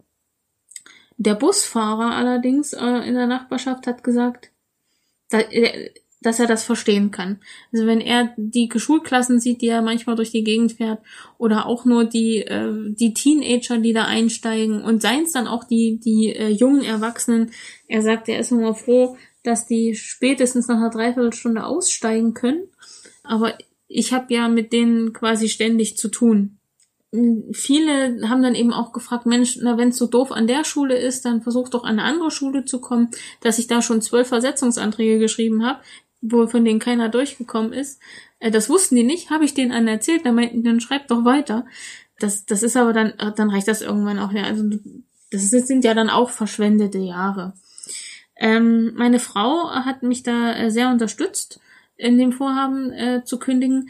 Der 1.18 1.35
Busfahrer 1.35 2.14
allerdings 2.14 2.72
äh, 2.72 3.09
in 3.09 3.14
der 3.14 3.26
Nachbarschaft 3.26 3.87
hat 3.87 4.05
gesagt, 4.05 4.50
da, 5.31 5.40
äh, 5.40 5.90
dass 6.20 6.40
er 6.40 6.46
das 6.46 6.64
verstehen 6.64 7.11
kann. 7.11 7.40
Also 7.72 7.87
wenn 7.87 8.00
er 8.00 8.35
die 8.37 8.68
Schulklassen 8.74 9.38
sieht, 9.38 9.62
die 9.62 9.68
er 9.68 9.83
manchmal 9.83 10.16
durch 10.16 10.31
die 10.31 10.44
Gegend 10.44 10.72
fährt, 10.72 11.00
oder 11.38 11.66
auch 11.66 11.85
nur 11.85 12.05
die, 12.05 12.38
äh, 12.38 12.72
die 12.94 13.14
Teenager, 13.14 13.79
die 13.79 13.92
da 13.92 14.05
einsteigen 14.05 14.83
und 14.83 15.02
seien 15.02 15.24
es 15.24 15.33
dann 15.33 15.46
auch 15.46 15.64
die, 15.64 16.00
die 16.00 16.35
äh, 16.35 16.48
jungen 16.48 16.83
Erwachsenen, 16.83 17.52
er 17.88 18.02
sagt, 18.02 18.29
er 18.29 18.40
ist 18.40 18.50
immer 18.50 18.74
froh, 18.74 19.16
dass 19.42 19.66
die 19.66 19.94
spätestens 19.94 20.68
nach 20.68 20.76
einer 20.76 20.90
Dreiviertelstunde 20.90 21.64
aussteigen 21.64 22.35
können. 22.35 22.68
Aber 23.22 23.57
ich 23.88 24.12
habe 24.12 24.35
ja 24.35 24.48
mit 24.48 24.72
denen 24.72 25.12
quasi 25.12 25.48
ständig 25.48 25.96
zu 25.96 26.09
tun 26.09 26.59
viele 27.52 28.29
haben 28.29 28.42
dann 28.42 28.55
eben 28.55 28.72
auch 28.72 28.92
gefragt, 28.92 29.26
Mensch, 29.26 29.59
na, 29.61 29.76
wenn 29.79 29.90
es 29.90 29.98
so 29.98 30.07
doof 30.07 30.33
an 30.33 30.46
der 30.46 30.64
Schule 30.64 30.96
ist, 30.96 31.24
dann 31.24 31.42
versuch 31.42 31.68
doch 31.68 31.85
an 31.85 31.98
eine 31.98 32.05
andere 32.05 32.31
Schule 32.31 32.64
zu 32.64 32.81
kommen, 32.81 33.11
dass 33.40 33.59
ich 33.59 33.66
da 33.66 33.83
schon 33.83 34.02
zwölf 34.02 34.29
Versetzungsanträge 34.29 35.18
geschrieben 35.18 35.64
habe, 35.64 35.81
wo 36.20 36.46
von 36.46 36.64
denen 36.64 36.81
keiner 36.81 37.09
durchgekommen 37.09 37.72
ist. 37.72 38.00
Äh, 38.38 38.50
das 38.50 38.68
wussten 38.68 38.96
die 38.96 39.05
nicht, 39.05 39.31
habe 39.31 39.44
ich 39.44 39.55
denen 39.55 39.72
an 39.72 39.88
erzählt, 39.88 40.24
da 40.24 40.33
meinten 40.33 40.62
dann 40.62 40.81
schreib 40.81 41.09
doch 41.09 41.24
weiter. 41.24 41.66
Das, 42.18 42.46
das 42.46 42.62
ist 42.62 42.76
aber 42.76 42.92
dann, 42.92 43.12
dann 43.37 43.50
reicht 43.50 43.68
das 43.68 43.83
irgendwann 43.83 44.18
auch, 44.18 44.33
ja. 44.33 44.44
Also 44.44 44.64
das 45.31 45.50
sind 45.50 45.85
ja 45.85 45.92
dann 45.94 46.09
auch 46.09 46.31
verschwendete 46.31 46.98
Jahre. 46.98 47.52
Ähm, 48.37 48.92
meine 48.94 49.18
Frau 49.18 49.70
hat 49.70 50.02
mich 50.02 50.22
da 50.22 50.55
äh, 50.55 50.70
sehr 50.70 50.90
unterstützt 50.90 51.61
in 51.96 52.18
dem 52.18 52.33
Vorhaben 52.33 52.92
äh, 52.92 53.24
zu 53.24 53.38
kündigen, 53.38 53.88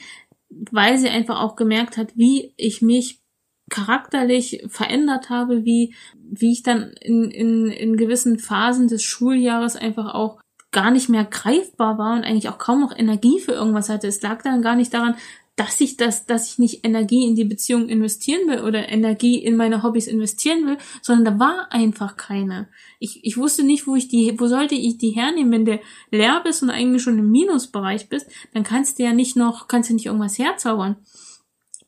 weil 0.49 0.99
sie 0.99 1.09
einfach 1.09 1.41
auch 1.41 1.57
gemerkt 1.57 1.97
hat, 1.97 2.17
wie 2.17 2.53
ich 2.57 2.83
mich 2.83 3.21
charakterlich 3.69 4.65
verändert 4.69 5.29
habe, 5.29 5.65
wie, 5.65 5.95
wie 6.15 6.53
ich 6.53 6.63
dann 6.63 6.93
in, 7.01 7.31
in, 7.31 7.67
in 7.69 7.97
gewissen 7.97 8.39
Phasen 8.39 8.89
des 8.89 9.03
Schuljahres 9.03 9.77
einfach 9.77 10.15
auch 10.15 10.41
gar 10.71 10.91
nicht 10.91 11.09
mehr 11.09 11.25
greifbar 11.25 11.99
war 11.99 12.15
und 12.17 12.25
eigentlich 12.25 12.49
auch 12.49 12.59
kaum 12.59 12.81
noch 12.81 12.97
Energie 12.97 13.41
für 13.41 13.53
irgendwas 13.53 13.89
hatte. 13.89 14.07
Es 14.07 14.23
lag 14.23 14.43
dann 14.43 14.63
gar 14.63 14.77
nicht 14.77 14.93
daran, 14.95 15.17
dass 15.57 15.81
ich 15.81 15.97
das, 15.97 16.27
dass 16.27 16.51
ich 16.51 16.59
nicht 16.59 16.85
Energie 16.85 17.27
in 17.27 17.35
die 17.35 17.45
Beziehung 17.45 17.89
investieren 17.89 18.47
will 18.47 18.61
oder 18.61 18.91
Energie 18.91 19.43
in 19.43 19.57
meine 19.57 19.83
Hobbys 19.83 20.07
investieren 20.07 20.67
will, 20.67 20.77
sondern 21.01 21.39
da 21.39 21.45
war 21.45 21.73
einfach 21.73 22.17
keine. 22.17 22.69
Ich, 22.99 23.25
ich 23.25 23.39
wusste 23.39 23.63
nicht, 23.63 23.87
wo 23.87 23.97
ich 23.97 24.09
die, 24.09 24.39
wo 24.39 24.49
sollte 24.49 24.75
ich 24.75 24.99
die 24.99 25.11
hernehmen, 25.11 25.53
wenn 25.53 25.65
du 25.65 25.81
leer 26.11 26.43
bist 26.45 26.63
und 26.63 26.69
eigentlich 26.69 27.03
schon 27.03 27.19
im 27.19 27.31
Minusbereich 27.31 28.11
bist, 28.11 28.31
dann 28.53 28.65
kannst 28.65 28.99
du 28.99 29.05
ja 29.05 29.15
nicht 29.15 29.35
noch, 29.35 29.67
kannst 29.67 29.89
du 29.89 29.95
nicht 29.95 30.07
irgendwas 30.07 30.39
herzaubern. 30.39 30.97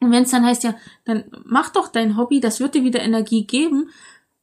Und 0.00 0.12
wenn 0.12 0.22
es 0.22 0.31
dann 0.31 0.46
heißt, 0.46 0.64
ja, 0.64 0.74
dann 1.04 1.24
mach 1.44 1.70
doch 1.70 1.88
dein 1.88 2.16
Hobby, 2.16 2.40
das 2.40 2.61
wird 2.61 2.74
dir 2.74 2.85
wieder 2.85 3.00
Energie 3.00 3.46
geben, 3.46 3.90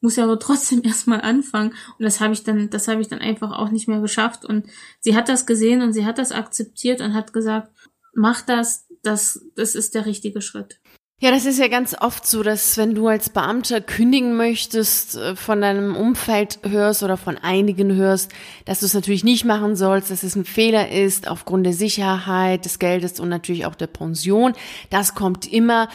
muss 0.01 0.17
ja 0.17 0.25
aber 0.25 0.37
trotzdem 0.37 0.81
erstmal 0.83 1.21
anfangen. 1.21 1.71
Und 1.97 2.03
das 2.03 2.21
habe 2.21 2.33
ich 2.33 2.43
dann, 2.43 2.69
das 2.69 2.87
habe 2.87 3.01
ich 3.01 3.07
dann 3.07 3.19
einfach 3.19 3.51
auch 3.51 3.71
nicht 3.71 3.87
mehr 3.87 4.01
geschafft. 4.01 4.45
Und 4.45 4.67
sie 4.99 5.15
hat 5.15 5.29
das 5.29 5.47
gesehen 5.47 5.81
und 5.81 5.93
sie 5.93 6.05
hat 6.05 6.19
das 6.19 6.31
akzeptiert 6.31 7.01
und 7.01 7.15
hat 7.15 7.33
gesagt, 7.33 7.71
mach 8.13 8.41
das, 8.41 8.84
das, 9.05 9.45
das 9.55 9.75
ist 9.75 9.95
der 9.95 10.05
richtige 10.05 10.41
Schritt. 10.41 10.79
Ja, 11.21 11.31
das 11.31 11.45
ist 11.45 11.59
ja 11.59 11.69
ganz 11.69 11.95
oft 11.97 12.27
so, 12.27 12.43
dass 12.43 12.77
wenn 12.77 12.93
du 12.93 13.07
als 13.07 13.29
Beamter 13.29 13.79
kündigen 13.79 14.35
möchtest, 14.35 15.15
äh, 15.15 15.37
von 15.37 15.61
deinem 15.61 15.95
Umfeld 15.95 16.59
hörst 16.63 17.03
oder 17.03 17.15
von 17.15 17.37
einigen 17.37 17.95
hörst, 17.95 18.33
dass 18.65 18.81
du 18.81 18.85
es 18.85 18.93
natürlich 18.93 19.23
nicht 19.23 19.45
machen 19.45 19.77
sollst, 19.77 20.11
dass 20.11 20.23
es 20.23 20.35
ein 20.35 20.43
Fehler 20.43 20.91
ist 20.91 21.29
aufgrund 21.29 21.65
der 21.65 21.73
Sicherheit, 21.73 22.65
des 22.65 22.79
Geldes 22.79 23.21
und 23.21 23.29
natürlich 23.29 23.65
auch 23.65 23.75
der 23.75 23.87
Pension. 23.87 24.53
Das 24.89 25.15
kommt 25.15 25.51
immer. 25.51 25.87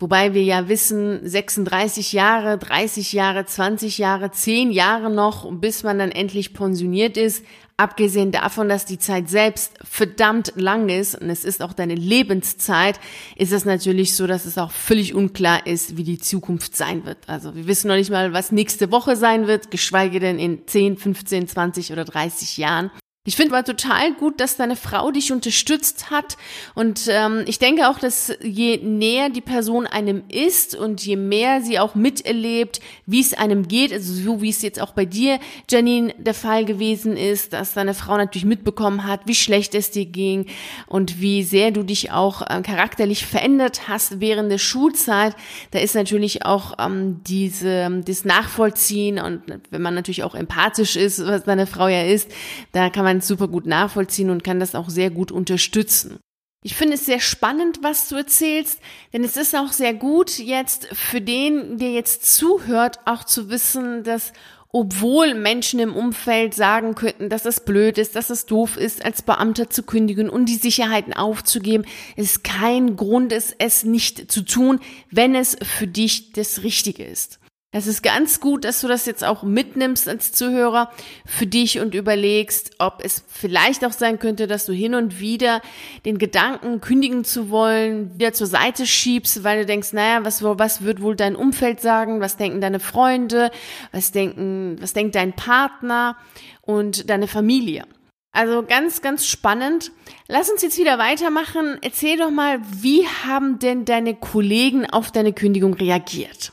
Wobei 0.00 0.34
wir 0.34 0.42
ja 0.42 0.68
wissen, 0.68 1.20
36 1.22 2.12
Jahre, 2.12 2.58
30 2.58 3.12
Jahre, 3.12 3.44
20 3.44 3.98
Jahre, 3.98 4.32
10 4.32 4.72
Jahre 4.72 5.10
noch, 5.10 5.48
bis 5.52 5.84
man 5.84 5.98
dann 6.00 6.10
endlich 6.10 6.54
pensioniert 6.54 7.16
ist. 7.16 7.44
Abgesehen 7.76 8.30
davon, 8.30 8.68
dass 8.68 8.84
die 8.84 8.98
Zeit 8.98 9.28
selbst 9.28 9.72
verdammt 9.82 10.52
lang 10.54 10.88
ist 10.88 11.14
und 11.14 11.30
es 11.30 11.44
ist 11.44 11.62
auch 11.62 11.72
deine 11.72 11.94
Lebenszeit, 11.94 13.00
ist 13.34 13.52
es 13.52 13.64
natürlich 13.64 14.14
so, 14.14 14.26
dass 14.26 14.44
es 14.44 14.56
auch 14.56 14.70
völlig 14.70 15.14
unklar 15.14 15.66
ist, 15.66 15.96
wie 15.96 16.04
die 16.04 16.18
Zukunft 16.18 16.76
sein 16.76 17.04
wird. 17.04 17.18
Also 17.26 17.56
wir 17.56 17.66
wissen 17.66 17.88
noch 17.88 17.96
nicht 17.96 18.10
mal, 18.10 18.32
was 18.32 18.52
nächste 18.52 18.92
Woche 18.92 19.16
sein 19.16 19.48
wird, 19.48 19.72
geschweige 19.72 20.20
denn 20.20 20.38
in 20.38 20.66
10, 20.66 20.96
15, 20.96 21.48
20 21.48 21.92
oder 21.92 22.04
30 22.04 22.56
Jahren. 22.58 22.92
Ich 23.24 23.36
finde 23.36 23.54
aber 23.54 23.64
total 23.64 24.14
gut, 24.14 24.40
dass 24.40 24.56
deine 24.56 24.74
Frau 24.74 25.12
dich 25.12 25.30
unterstützt 25.30 26.10
hat. 26.10 26.36
Und 26.74 27.02
ähm, 27.08 27.44
ich 27.46 27.60
denke 27.60 27.88
auch, 27.88 28.00
dass 28.00 28.36
je 28.42 28.78
näher 28.78 29.30
die 29.30 29.40
Person 29.40 29.86
einem 29.86 30.24
ist 30.28 30.74
und 30.74 31.06
je 31.06 31.14
mehr 31.14 31.60
sie 31.60 31.78
auch 31.78 31.94
miterlebt, 31.94 32.80
wie 33.06 33.20
es 33.20 33.32
einem 33.32 33.68
geht, 33.68 33.92
also 33.92 34.12
so 34.12 34.42
wie 34.42 34.48
es 34.48 34.60
jetzt 34.62 34.80
auch 34.80 34.90
bei 34.90 35.04
dir, 35.04 35.38
Janine, 35.70 36.12
der 36.18 36.34
Fall 36.34 36.64
gewesen 36.64 37.16
ist, 37.16 37.52
dass 37.52 37.74
deine 37.74 37.94
Frau 37.94 38.16
natürlich 38.16 38.44
mitbekommen 38.44 39.06
hat, 39.06 39.20
wie 39.26 39.36
schlecht 39.36 39.76
es 39.76 39.92
dir 39.92 40.06
ging 40.06 40.46
und 40.88 41.20
wie 41.20 41.44
sehr 41.44 41.70
du 41.70 41.84
dich 41.84 42.10
auch 42.10 42.42
äh, 42.42 42.60
charakterlich 42.62 43.24
verändert 43.24 43.86
hast 43.86 44.18
während 44.18 44.50
der 44.50 44.58
Schulzeit. 44.58 45.36
Da 45.70 45.78
ist 45.78 45.94
natürlich 45.94 46.44
auch 46.44 46.74
ähm, 46.80 47.20
diese, 47.24 48.02
das 48.04 48.24
Nachvollziehen 48.24 49.20
und 49.20 49.42
wenn 49.70 49.82
man 49.82 49.94
natürlich 49.94 50.24
auch 50.24 50.34
empathisch 50.34 50.96
ist, 50.96 51.24
was 51.24 51.44
deine 51.44 51.68
Frau 51.68 51.86
ja 51.86 52.02
ist, 52.02 52.28
da 52.72 52.90
kann 52.90 53.04
man 53.04 53.11
man 53.12 53.20
super 53.20 53.48
gut 53.48 53.66
nachvollziehen 53.66 54.30
und 54.30 54.42
kann 54.42 54.60
das 54.60 54.74
auch 54.74 54.88
sehr 54.88 55.10
gut 55.10 55.30
unterstützen. 55.30 56.18
Ich 56.64 56.76
finde 56.76 56.94
es 56.94 57.06
sehr 57.06 57.20
spannend, 57.20 57.80
was 57.82 58.08
du 58.08 58.16
erzählst, 58.16 58.78
denn 59.12 59.24
es 59.24 59.36
ist 59.36 59.54
auch 59.54 59.72
sehr 59.72 59.94
gut 59.94 60.38
jetzt 60.38 60.86
für 60.94 61.20
den, 61.20 61.78
der 61.78 61.90
jetzt 61.90 62.34
zuhört, 62.34 63.00
auch 63.04 63.24
zu 63.24 63.50
wissen, 63.50 64.04
dass 64.04 64.32
obwohl 64.74 65.34
Menschen 65.34 65.80
im 65.80 65.94
Umfeld 65.94 66.54
sagen 66.54 66.94
könnten, 66.94 67.28
dass 67.28 67.44
es 67.44 67.60
blöd 67.60 67.98
ist, 67.98 68.16
dass 68.16 68.30
es 68.30 68.46
doof 68.46 68.78
ist, 68.78 69.04
als 69.04 69.20
Beamter 69.20 69.68
zu 69.68 69.82
kündigen 69.82 70.30
und 70.30 70.46
die 70.46 70.56
Sicherheiten 70.56 71.12
aufzugeben, 71.12 71.84
es 72.16 72.42
kein 72.42 72.96
Grund 72.96 73.32
ist, 73.34 73.54
es 73.58 73.84
nicht 73.84 74.32
zu 74.32 74.42
tun, 74.42 74.80
wenn 75.10 75.34
es 75.34 75.58
für 75.62 75.86
dich 75.86 76.32
das 76.32 76.62
Richtige 76.62 77.04
ist. 77.04 77.41
Es 77.74 77.86
ist 77.86 78.02
ganz 78.02 78.38
gut, 78.38 78.66
dass 78.66 78.82
du 78.82 78.88
das 78.88 79.06
jetzt 79.06 79.24
auch 79.24 79.42
mitnimmst 79.42 80.06
als 80.06 80.30
Zuhörer 80.30 80.92
für 81.24 81.46
dich 81.46 81.80
und 81.80 81.94
überlegst, 81.94 82.72
ob 82.78 83.02
es 83.02 83.24
vielleicht 83.26 83.86
auch 83.86 83.92
sein 83.92 84.18
könnte, 84.18 84.46
dass 84.46 84.66
du 84.66 84.74
hin 84.74 84.94
und 84.94 85.20
wieder 85.20 85.62
den 86.04 86.18
Gedanken, 86.18 86.82
kündigen 86.82 87.24
zu 87.24 87.48
wollen, 87.48 88.12
wieder 88.18 88.34
zur 88.34 88.46
Seite 88.46 88.84
schiebst, 88.84 89.42
weil 89.42 89.60
du 89.60 89.66
denkst, 89.66 89.94
naja, 89.94 90.22
was, 90.22 90.42
was 90.42 90.82
wird 90.82 91.00
wohl 91.00 91.16
dein 91.16 91.34
Umfeld 91.34 91.80
sagen? 91.80 92.20
Was 92.20 92.36
denken 92.36 92.60
deine 92.60 92.78
Freunde? 92.78 93.50
Was 93.90 94.12
denken, 94.12 94.76
was 94.78 94.92
denkt 94.92 95.14
dein 95.14 95.32
Partner 95.32 96.18
und 96.60 97.08
deine 97.08 97.26
Familie? 97.26 97.86
Also 98.32 98.62
ganz, 98.62 99.00
ganz 99.00 99.24
spannend. 99.24 99.92
Lass 100.28 100.50
uns 100.50 100.60
jetzt 100.60 100.76
wieder 100.76 100.98
weitermachen. 100.98 101.78
Erzähl 101.80 102.18
doch 102.18 102.30
mal, 102.30 102.60
wie 102.82 103.06
haben 103.06 103.58
denn 103.58 103.86
deine 103.86 104.14
Kollegen 104.14 104.84
auf 104.84 105.10
deine 105.10 105.32
Kündigung 105.32 105.72
reagiert? 105.72 106.52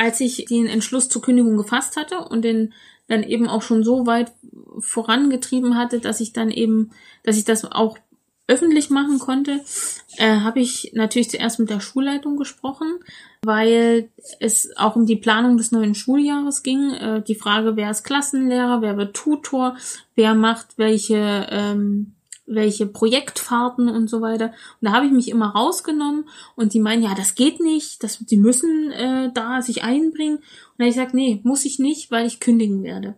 Als 0.00 0.18
ich 0.20 0.46
den 0.46 0.66
Entschluss 0.66 1.10
zur 1.10 1.20
Kündigung 1.20 1.58
gefasst 1.58 1.96
hatte 1.96 2.20
und 2.20 2.42
den 2.42 2.72
dann 3.06 3.22
eben 3.22 3.48
auch 3.48 3.60
schon 3.60 3.84
so 3.84 4.06
weit 4.06 4.32
vorangetrieben 4.78 5.76
hatte, 5.76 6.00
dass 6.00 6.20
ich 6.20 6.32
dann 6.32 6.50
eben, 6.50 6.92
dass 7.22 7.36
ich 7.36 7.44
das 7.44 7.70
auch 7.70 7.98
öffentlich 8.48 8.88
machen 8.88 9.18
konnte, 9.18 9.60
äh, 10.16 10.40
habe 10.40 10.60
ich 10.60 10.92
natürlich 10.94 11.28
zuerst 11.28 11.58
mit 11.58 11.68
der 11.68 11.80
Schulleitung 11.80 12.38
gesprochen, 12.38 13.00
weil 13.42 14.08
es 14.40 14.74
auch 14.78 14.96
um 14.96 15.04
die 15.04 15.16
Planung 15.16 15.58
des 15.58 15.70
neuen 15.70 15.94
Schuljahres 15.94 16.62
ging. 16.62 16.92
Äh, 16.94 17.22
die 17.22 17.34
Frage, 17.34 17.76
wer 17.76 17.90
ist 17.90 18.02
Klassenlehrer, 18.02 18.80
wer 18.80 18.96
wird 18.96 19.14
Tutor, 19.14 19.76
wer 20.14 20.34
macht 20.34 20.78
welche 20.78 21.46
ähm, 21.50 22.14
welche 22.50 22.86
Projektfahrten 22.86 23.88
und 23.88 24.10
so 24.10 24.20
weiter. 24.20 24.46
Und 24.80 24.88
da 24.88 24.92
habe 24.92 25.06
ich 25.06 25.12
mich 25.12 25.28
immer 25.28 25.50
rausgenommen 25.50 26.24
und 26.56 26.74
die 26.74 26.80
meinen, 26.80 27.02
ja, 27.02 27.14
das 27.14 27.34
geht 27.34 27.60
nicht, 27.60 28.02
das, 28.02 28.18
die 28.18 28.36
müssen 28.36 28.90
äh, 28.90 29.30
da 29.32 29.62
sich 29.62 29.82
einbringen. 29.82 30.36
Und 30.36 30.44
da 30.78 30.84
ich 30.84 30.94
gesagt, 30.94 31.14
nee, 31.14 31.40
muss 31.44 31.64
ich 31.64 31.78
nicht, 31.78 32.10
weil 32.10 32.26
ich 32.26 32.40
kündigen 32.40 32.82
werde. 32.82 33.16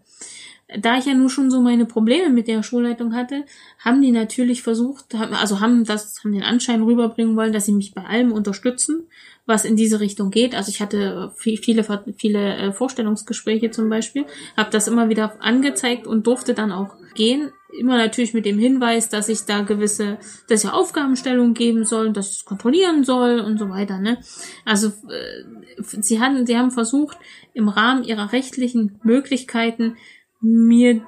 Da 0.79 0.97
ich 0.97 1.05
ja 1.05 1.15
nur 1.15 1.29
schon 1.29 1.51
so 1.51 1.61
meine 1.61 1.85
Probleme 1.85 2.31
mit 2.31 2.49
der 2.49 2.63
Schulleitung 2.63 3.15
hatte, 3.15 3.45
haben 3.79 4.01
die 4.01 4.11
natürlich 4.11 4.63
versucht, 4.63 5.15
also 5.15 5.61
haben 5.61 5.85
das, 5.85 6.23
haben 6.23 6.33
den 6.33 6.43
Anschein 6.43 6.83
rüberbringen 6.83 7.37
wollen, 7.37 7.53
dass 7.53 7.67
sie 7.67 7.73
mich 7.73 7.93
bei 7.93 8.05
allem 8.05 8.33
unterstützen, 8.33 9.07
was 9.45 9.65
in 9.65 9.77
diese 9.77 10.01
Richtung 10.01 10.31
geht. 10.31 10.55
Also 10.55 10.71
ich 10.71 10.81
hatte 10.81 11.33
viele, 11.37 11.85
viele 12.17 12.57
äh, 12.57 12.73
Vorstellungsgespräche 12.73 13.71
zum 13.71 13.91
Beispiel, 13.91 14.25
habe 14.57 14.71
das 14.71 14.89
immer 14.89 15.11
wieder 15.11 15.43
angezeigt 15.43 16.07
und 16.07 16.27
durfte 16.27 16.55
dann 16.55 16.73
auch 16.73 16.95
gehen 17.15 17.53
immer 17.73 17.97
natürlich 17.97 18.35
mit 18.35 18.45
dem 18.45 18.59
Hinweis, 18.59 19.09
dass 19.09 19.29
ich 19.29 19.45
da 19.45 19.63
gewisse, 19.63 20.19
dass 20.49 20.65
ich 20.65 20.71
Aufgabenstellungen 20.71 21.55
geben 21.55 21.85
soll, 21.85 22.13
dass 22.13 22.31
ich 22.31 22.37
es 22.39 22.45
kontrollieren 22.45 23.05
soll 23.05 23.41
und 23.41 23.59
so 23.59 23.69
weiter. 23.71 23.99
Ne? 23.99 24.19
Also 24.65 24.89
äh, 24.89 25.45
sie 25.81 26.21
haben, 26.21 26.47
sie 26.47 26.57
haben 26.57 26.71
versucht, 26.71 27.17
im 27.55 27.69
Rahmen 27.69 28.05
ihrer 28.05 28.33
rechtlichen 28.33 29.01
Möglichkeiten 29.03 29.97
mir 30.41 31.07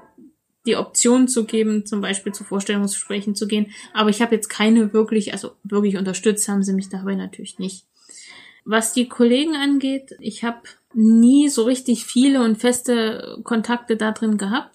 die 0.67 0.77
Option 0.77 1.29
zu 1.29 1.45
geben, 1.45 1.85
zum 1.85 2.01
Beispiel 2.01 2.33
zu 2.33 2.45
Vorstellungsgesprächen 2.45 3.35
zu 3.35 3.47
gehen. 3.47 3.73
Aber 3.93 4.09
ich 4.09 4.23
habe 4.23 4.35
jetzt 4.35 4.49
keine 4.49 4.93
wirklich, 4.93 5.33
also 5.33 5.53
wirklich 5.63 5.99
unterstützt 5.99 6.49
haben 6.49 6.63
sie 6.63 6.73
mich 6.73 6.89
dabei 6.89 7.15
natürlich 7.15 7.59
nicht. 7.59 7.85
Was 8.65 8.95
die 8.95 9.09
Kollegen 9.09 9.57
angeht, 9.57 10.17
ich 10.21 10.43
habe 10.43 10.63
nie 10.95 11.51
so 11.51 11.65
richtig 11.65 12.07
viele 12.07 12.43
und 12.43 12.57
feste 12.57 13.39
Kontakte 13.45 13.97
da 13.97 14.13
drin 14.13 14.39
gehabt 14.39 14.75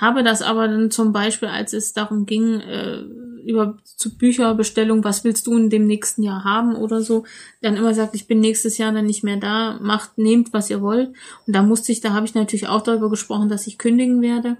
habe 0.00 0.22
das 0.22 0.42
aber 0.42 0.68
dann 0.68 0.90
zum 0.90 1.12
Beispiel, 1.12 1.48
als 1.48 1.72
es 1.72 1.92
darum 1.92 2.26
ging, 2.26 2.60
äh, 2.60 3.02
über 3.44 3.76
zu 3.84 4.16
Bücherbestellung, 4.16 5.04
was 5.04 5.24
willst 5.24 5.46
du 5.46 5.56
in 5.56 5.70
dem 5.70 5.86
nächsten 5.86 6.22
Jahr 6.22 6.44
haben 6.44 6.74
oder 6.74 7.02
so, 7.02 7.24
dann 7.60 7.76
immer 7.76 7.94
sagt, 7.94 8.14
ich 8.14 8.26
bin 8.26 8.40
nächstes 8.40 8.78
Jahr 8.78 8.92
dann 8.92 9.06
nicht 9.06 9.22
mehr 9.22 9.36
da, 9.36 9.78
macht, 9.80 10.18
nehmt, 10.18 10.52
was 10.52 10.70
ihr 10.70 10.80
wollt. 10.80 11.08
Und 11.46 11.54
da 11.54 11.62
musste 11.62 11.92
ich, 11.92 12.00
da 12.00 12.12
habe 12.12 12.26
ich 12.26 12.34
natürlich 12.34 12.68
auch 12.68 12.82
darüber 12.82 13.10
gesprochen, 13.10 13.48
dass 13.48 13.66
ich 13.66 13.78
kündigen 13.78 14.22
werde. 14.22 14.56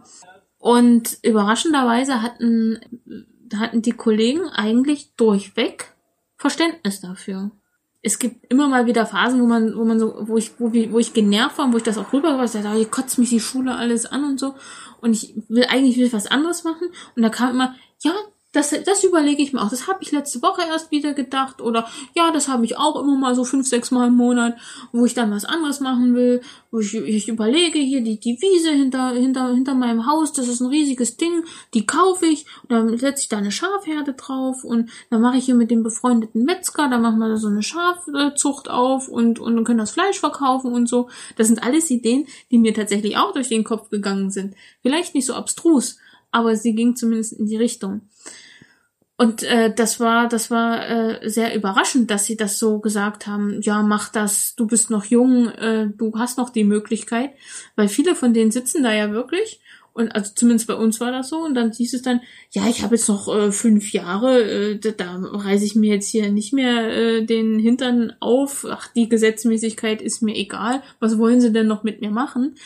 Und 0.59 1.19
überraschenderweise 1.23 2.23
hatten, 2.23 2.79
hatten 3.55 3.83
die 3.83 3.93
Kollegen 3.93 4.49
eigentlich 4.49 5.15
durchweg 5.17 5.95
Verständnis 6.37 7.01
dafür. 7.01 7.51
Es 8.07 8.19
gibt 8.19 8.53
immer 8.53 8.69
mal 8.69 8.85
wieder 8.87 9.07
Phasen, 9.07 9.41
wo 9.41 9.47
man, 9.47 9.75
wo 9.77 9.85
man 9.85 9.99
so, 9.99 10.15
wo 10.29 10.37
ich, 10.37 10.53
wo, 10.59 10.73
wo 10.73 10.99
ich 10.99 11.15
genervt 11.15 11.57
war, 11.57 11.73
wo 11.73 11.79
ich 11.79 11.83
das 11.83 11.97
auch 11.97 12.13
rüber 12.13 12.37
war, 12.37 12.45
ich 12.45 12.53
dachte, 12.53 12.71
hier 12.73 12.85
kotzt 12.85 13.19
mich 13.19 13.31
die 13.31 13.41
Schule 13.41 13.75
alles 13.75 14.05
an 14.05 14.25
und 14.25 14.39
so. 14.39 14.55
Und 15.01 15.13
ich 15.13 15.35
will 15.49 15.65
eigentlich 15.65 15.97
will 15.97 16.13
was 16.13 16.27
anderes 16.27 16.65
machen. 16.65 16.89
Und 17.17 17.23
da 17.23 17.31
kam 17.31 17.51
immer, 17.51 17.75
ja, 18.03 18.13
das, 18.55 18.71
das 18.85 19.03
überlege 19.03 19.43
ich 19.43 19.53
mir 19.53 19.61
auch. 19.61 19.69
Das 19.69 19.89
habe 19.89 19.99
ich 20.01 20.13
letzte 20.13 20.41
Woche 20.41 20.63
erst 20.63 20.93
wieder 20.93 21.13
gedacht. 21.13 21.61
Oder 21.61 21.89
ja, 22.15 22.31
das 22.31 22.47
habe 22.47 22.65
ich 22.65 22.79
auch 22.79 23.01
immer 23.01 23.17
mal 23.17 23.35
so 23.35 23.45
fünf, 23.45 23.67
sechs 23.67 23.91
Mal 23.91 24.09
im 24.09 24.15
Monat, 24.15 24.57
wo 24.93 25.05
ich 25.05 25.13
dann 25.13 25.33
was 25.33 25.45
anderes 25.45 25.81
machen 25.81 26.15
will. 26.15 26.41
Wo 26.71 26.79
ich, 26.79 26.95
ich 26.95 27.29
überlege 27.29 27.81
hier 27.81 28.01
die, 28.01 28.21
die 28.21 28.41
Wiese 28.41 28.71
hinter, 28.71 29.11
hinter, 29.11 29.53
hinter 29.53 29.75
meinem 29.75 30.07
Haus, 30.07 30.33
das 30.33 30.47
ist 30.47 30.61
ein 30.61 30.69
riesiges 30.69 31.17
Ding, 31.17 31.45
die 31.75 31.85
kaufe 31.85 32.27
ich. 32.27 32.47
Und 32.63 32.71
dann 32.71 32.97
setze 32.97 33.23
ich 33.23 33.29
da 33.29 33.39
eine 33.39 33.51
Schafherde 33.51 34.13
drauf. 34.13 34.63
Und 34.63 34.89
dann 35.11 35.21
mache 35.21 35.39
ich 35.39 35.47
hier 35.47 35.57
mit 35.57 35.73
dem 35.73 35.83
befreundeten 35.83 36.45
Metzger, 36.45 36.89
da 36.89 36.99
machen 36.99 37.19
wir 37.19 37.29
da 37.29 37.37
so 37.37 37.49
eine 37.49 37.63
Schafzucht 37.63 38.71
auf 38.71 39.09
und, 39.09 39.41
und 39.41 39.57
dann 39.57 39.65
können 39.65 39.79
das 39.79 39.91
Fleisch 39.91 40.21
verkaufen 40.21 40.73
und 40.73 40.89
so. 40.89 41.09
Das 41.37 41.49
sind 41.49 41.61
alles 41.65 41.91
Ideen, 41.91 42.27
die 42.53 42.59
mir 42.59 42.73
tatsächlich 42.73 43.17
auch 43.17 43.33
durch 43.33 43.49
den 43.49 43.65
Kopf 43.65 43.91
gegangen 43.91 44.31
sind. 44.31 44.55
Vielleicht 44.83 45.17
nicht 45.17 45.27
so 45.27 45.35
abstrus, 45.35 45.99
aber 46.31 46.55
sie 46.55 46.75
ging 46.75 46.95
zumindest 46.95 47.33
in 47.33 47.47
die 47.47 47.57
Richtung. 47.57 48.03
Und 49.17 49.45
äh, 49.45 49.73
das 49.73 50.01
war, 50.01 50.29
das 50.29 50.51
war 50.51 50.89
äh, 50.89 51.29
sehr 51.29 51.55
überraschend, 51.55 52.11
dass 52.11 52.25
sie 52.25 52.37
das 52.37 52.59
so 52.59 52.81
gesagt 52.81 53.29
haben. 53.29 53.61
Ja, 53.63 53.83
mach 53.83 54.09
das. 54.11 54.57
Du 54.57 54.67
bist 54.67 54.91
noch 54.91 55.05
jung, 55.05 55.49
äh, 55.51 55.89
du 55.97 56.19
hast 56.19 56.37
noch 56.37 56.51
die 56.51 56.65
Möglichkeit, 56.65 57.31
weil 57.77 57.89
viele 57.89 58.17
von 58.17 58.35
denen 58.35 58.51
sitzen 58.51 58.83
da 58.83 58.93
ja 58.93 59.13
wirklich. 59.13 59.61
Und 59.93 60.13
also 60.17 60.33
zumindest 60.35 60.67
bei 60.67 60.75
uns 60.75 60.99
war 60.99 61.13
das 61.13 61.29
so. 61.29 61.39
Und 61.39 61.55
dann 61.55 61.71
hieß 61.71 61.95
es 61.95 62.03
dann, 62.03 62.21
ja, 62.51 62.67
ich 62.67 62.83
habe 62.83 62.97
jetzt 62.97 63.09
noch 63.09 63.33
äh, 63.33 63.53
fünf 63.53 63.93
Jahre, 63.93 64.43
äh, 64.43 64.79
da, 64.81 64.91
da 64.91 65.17
reiße 65.17 65.65
ich 65.65 65.77
mir 65.77 65.95
jetzt 65.95 66.09
hier 66.09 66.33
nicht 66.33 66.53
mehr 66.53 66.89
äh, 66.89 67.25
den 67.25 67.61
Hintern 67.61 68.13
auf. 68.19 68.67
Ach, 68.69 68.89
die 68.89 69.09
Gesetzmäßigkeit 69.09 70.03
ist 70.03 70.23
mir 70.23 70.35
egal. 70.35 70.83
Was 70.99 71.17
wollen 71.19 71.41
sie 71.41 71.53
denn 71.53 71.69
noch 71.69 71.85
mit 71.85 72.01
mir 72.01 72.11
machen? 72.11 72.57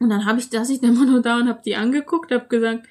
Und 0.00 0.08
dann 0.08 0.24
habe 0.24 0.38
ich, 0.38 0.48
da 0.48 0.62
ich 0.62 0.80
dann 0.80 0.94
immer 0.94 1.04
nur 1.04 1.20
da 1.20 1.36
und 1.36 1.48
habe 1.48 1.60
die 1.62 1.76
angeguckt, 1.76 2.32
habe 2.32 2.48
gesagt, 2.48 2.86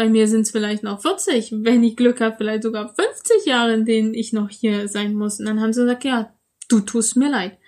bei 0.00 0.08
mir 0.08 0.28
sind 0.28 0.40
es 0.40 0.50
vielleicht 0.50 0.82
noch 0.82 1.02
40, 1.02 1.56
wenn 1.58 1.84
ich 1.84 1.94
Glück 1.94 2.22
habe, 2.22 2.34
vielleicht 2.38 2.62
sogar 2.62 2.94
50 2.94 3.44
Jahre, 3.44 3.74
in 3.74 3.84
denen 3.84 4.14
ich 4.14 4.32
noch 4.32 4.48
hier 4.48 4.88
sein 4.88 5.14
muss. 5.14 5.38
Und 5.38 5.44
dann 5.44 5.60
haben 5.60 5.74
sie 5.74 5.82
gesagt, 5.82 6.04
ja, 6.04 6.32
du 6.70 6.80
tust 6.80 7.18
mir 7.18 7.28
leid. 7.28 7.58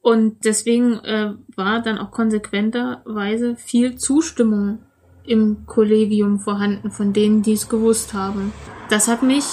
Und 0.00 0.44
deswegen 0.44 0.94
äh, 1.04 1.34
war 1.54 1.80
dann 1.80 1.98
auch 1.98 2.10
konsequenterweise 2.10 3.54
viel 3.54 3.94
Zustimmung 3.94 4.80
im 5.24 5.64
Kollegium 5.66 6.40
vorhanden 6.40 6.90
von 6.90 7.12
denen, 7.12 7.42
die 7.42 7.52
es 7.52 7.68
gewusst 7.68 8.14
haben. 8.14 8.52
Das 8.88 9.06
hat 9.06 9.22
mich 9.22 9.44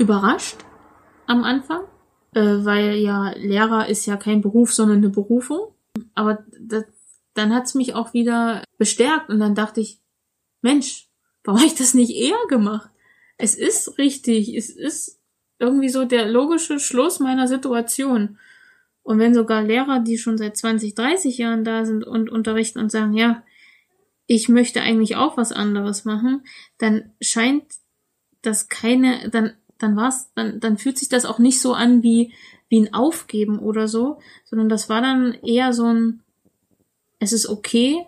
überrascht 0.00 0.56
am 1.28 1.44
Anfang, 1.44 1.82
äh, 2.34 2.64
weil 2.64 2.96
ja 2.96 3.30
Lehrer 3.36 3.88
ist 3.88 4.06
ja 4.06 4.16
kein 4.16 4.40
Beruf, 4.40 4.74
sondern 4.74 4.98
eine 4.98 5.10
Berufung. 5.10 5.68
Aber 6.16 6.44
das, 6.60 6.82
dann 7.34 7.54
hat's 7.54 7.76
mich 7.76 7.94
auch 7.94 8.12
wieder 8.12 8.64
bestärkt 8.76 9.30
und 9.30 9.38
dann 9.38 9.54
dachte 9.54 9.80
ich, 9.80 10.00
Mensch, 10.62 11.07
Warum 11.44 11.60
habe 11.60 11.68
ich 11.68 11.76
das 11.76 11.94
nicht 11.94 12.14
eher 12.14 12.38
gemacht? 12.48 12.90
Es 13.36 13.54
ist 13.54 13.98
richtig, 13.98 14.54
es 14.56 14.70
ist 14.70 15.18
irgendwie 15.58 15.88
so 15.88 16.04
der 16.04 16.26
logische 16.26 16.78
Schluss 16.78 17.20
meiner 17.20 17.48
Situation. 17.48 18.38
Und 19.02 19.18
wenn 19.18 19.34
sogar 19.34 19.62
Lehrer, 19.62 20.00
die 20.00 20.18
schon 20.18 20.36
seit 20.36 20.56
20, 20.56 20.94
30 20.94 21.38
Jahren 21.38 21.64
da 21.64 21.84
sind 21.84 22.04
und 22.04 22.30
unterrichten 22.30 22.78
und 22.78 22.90
sagen, 22.90 23.14
ja, 23.14 23.42
ich 24.26 24.48
möchte 24.48 24.82
eigentlich 24.82 25.16
auch 25.16 25.36
was 25.36 25.52
anderes 25.52 26.04
machen, 26.04 26.42
dann 26.76 27.12
scheint 27.20 27.64
das 28.42 28.68
keine, 28.68 29.30
dann, 29.30 29.54
dann 29.78 29.96
war's, 29.96 30.30
dann, 30.34 30.60
dann 30.60 30.76
fühlt 30.76 30.98
sich 30.98 31.08
das 31.08 31.24
auch 31.24 31.38
nicht 31.38 31.60
so 31.60 31.72
an 31.72 32.02
wie, 32.02 32.34
wie 32.68 32.80
ein 32.80 32.92
Aufgeben 32.92 33.58
oder 33.58 33.88
so, 33.88 34.20
sondern 34.44 34.68
das 34.68 34.88
war 34.88 35.00
dann 35.00 35.32
eher 35.42 35.72
so 35.72 35.86
ein, 35.86 36.22
es 37.18 37.32
ist 37.32 37.48
okay, 37.48 38.04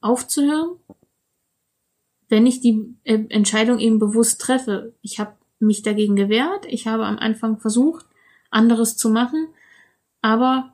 aufzuhören, 0.00 0.76
wenn 2.28 2.46
ich 2.46 2.60
die 2.60 2.96
äh, 3.04 3.24
Entscheidung 3.28 3.78
eben 3.78 3.98
bewusst 3.98 4.40
treffe. 4.40 4.94
Ich 5.02 5.18
habe 5.18 5.34
mich 5.58 5.82
dagegen 5.82 6.16
gewehrt, 6.16 6.66
ich 6.66 6.86
habe 6.86 7.06
am 7.06 7.18
Anfang 7.18 7.58
versucht, 7.58 8.06
anderes 8.50 8.96
zu 8.96 9.08
machen, 9.10 9.48
aber 10.20 10.72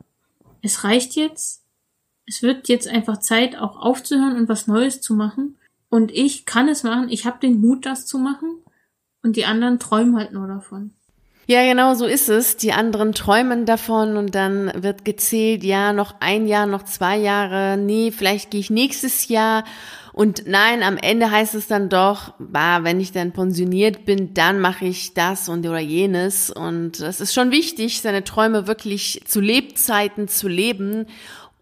es 0.63 0.85
reicht 0.85 1.17
jetzt. 1.17 1.65
Es 2.27 2.43
wird 2.43 2.69
jetzt 2.69 2.89
einfach 2.89 3.19
Zeit, 3.19 3.57
auch 3.57 3.77
aufzuhören 3.77 4.37
und 4.37 4.49
was 4.49 4.67
Neues 4.67 5.01
zu 5.01 5.15
machen. 5.15 5.57
Und 5.89 6.13
ich 6.13 6.47
kann 6.47 6.69
es 6.69 6.85
machen, 6.85 7.09
ich 7.09 7.27
habe 7.27 7.41
den 7.41 7.61
Mut, 7.61 7.87
das 7.87 8.07
zu 8.07 8.19
machen. 8.19 8.59
Und 9.23 9.37
die 9.37 9.45
anderen 9.45 9.79
träumen 9.79 10.17
halt 10.17 10.33
nur 10.33 10.47
davon. 10.47 10.93
Ja, 11.47 11.65
genau 11.65 11.95
so 11.95 12.07
ist 12.07 12.29
es. 12.29 12.57
Die 12.57 12.73
anderen 12.73 13.13
träumen 13.13 13.67
davon 13.67 14.17
und 14.17 14.37
dann 14.37 14.71
wird 14.77 15.05
gezählt, 15.05 15.65
ja, 15.65 15.93
noch 15.93 16.21
ein 16.21 16.47
Jahr, 16.47 16.67
noch 16.67 16.85
zwei 16.85 17.17
Jahre, 17.19 17.77
nee, 17.77 18.13
vielleicht 18.13 18.53
gehe 18.53 18.61
ich 18.61 18.71
nächstes 18.71 19.27
Jahr 19.27 19.65
und 20.21 20.47
nein, 20.47 20.83
am 20.83 20.99
Ende 20.99 21.31
heißt 21.31 21.55
es 21.55 21.67
dann 21.67 21.89
doch, 21.89 22.35
bah, 22.39 22.85
wenn 22.85 23.01
ich 23.01 23.11
dann 23.11 23.33
pensioniert 23.33 24.05
bin, 24.05 24.35
dann 24.35 24.61
mache 24.61 24.85
ich 24.85 25.15
das 25.15 25.49
und 25.49 25.67
oder 25.67 25.79
jenes. 25.79 26.51
Und 26.51 27.01
es 27.01 27.23
ist 27.23 27.33
schon 27.33 27.51
wichtig, 27.51 28.03
seine 28.03 28.23
Träume 28.23 28.67
wirklich 28.67 29.23
zu 29.25 29.41
Lebzeiten 29.41 30.29
zu 30.29 30.47
leben 30.47 31.07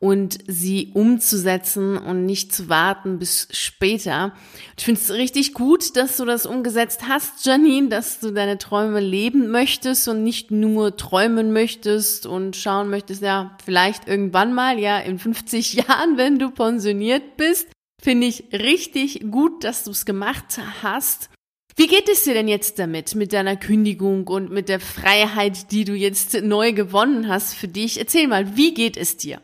und 0.01 0.39
sie 0.49 0.91
umzusetzen 0.93 1.99
und 1.99 2.27
nicht 2.27 2.53
zu 2.53 2.69
warten 2.69 3.21
bis 3.21 3.47
später. 3.53 4.33
Ich 4.77 4.87
finde 4.87 5.01
es 5.01 5.13
richtig 5.13 5.55
gut, 5.55 5.97
dass 5.97 6.17
du 6.17 6.25
das 6.25 6.45
umgesetzt 6.45 7.03
hast, 7.07 7.47
Janine, 7.47 7.91
dass 7.91 8.19
du 8.19 8.33
deine 8.33 8.59
Träume 8.59 8.99
leben 8.99 9.53
möchtest 9.53 10.09
und 10.09 10.25
nicht 10.25 10.51
nur 10.51 10.97
träumen 10.97 11.53
möchtest 11.53 12.27
und 12.27 12.57
schauen 12.57 12.91
möchtest, 12.91 13.23
ja, 13.23 13.57
vielleicht 13.65 14.09
irgendwann 14.09 14.53
mal, 14.53 14.81
ja, 14.81 14.99
in 14.99 15.21
50 15.21 15.75
Jahren, 15.89 16.17
wenn 16.17 16.41
du 16.41 16.51
pensioniert 16.51 17.37
bist. 17.37 17.69
Finde 18.01 18.27
ich 18.27 18.45
richtig 18.53 19.31
gut, 19.31 19.65
dass 19.65 19.85
du 19.85 19.91
es 19.91 20.05
gemacht 20.05 20.59
hast. 20.83 21.31
Wie 21.77 21.87
geht 21.87 22.09
es 22.09 22.25
dir 22.25 22.35
denn 22.35 22.49
jetzt 22.49 22.79
damit, 22.79 23.15
mit 23.15 23.33
deiner 23.33 23.57
Kündigung 23.57 24.27
und 24.27 24.51
mit 24.51 24.69
der 24.69 24.81
Freiheit, 24.81 25.71
die 25.71 25.85
du 25.85 25.95
jetzt 25.95 26.35
neu 26.43 26.73
gewonnen 26.73 27.29
hast 27.29 27.55
für 27.55 27.69
dich? 27.69 27.99
Erzähl 27.99 28.27
mal, 28.27 28.57
wie 28.57 28.75
geht 28.75 28.97
es 28.97 29.17
dir? 29.17 29.41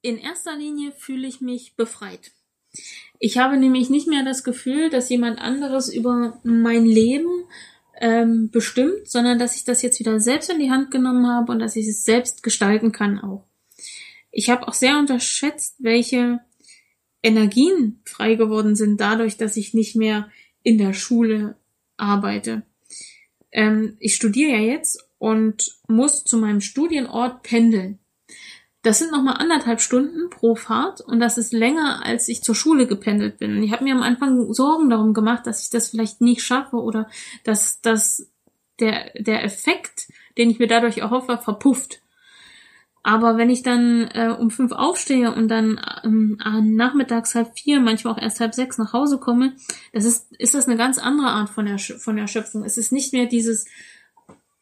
In 0.00 0.18
erster 0.18 0.56
Linie 0.56 0.92
fühle 0.92 1.26
ich 1.26 1.40
mich 1.40 1.76
befreit. 1.76 2.32
Ich 3.18 3.38
habe 3.38 3.56
nämlich 3.56 3.90
nicht 3.90 4.08
mehr 4.08 4.24
das 4.24 4.44
Gefühl, 4.44 4.90
dass 4.90 5.08
jemand 5.08 5.38
anderes 5.38 5.92
über 5.92 6.40
mein 6.44 6.84
Leben 6.84 7.44
ähm, 8.00 8.50
bestimmt, 8.50 9.08
sondern 9.08 9.38
dass 9.38 9.56
ich 9.56 9.64
das 9.64 9.82
jetzt 9.82 10.00
wieder 10.00 10.18
selbst 10.20 10.50
in 10.50 10.58
die 10.58 10.70
Hand 10.70 10.90
genommen 10.90 11.26
habe 11.26 11.52
und 11.52 11.58
dass 11.58 11.76
ich 11.76 11.86
es 11.86 12.04
selbst 12.04 12.42
gestalten 12.42 12.92
kann 12.92 13.18
auch. 13.18 13.44
Ich 14.30 14.50
habe 14.50 14.66
auch 14.66 14.74
sehr 14.74 14.98
unterschätzt, 14.98 15.76
welche 15.78 16.40
Energien 17.24 18.00
frei 18.04 18.34
geworden 18.34 18.76
sind 18.76 19.00
dadurch, 19.00 19.36
dass 19.38 19.56
ich 19.56 19.72
nicht 19.72 19.96
mehr 19.96 20.30
in 20.62 20.78
der 20.78 20.92
Schule 20.92 21.56
arbeite. 21.96 22.62
Ähm, 23.50 23.96
ich 23.98 24.14
studiere 24.14 24.52
ja 24.52 24.58
jetzt 24.58 25.08
und 25.18 25.78
muss 25.88 26.24
zu 26.24 26.36
meinem 26.36 26.60
Studienort 26.60 27.42
pendeln. 27.42 27.98
Das 28.82 28.98
sind 28.98 29.10
nochmal 29.10 29.38
anderthalb 29.38 29.80
Stunden 29.80 30.28
pro 30.28 30.54
Fahrt 30.54 31.00
und 31.00 31.18
das 31.18 31.38
ist 31.38 31.54
länger, 31.54 32.04
als 32.04 32.28
ich 32.28 32.42
zur 32.42 32.54
Schule 32.54 32.86
gependelt 32.86 33.38
bin. 33.38 33.62
Ich 33.62 33.72
habe 33.72 33.84
mir 33.84 33.94
am 33.94 34.02
Anfang 34.02 34.52
Sorgen 34.52 34.90
darum 34.90 35.14
gemacht, 35.14 35.46
dass 35.46 35.62
ich 35.62 35.70
das 35.70 35.88
vielleicht 35.88 36.20
nicht 36.20 36.42
schaffe 36.42 36.76
oder 36.76 37.08
dass, 37.44 37.80
dass 37.80 38.30
der, 38.80 39.10
der 39.18 39.42
Effekt, 39.44 40.12
den 40.36 40.50
ich 40.50 40.58
mir 40.58 40.66
dadurch 40.66 40.98
erhoffe, 40.98 41.38
verpufft. 41.38 42.02
Aber 43.06 43.36
wenn 43.36 43.50
ich 43.50 43.62
dann 43.62 44.08
äh, 44.14 44.34
um 44.36 44.50
fünf 44.50 44.72
aufstehe 44.72 45.32
und 45.32 45.48
dann 45.48 45.78
ähm, 46.04 46.38
nachmittags 46.74 47.34
halb 47.34 47.56
vier, 47.56 47.78
manchmal 47.78 48.14
auch 48.14 48.18
erst 48.18 48.40
halb 48.40 48.54
sechs 48.54 48.78
nach 48.78 48.94
Hause 48.94 49.18
komme, 49.18 49.52
das 49.92 50.06
ist, 50.06 50.34
ist 50.38 50.54
das 50.54 50.66
eine 50.66 50.78
ganz 50.78 50.96
andere 50.96 51.28
Art 51.28 51.50
von, 51.50 51.66
Ersch 51.66 51.92
von 51.98 52.16
Erschöpfung. 52.16 52.64
Es 52.64 52.78
ist 52.78 52.92
nicht 52.92 53.12
mehr 53.12 53.26
dieses 53.26 53.66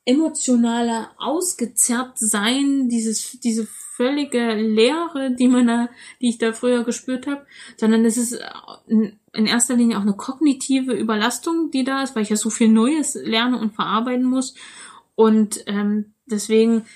emotionale 0.04 1.06
ausgezerrt 1.18 2.18
sein, 2.18 2.88
dieses, 2.88 3.38
diese 3.38 3.64
völlige 3.94 4.54
Leere, 4.54 5.30
die 5.38 5.46
man 5.46 5.68
da, 5.68 5.88
die 6.20 6.30
ich 6.30 6.38
da 6.38 6.52
früher 6.52 6.82
gespürt 6.82 7.28
habe, 7.28 7.46
sondern 7.76 8.04
es 8.04 8.16
ist 8.16 8.36
in 8.88 9.46
erster 9.46 9.76
Linie 9.76 9.98
auch 9.98 10.02
eine 10.02 10.16
kognitive 10.16 10.94
Überlastung, 10.94 11.70
die 11.70 11.84
da 11.84 12.02
ist, 12.02 12.16
weil 12.16 12.24
ich 12.24 12.30
ja 12.30 12.36
so 12.36 12.50
viel 12.50 12.68
Neues 12.68 13.14
lerne 13.14 13.56
und 13.58 13.74
verarbeiten 13.74 14.24
muss. 14.24 14.56
Und 15.14 15.62
ähm, 15.68 16.14
deswegen 16.26 16.86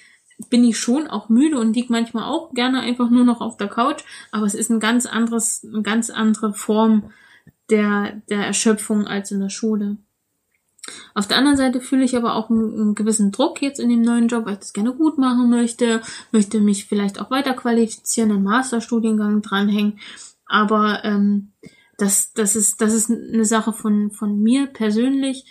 bin 0.50 0.64
ich 0.64 0.78
schon 0.78 1.06
auch 1.06 1.28
müde 1.28 1.58
und 1.58 1.74
lieg 1.74 1.90
manchmal 1.90 2.24
auch 2.24 2.52
gerne 2.52 2.80
einfach 2.80 3.10
nur 3.10 3.24
noch 3.24 3.40
auf 3.40 3.56
der 3.56 3.68
Couch, 3.68 4.02
aber 4.30 4.46
es 4.46 4.54
ist 4.54 4.70
ein 4.70 4.80
ganz 4.80 5.06
anderes, 5.06 5.66
eine 5.66 5.82
ganz 5.82 6.10
andere 6.10 6.52
Form 6.52 7.10
der, 7.70 8.22
der 8.28 8.46
Erschöpfung 8.46 9.06
als 9.06 9.30
in 9.30 9.40
der 9.40 9.50
Schule. 9.50 9.96
Auf 11.14 11.26
der 11.26 11.38
anderen 11.38 11.56
Seite 11.56 11.80
fühle 11.80 12.04
ich 12.04 12.16
aber 12.16 12.36
auch 12.36 12.48
einen, 12.48 12.72
einen, 12.72 12.94
gewissen 12.94 13.32
Druck 13.32 13.60
jetzt 13.60 13.80
in 13.80 13.88
dem 13.88 14.02
neuen 14.02 14.28
Job, 14.28 14.46
weil 14.46 14.54
ich 14.54 14.60
das 14.60 14.72
gerne 14.72 14.92
gut 14.92 15.18
machen 15.18 15.50
möchte, 15.50 16.00
möchte 16.30 16.60
mich 16.60 16.84
vielleicht 16.84 17.20
auch 17.20 17.30
weiter 17.30 17.54
qualifizieren, 17.54 18.30
einen 18.30 18.44
Masterstudiengang 18.44 19.42
dranhängen. 19.42 19.98
Aber 20.46 21.04
ähm, 21.04 21.52
das, 21.98 22.32
das 22.34 22.54
ist, 22.54 22.80
das 22.80 22.92
ist 22.92 23.10
eine 23.10 23.44
Sache 23.44 23.72
von, 23.72 24.12
von 24.12 24.40
mir 24.40 24.66
persönlich. 24.66 25.44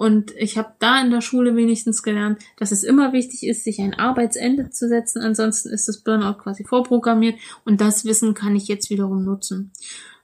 Und 0.00 0.34
ich 0.38 0.56
habe 0.56 0.72
da 0.78 0.98
in 1.02 1.10
der 1.10 1.20
Schule 1.20 1.56
wenigstens 1.56 2.02
gelernt, 2.02 2.38
dass 2.56 2.72
es 2.72 2.84
immer 2.84 3.12
wichtig 3.12 3.46
ist, 3.46 3.64
sich 3.64 3.82
ein 3.82 3.92
Arbeitsende 3.92 4.70
zu 4.70 4.88
setzen. 4.88 5.20
Ansonsten 5.20 5.68
ist 5.68 5.88
das 5.88 5.98
Burnout 5.98 6.38
quasi 6.38 6.64
vorprogrammiert 6.64 7.38
und 7.66 7.82
das 7.82 8.06
Wissen 8.06 8.32
kann 8.32 8.56
ich 8.56 8.66
jetzt 8.66 8.88
wiederum 8.88 9.26
nutzen. 9.26 9.72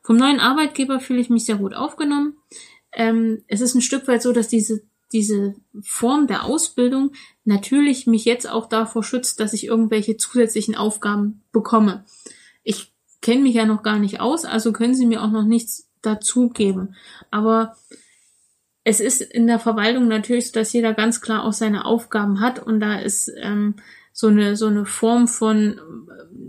Vom 0.01 0.17
neuen 0.17 0.41
Arbeitgeber 0.41 0.99
fühle 0.99 1.21
ich 1.21 1.29
mich 1.29 1.45
sehr 1.45 1.57
gut 1.57 1.75
aufgenommen. 1.75 2.39
Ähm, 2.91 3.43
es 3.49 3.61
ist 3.61 3.75
ein 3.75 3.83
Stück 3.83 4.09
weit 4.09 4.23
so, 4.23 4.33
dass 4.33 4.49
diese, 4.49 4.81
diese 5.13 5.57
Form 5.83 6.27
der 6.27 6.47
Ausbildung 6.47 7.13
natürlich 7.45 8.07
mich 8.07 8.25
jetzt 8.25 8.49
auch 8.49 8.71
davor 8.71 9.03
schützt, 9.03 9.41
dass 9.41 9.53
ich 9.53 9.67
irgendwelche 9.67 10.17
zusätzlichen 10.17 10.75
Aufgaben 10.75 11.43
bekomme. 11.53 12.07
Ich 12.63 12.95
kenne 13.21 13.43
mich 13.43 13.57
ja 13.57 13.67
noch 13.67 13.83
gar 13.83 13.99
nicht 13.99 14.21
aus, 14.21 14.47
also 14.47 14.73
können 14.73 14.95
sie 14.95 15.05
mir 15.05 15.23
auch 15.23 15.31
noch 15.31 15.45
nichts 15.45 15.87
dazugeben. 16.01 16.95
Aber 17.31 17.77
es 18.89 19.01
ist 19.01 19.21
in 19.21 19.49
der 19.49 19.59
Verwaltung 19.59 20.07
natürlich 20.07 20.47
so, 20.47 20.53
dass 20.53 20.73
jeder 20.73 20.95
ganz 20.95 21.21
klar 21.21 21.43
auch 21.43 21.53
seine 21.53 21.85
Aufgaben 21.85 22.41
hat 22.41 22.61
und 22.61 22.79
da 22.79 23.01
ist 23.01 23.33
ähm, 23.37 23.75
so 24.13 24.29
eine 24.29 24.55
so 24.55 24.69
eine 24.69 24.87
Form 24.87 25.27
von 25.27 25.81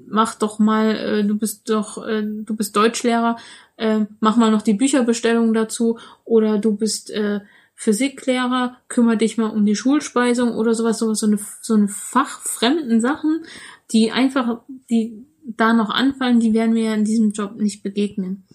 mach 0.07 0.35
doch 0.35 0.59
mal, 0.59 0.95
äh, 0.95 1.23
du 1.23 1.35
bist 1.35 1.67
doch, 1.67 2.05
äh, 2.05 2.21
du 2.21 2.55
bist 2.55 2.75
Deutschlehrer, 2.75 3.37
äh, 3.77 4.05
mach 4.19 4.37
mal 4.37 4.51
noch 4.51 4.61
die 4.61 4.75
Bücherbestellung 4.75 5.51
dazu 5.51 5.97
oder 6.25 6.59
du 6.59 6.75
bist 6.75 7.09
äh, 7.09 7.39
Physiklehrer, 7.73 8.77
kümmere 8.87 9.17
dich 9.17 9.39
mal 9.39 9.49
um 9.49 9.65
die 9.65 9.75
Schulspeisung 9.75 10.51
oder 10.53 10.75
sowas, 10.75 10.99
sowas, 10.99 11.19
so 11.19 11.25
eine, 11.25 11.39
so 11.61 11.73
eine 11.73 11.87
fachfremden 11.87 13.01
Sachen, 13.01 13.45
die 13.91 14.11
einfach, 14.11 14.61
die 14.91 15.25
da 15.43 15.73
noch 15.73 15.89
anfallen, 15.89 16.39
die 16.39 16.53
werden 16.53 16.73
mir 16.73 16.93
in 16.93 17.03
diesem 17.03 17.31
Job 17.31 17.55
nicht 17.55 17.81
begegnen. 17.81 18.45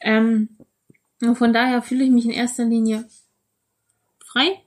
Ähm, 0.00 0.56
und 1.28 1.36
von 1.36 1.52
daher 1.52 1.82
fühle 1.82 2.04
ich 2.04 2.10
mich 2.10 2.24
in 2.24 2.30
erster 2.30 2.64
Linie 2.64 3.08
frei 4.24 4.62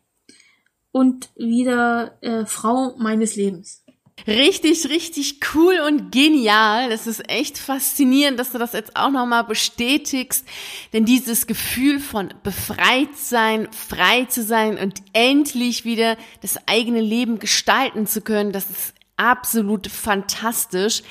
und 0.91 1.29
wieder 1.35 2.17
äh, 2.21 2.45
Frau 2.45 2.95
meines 2.97 3.35
Lebens. 3.35 3.83
Richtig, 4.27 4.89
richtig 4.89 5.39
cool 5.53 5.79
und 5.85 6.11
genial. 6.11 6.89
Das 6.89 7.05
ist 7.05 7.29
echt 7.29 7.57
faszinierend, 7.57 8.39
dass 8.39 8.53
du 8.53 8.57
das 8.57 8.73
jetzt 8.73 8.95
auch 8.95 9.11
nochmal 9.11 9.43
bestätigst. 9.43 10.47
Denn 10.93 11.05
dieses 11.05 11.45
Gefühl 11.45 11.99
von 11.99 12.33
befreit 12.41 13.15
sein, 13.15 13.67
frei 13.71 14.25
zu 14.25 14.41
sein 14.41 14.79
und 14.79 15.03
endlich 15.13 15.83
wieder 15.83 16.17
das 16.41 16.57
eigene 16.65 17.01
Leben 17.01 17.37
gestalten 17.39 18.07
zu 18.07 18.21
können, 18.21 18.51
das 18.51 18.69
ist 18.69 18.95
absolut 19.17 19.87
fantastisch. 19.87 21.01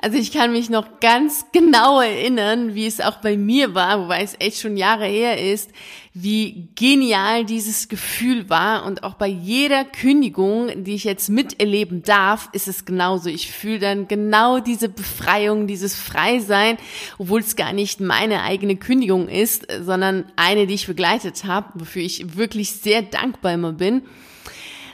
Also 0.00 0.18
ich 0.18 0.32
kann 0.32 0.52
mich 0.52 0.68
noch 0.68 1.00
ganz 1.00 1.46
genau 1.52 2.00
erinnern, 2.00 2.74
wie 2.74 2.86
es 2.86 3.00
auch 3.00 3.16
bei 3.16 3.36
mir 3.36 3.74
war, 3.74 4.02
wobei 4.02 4.22
es 4.22 4.36
echt 4.38 4.60
schon 4.60 4.76
Jahre 4.76 5.06
her 5.06 5.40
ist, 5.40 5.70
wie 6.12 6.68
genial 6.74 7.44
dieses 7.44 7.88
Gefühl 7.88 8.50
war. 8.50 8.84
Und 8.84 9.02
auch 9.02 9.14
bei 9.14 9.26
jeder 9.26 9.84
Kündigung, 9.84 10.84
die 10.84 10.94
ich 10.94 11.04
jetzt 11.04 11.30
miterleben 11.30 12.02
darf, 12.02 12.50
ist 12.52 12.68
es 12.68 12.84
genauso. 12.84 13.30
Ich 13.30 13.50
fühle 13.50 13.78
dann 13.78 14.08
genau 14.08 14.60
diese 14.60 14.90
Befreiung, 14.90 15.66
dieses 15.66 15.96
Freisein, 15.96 16.76
obwohl 17.18 17.40
es 17.40 17.56
gar 17.56 17.72
nicht 17.72 17.98
meine 17.98 18.42
eigene 18.42 18.76
Kündigung 18.76 19.28
ist, 19.28 19.66
sondern 19.82 20.26
eine, 20.36 20.66
die 20.66 20.74
ich 20.74 20.86
begleitet 20.86 21.44
habe, 21.44 21.68
wofür 21.74 22.02
ich 22.02 22.36
wirklich 22.36 22.72
sehr 22.72 23.02
dankbar 23.02 23.54
immer 23.54 23.72
bin. 23.72 24.02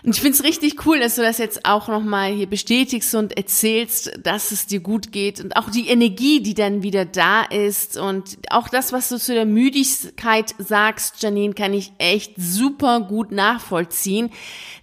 Und 0.03 0.15
ich 0.15 0.21
finde 0.23 0.37
es 0.37 0.45
richtig 0.45 0.87
cool, 0.87 0.99
dass 0.99 1.17
du 1.17 1.23
das 1.23 1.37
jetzt 1.37 1.67
auch 1.67 1.89
nochmal 1.89 2.33
hier 2.33 2.49
bestätigst 2.49 3.15
und 3.15 3.37
erzählst, 3.37 4.19
dass 4.23 4.51
es 4.51 4.67
dir 4.67 4.81
gut 4.81 5.13
geht 5.13 5.41
und 5.41 5.57
auch 5.57 5.71
die 5.71 5.89
Energie, 5.89 6.41
die 6.41 6.55
dann 6.55 6.83
wieder 6.83 7.05
da 7.05 7.43
ist 7.43 7.99
und 7.99 8.39
auch 8.51 8.69
das, 8.71 8.93
was 8.93 9.11
du 9.11 9.19
zu 9.19 9.35
der 9.35 9.45
Müdigkeit 9.45 10.55
sagst, 10.59 11.23
Janine, 11.23 11.53
kann 11.53 11.75
ich 11.75 11.93
echt 11.99 12.33
super 12.39 13.01
gut 13.01 13.31
nachvollziehen. 13.31 14.31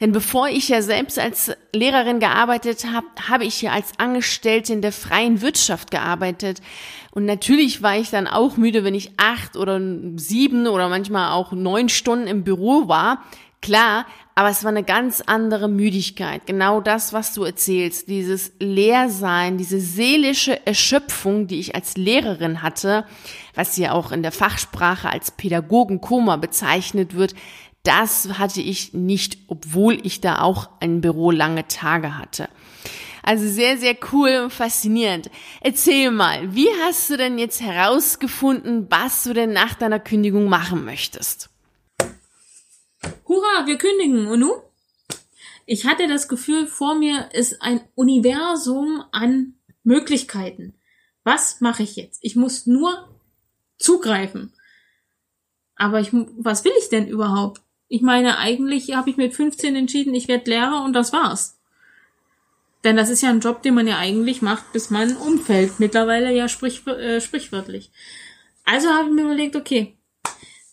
Denn 0.01 0.11
bevor 0.11 0.49
ich 0.49 0.69
ja 0.69 0.83
selbst 0.83 1.17
als 1.17 1.51
Lehrerin 1.73 2.19
gearbeitet 2.19 2.85
habe, 2.85 3.07
habe 3.27 3.45
ich 3.45 3.61
ja 3.63 3.71
als 3.71 3.93
Angestellte 3.97 4.73
in 4.73 4.83
der 4.83 4.91
freien 4.91 5.41
Wirtschaft 5.41 5.89
gearbeitet. 5.89 6.61
Und 7.11 7.25
natürlich 7.25 7.81
war 7.81 7.97
ich 7.97 8.11
dann 8.11 8.27
auch 8.27 8.57
müde, 8.57 8.83
wenn 8.83 8.93
ich 8.93 9.13
acht 9.17 9.57
oder 9.57 9.81
sieben 10.17 10.67
oder 10.67 10.87
manchmal 10.87 11.31
auch 11.31 11.51
neun 11.51 11.89
Stunden 11.89 12.27
im 12.27 12.43
Büro 12.43 12.87
war. 12.87 13.23
Klar, 13.61 14.05
aber 14.35 14.49
es 14.49 14.63
war 14.63 14.69
eine 14.69 14.83
ganz 14.83 15.21
andere 15.25 15.67
Müdigkeit. 15.67 16.45
Genau 16.45 16.79
das, 16.79 17.11
was 17.11 17.33
du 17.33 17.43
erzählst, 17.43 18.07
dieses 18.07 18.51
Leersein, 18.59 19.57
diese 19.57 19.79
seelische 19.79 20.65
Erschöpfung, 20.67 21.47
die 21.47 21.59
ich 21.59 21.73
als 21.73 21.97
Lehrerin 21.97 22.61
hatte, 22.61 23.05
was 23.55 23.77
ja 23.77 23.93
auch 23.93 24.11
in 24.11 24.21
der 24.21 24.31
Fachsprache 24.31 25.09
als 25.09 25.31
Pädagogenkoma 25.31 26.37
bezeichnet 26.37 27.15
wird, 27.15 27.33
das 27.81 28.37
hatte 28.37 28.61
ich 28.61 28.93
nicht, 28.93 29.39
obwohl 29.47 30.05
ich 30.05 30.21
da 30.21 30.41
auch 30.41 30.69
ein 30.81 31.01
Büro 31.01 31.31
lange 31.31 31.67
Tage 31.67 32.17
hatte. 32.17 32.49
Also 33.23 33.47
sehr, 33.47 33.77
sehr 33.77 33.95
cool 34.11 34.41
und 34.43 34.53
faszinierend. 34.53 35.31
Erzähl 35.61 36.11
mal, 36.11 36.53
wie 36.53 36.69
hast 36.85 37.09
du 37.09 37.17
denn 37.17 37.37
jetzt 37.37 37.59
herausgefunden, 37.61 38.87
was 38.89 39.23
du 39.23 39.33
denn 39.33 39.51
nach 39.51 39.73
deiner 39.73 39.99
Kündigung 39.99 40.47
machen 40.47 40.85
möchtest? 40.85 41.49
Hurra, 43.27 43.65
wir 43.65 43.77
kündigen. 43.77 44.27
Und 44.27 44.39
nun? 44.39 44.61
Ich 45.65 45.85
hatte 45.85 46.07
das 46.07 46.27
Gefühl, 46.27 46.67
vor 46.67 46.95
mir 46.95 47.29
ist 47.33 47.61
ein 47.61 47.81
Universum 47.95 49.03
an 49.11 49.55
Möglichkeiten. 49.83 50.75
Was 51.23 51.59
mache 51.59 51.83
ich 51.83 51.97
jetzt? 51.97 52.19
Ich 52.21 52.35
muss 52.35 52.67
nur 52.67 53.09
zugreifen. 53.77 54.53
Aber 55.75 55.99
ich, 55.99 56.09
was 56.11 56.63
will 56.63 56.71
ich 56.79 56.89
denn 56.89 57.07
überhaupt? 57.07 57.61
Ich 57.89 58.01
meine, 58.01 58.37
eigentlich 58.37 58.95
habe 58.95 59.09
ich 59.09 59.17
mit 59.17 59.33
15 59.33 59.75
entschieden, 59.75 60.15
ich 60.15 60.27
werde 60.27 60.49
Lehrer 60.49 60.83
und 60.83 60.93
das 60.93 61.13
war's. 61.13 61.57
Denn 62.83 62.95
das 62.95 63.09
ist 63.09 63.21
ja 63.21 63.29
ein 63.29 63.39
Job, 63.39 63.61
den 63.61 63.73
man 63.73 63.87
ja 63.87 63.97
eigentlich 63.97 64.41
macht, 64.41 64.71
bis 64.71 64.89
man 64.89 65.15
umfällt. 65.17 65.79
Mittlerweile 65.79 66.33
ja 66.33 66.47
sprich, 66.47 66.85
äh, 66.87 67.19
sprichwörtlich. 67.19 67.91
Also 68.63 68.89
habe 68.89 69.09
ich 69.09 69.15
mir 69.15 69.23
überlegt, 69.23 69.55
okay, 69.55 69.97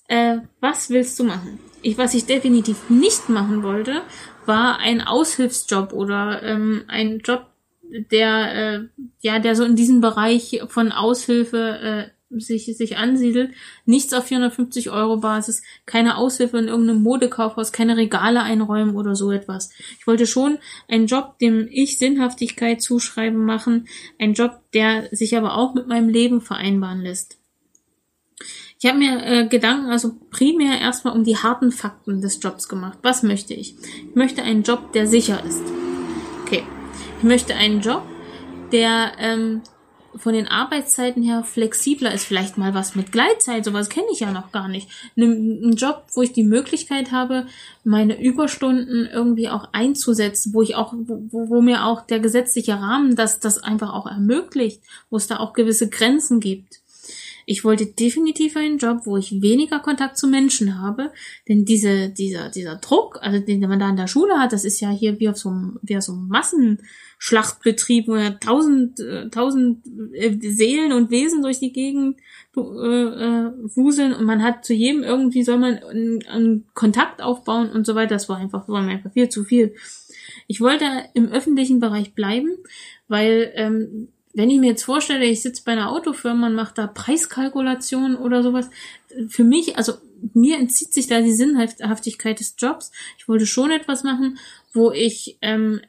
äh, 0.07 0.39
was 0.61 0.91
willst 0.91 1.19
du 1.19 1.25
machen? 1.25 1.59
Ich, 1.85 1.99
was 1.99 2.15
ich 2.15 2.25
definitiv 2.25 2.89
nicht 2.89 3.29
machen 3.29 3.63
wollte, 3.63 4.01
war 4.47 4.79
ein 4.79 5.03
Aushilfsjob 5.03 5.93
oder 5.93 6.43
ähm, 6.43 6.85
ein 6.89 7.19
Job, 7.19 7.47
der 8.11 8.55
äh, 8.55 8.81
ja, 9.21 9.39
der 9.39 9.55
so 9.55 9.65
in 9.65 9.77
diesem 9.77 10.01
Bereich 10.01 10.63
von 10.69 10.93
Aushilfe 10.93 11.59
äh, 11.59 12.41
sich 12.41 12.65
sich 12.65 12.97
ansiedelt. 12.97 13.53
Nichts 13.85 14.15
auf 14.15 14.25
450 14.25 14.91
Euro 14.91 15.19
Basis, 15.19 15.63
keine 15.85 16.17
Aushilfe 16.17 16.57
in 16.57 16.69
irgendeinem 16.69 17.03
Modekaufhaus, 17.03 17.71
keine 17.71 17.99
Regale 17.99 18.43
einräumen 18.43 18.97
oder 18.97 19.15
so 19.15 19.31
etwas. 19.31 19.71
Ich 19.99 20.07
wollte 20.07 20.27
schon 20.27 20.57
einen 20.89 21.07
Job, 21.07 21.39
dem 21.39 21.69
ich 21.71 21.99
Sinnhaftigkeit 21.99 22.81
zuschreiben 22.81 23.45
machen, 23.45 23.89
ein 24.19 24.33
Job, 24.33 24.59
der 24.73 25.15
sich 25.15 25.37
aber 25.37 25.59
auch 25.59 25.75
mit 25.75 25.87
meinem 25.87 26.09
Leben 26.09 26.41
vereinbaren 26.41 27.03
lässt. 27.03 27.44
Ich 28.85 28.91
habe 28.91 28.99
mir 28.99 29.25
äh, 29.25 29.47
Gedanken 29.49 29.89
also 29.89 30.13
primär 30.31 30.79
erstmal 30.79 31.17
um 31.17 31.25
die 31.25 31.39
harten 31.39 31.73
Fakten 31.73 32.21
des 32.21 32.39
Jobs 32.43 32.69
gemacht. 32.69 32.99
Was 33.01 33.23
möchte 33.23 33.55
ich? 33.55 33.77
Ich 34.11 34.15
möchte 34.15 34.43
einen 34.43 34.63
Job, 34.63 34.93
der 34.93 35.07
sicher 35.07 35.43
ist. 35.43 35.63
Okay. 36.43 36.63
Ich 37.17 37.25
möchte 37.25 37.55
einen 37.55 37.81
Job, 37.81 38.03
der 38.73 39.13
ähm, 39.19 39.63
von 40.17 40.35
den 40.35 40.49
Arbeitszeiten 40.49 41.23
her 41.23 41.45
flexibler 41.45 42.13
ist. 42.13 42.25
Vielleicht 42.27 42.59
mal 42.59 42.75
was 42.75 42.95
mit 42.95 43.11
Gleitzeit, 43.11 43.65
sowas 43.65 43.89
kenne 43.89 44.09
ich 44.13 44.21
ja 44.21 44.33
noch 44.33 44.53
gar 44.53 44.69
nicht. 44.69 44.91
Ein 45.17 45.77
Job, 45.77 46.05
wo 46.13 46.21
ich 46.21 46.35
die 46.35 46.45
Möglichkeit 46.45 47.11
habe, 47.11 47.47
meine 47.85 48.23
Überstunden 48.23 49.09
irgendwie 49.11 49.49
auch 49.49 49.71
einzusetzen, 49.73 50.53
wo 50.53 50.61
ich 50.61 50.75
auch, 50.75 50.93
wo, 50.95 51.49
wo 51.49 51.63
mir 51.63 51.87
auch 51.87 52.03
der 52.03 52.21
gesetzliche 52.21 52.75
Rahmen 52.75 53.17
das, 53.17 53.41
das 53.41 53.57
einfach 53.57 53.95
auch 53.95 54.07
ermöglicht, 54.07 54.83
wo 55.09 55.17
es 55.17 55.27
da 55.27 55.39
auch 55.39 55.55
gewisse 55.55 55.89
Grenzen 55.89 56.39
gibt. 56.39 56.84
Ich 57.47 57.65
wollte 57.65 57.87
definitiv 57.87 58.57
einen 58.57 58.79
Job, 58.79 59.01
wo 59.05 59.17
ich 59.17 59.43
weniger 59.43 59.81
Kontakt 59.81 60.17
zu 60.19 60.27
Menschen 60.27 60.81
habe, 60.81 61.13
denn 61.49 61.65
diese, 61.65 62.11
dieser, 62.11 62.49
dieser 62.51 62.77
Druck, 62.77 63.19
also 63.21 63.45
den 63.45 63.61
man 63.61 63.79
da 63.79 63.91
in 63.91 63.97
der 63.97 64.07
Schule 64.07 64.39
hat, 64.39 64.53
das 64.53 64.65
ist 64.65 64.81
ja 64.81 64.91
hier 64.91 65.19
wie 65.21 65.29
auf 65.29 65.37
so 65.37 65.51
einem, 65.51 65.79
wie 65.83 65.97
auf 65.97 66.03
so 66.03 66.13
einem 66.13 66.29
Massenschlachtbetrieb, 66.29 68.09
wo 68.09 68.17
ja 68.17 68.31
tausend, 68.31 69.01
äh, 69.01 69.29
tausend 69.31 69.85
äh, 70.13 70.37
Seelen 70.41 70.93
und 70.93 71.11
Wesen 71.11 71.43
durch 71.43 71.61
die 71.61 71.73
Gegend 71.73 72.19
äh, 72.57 72.61
wuseln 72.61 74.15
und 74.15 74.25
man 74.25 74.43
hat 74.43 74.65
zu 74.65 74.75
jedem 74.75 75.03
irgendwie 75.03 75.43
soll 75.43 75.59
man 75.59 75.79
einen, 75.79 76.27
einen 76.27 76.65
Kontakt 76.75 77.21
aufbauen 77.21 77.71
und 77.71 77.87
so 77.87 77.95
weiter. 77.95 78.15
Das 78.15 78.29
war 78.29 78.37
einfach, 78.37 78.69
war 78.69 78.83
mir 78.83 78.93
einfach 78.93 79.13
viel 79.13 79.29
zu 79.29 79.45
viel. 79.45 79.75
Ich 80.47 80.61
wollte 80.61 80.85
im 81.15 81.29
öffentlichen 81.29 81.81
Bereich 81.81 82.15
bleiben, 82.15 82.57
weil 83.09 83.53
ähm, 83.55 84.09
wenn 84.35 84.51
ich 84.51 84.59
mir 84.59 84.71
jetzt 84.71 84.85
vorstelle, 84.85 85.25
ich 85.25 85.43
sitze 85.43 85.63
bei 85.65 85.73
einer 85.73 85.91
Autofirma 85.93 86.49
und 86.49 86.55
mache 86.55 86.75
da 86.75 86.87
Preiskalkulationen 86.87 88.17
oder 88.17 88.43
sowas, 88.43 88.69
für 89.29 89.45
mich, 89.45 89.77
also 89.77 89.95
mir 90.33 90.59
entzieht 90.59 90.93
sich 90.93 91.07
da 91.07 91.21
die 91.21 91.33
Sinnhaftigkeit 91.33 92.41
des 92.41 92.57
Jobs. 92.59 92.91
Ich 93.19 93.29
wollte 93.29 93.47
schon 93.47 93.71
etwas 93.71 94.03
machen, 94.03 94.39
wo 94.73 94.91
ich 94.91 95.39
ähm, 95.41 95.81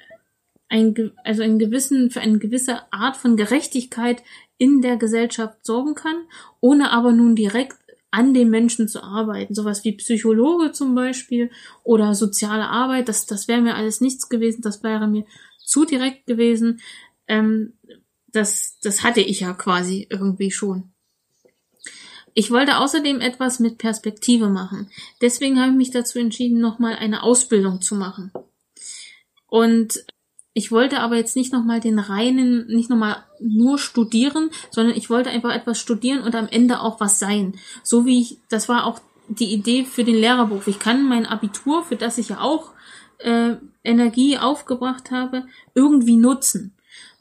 ein, 0.69 1.11
also 1.23 1.41
einen 1.41 1.59
gewissen, 1.59 2.11
für 2.11 2.21
eine 2.21 2.37
gewisse 2.37 2.91
Art 2.91 3.17
von 3.17 3.35
Gerechtigkeit 3.35 4.21
in 4.57 4.81
der 4.81 4.97
Gesellschaft 4.97 5.65
sorgen 5.65 5.95
kann, 5.95 6.15
ohne 6.59 6.91
aber 6.91 7.11
nun 7.11 7.35
direkt 7.35 7.77
an 8.11 8.33
den 8.33 8.49
Menschen 8.49 8.87
zu 8.87 9.03
arbeiten. 9.03 9.53
Sowas 9.55 9.83
wie 9.83 9.93
Psychologe 9.93 10.71
zum 10.71 10.95
Beispiel 10.95 11.51
oder 11.83 12.13
soziale 12.13 12.67
Arbeit, 12.67 13.09
das, 13.09 13.25
das 13.25 13.47
wäre 13.47 13.61
mir 13.61 13.75
alles 13.75 14.01
nichts 14.01 14.29
gewesen, 14.29 14.61
das 14.61 14.83
wäre 14.83 15.07
mir 15.07 15.25
zu 15.63 15.83
direkt 15.83 16.25
gewesen. 16.25 16.79
Ähm, 17.27 17.73
das, 18.35 18.77
das 18.81 19.03
hatte 19.03 19.21
ich 19.21 19.41
ja 19.41 19.53
quasi 19.53 20.07
irgendwie 20.09 20.51
schon. 20.51 20.91
Ich 22.33 22.51
wollte 22.51 22.79
außerdem 22.79 23.21
etwas 23.21 23.59
mit 23.59 23.77
Perspektive 23.77 24.49
machen. 24.49 24.91
Deswegen 25.21 25.59
habe 25.59 25.71
ich 25.71 25.77
mich 25.77 25.91
dazu 25.91 26.19
entschieden, 26.19 26.59
nochmal 26.59 26.95
eine 26.95 27.23
Ausbildung 27.23 27.81
zu 27.81 27.95
machen. 27.95 28.31
Und 29.47 30.03
ich 30.53 30.71
wollte 30.71 30.99
aber 30.99 31.15
jetzt 31.15 31.37
nicht 31.37 31.53
nochmal 31.53 31.79
den 31.79 31.97
reinen, 31.97 32.67
nicht 32.67 32.89
nochmal 32.89 33.23
nur 33.39 33.77
studieren, 33.77 34.49
sondern 34.69 34.97
ich 34.97 35.09
wollte 35.09 35.29
einfach 35.29 35.53
etwas 35.53 35.79
studieren 35.79 36.21
und 36.21 36.35
am 36.35 36.47
Ende 36.47 36.81
auch 36.81 36.99
was 36.99 37.19
sein. 37.19 37.57
So 37.83 38.05
wie 38.05 38.21
ich, 38.21 38.39
das 38.49 38.67
war 38.67 38.85
auch 38.85 38.99
die 39.29 39.53
Idee 39.53 39.85
für 39.85 40.03
den 40.03 40.15
Lehrerberuf. 40.15 40.67
Ich 40.67 40.79
kann 40.79 41.07
mein 41.07 41.25
Abitur, 41.25 41.83
für 41.83 41.95
das 41.95 42.17
ich 42.17 42.29
ja 42.29 42.41
auch 42.41 42.71
äh, 43.19 43.55
Energie 43.83 44.37
aufgebracht 44.37 45.11
habe, 45.11 45.45
irgendwie 45.73 46.17
nutzen. 46.17 46.74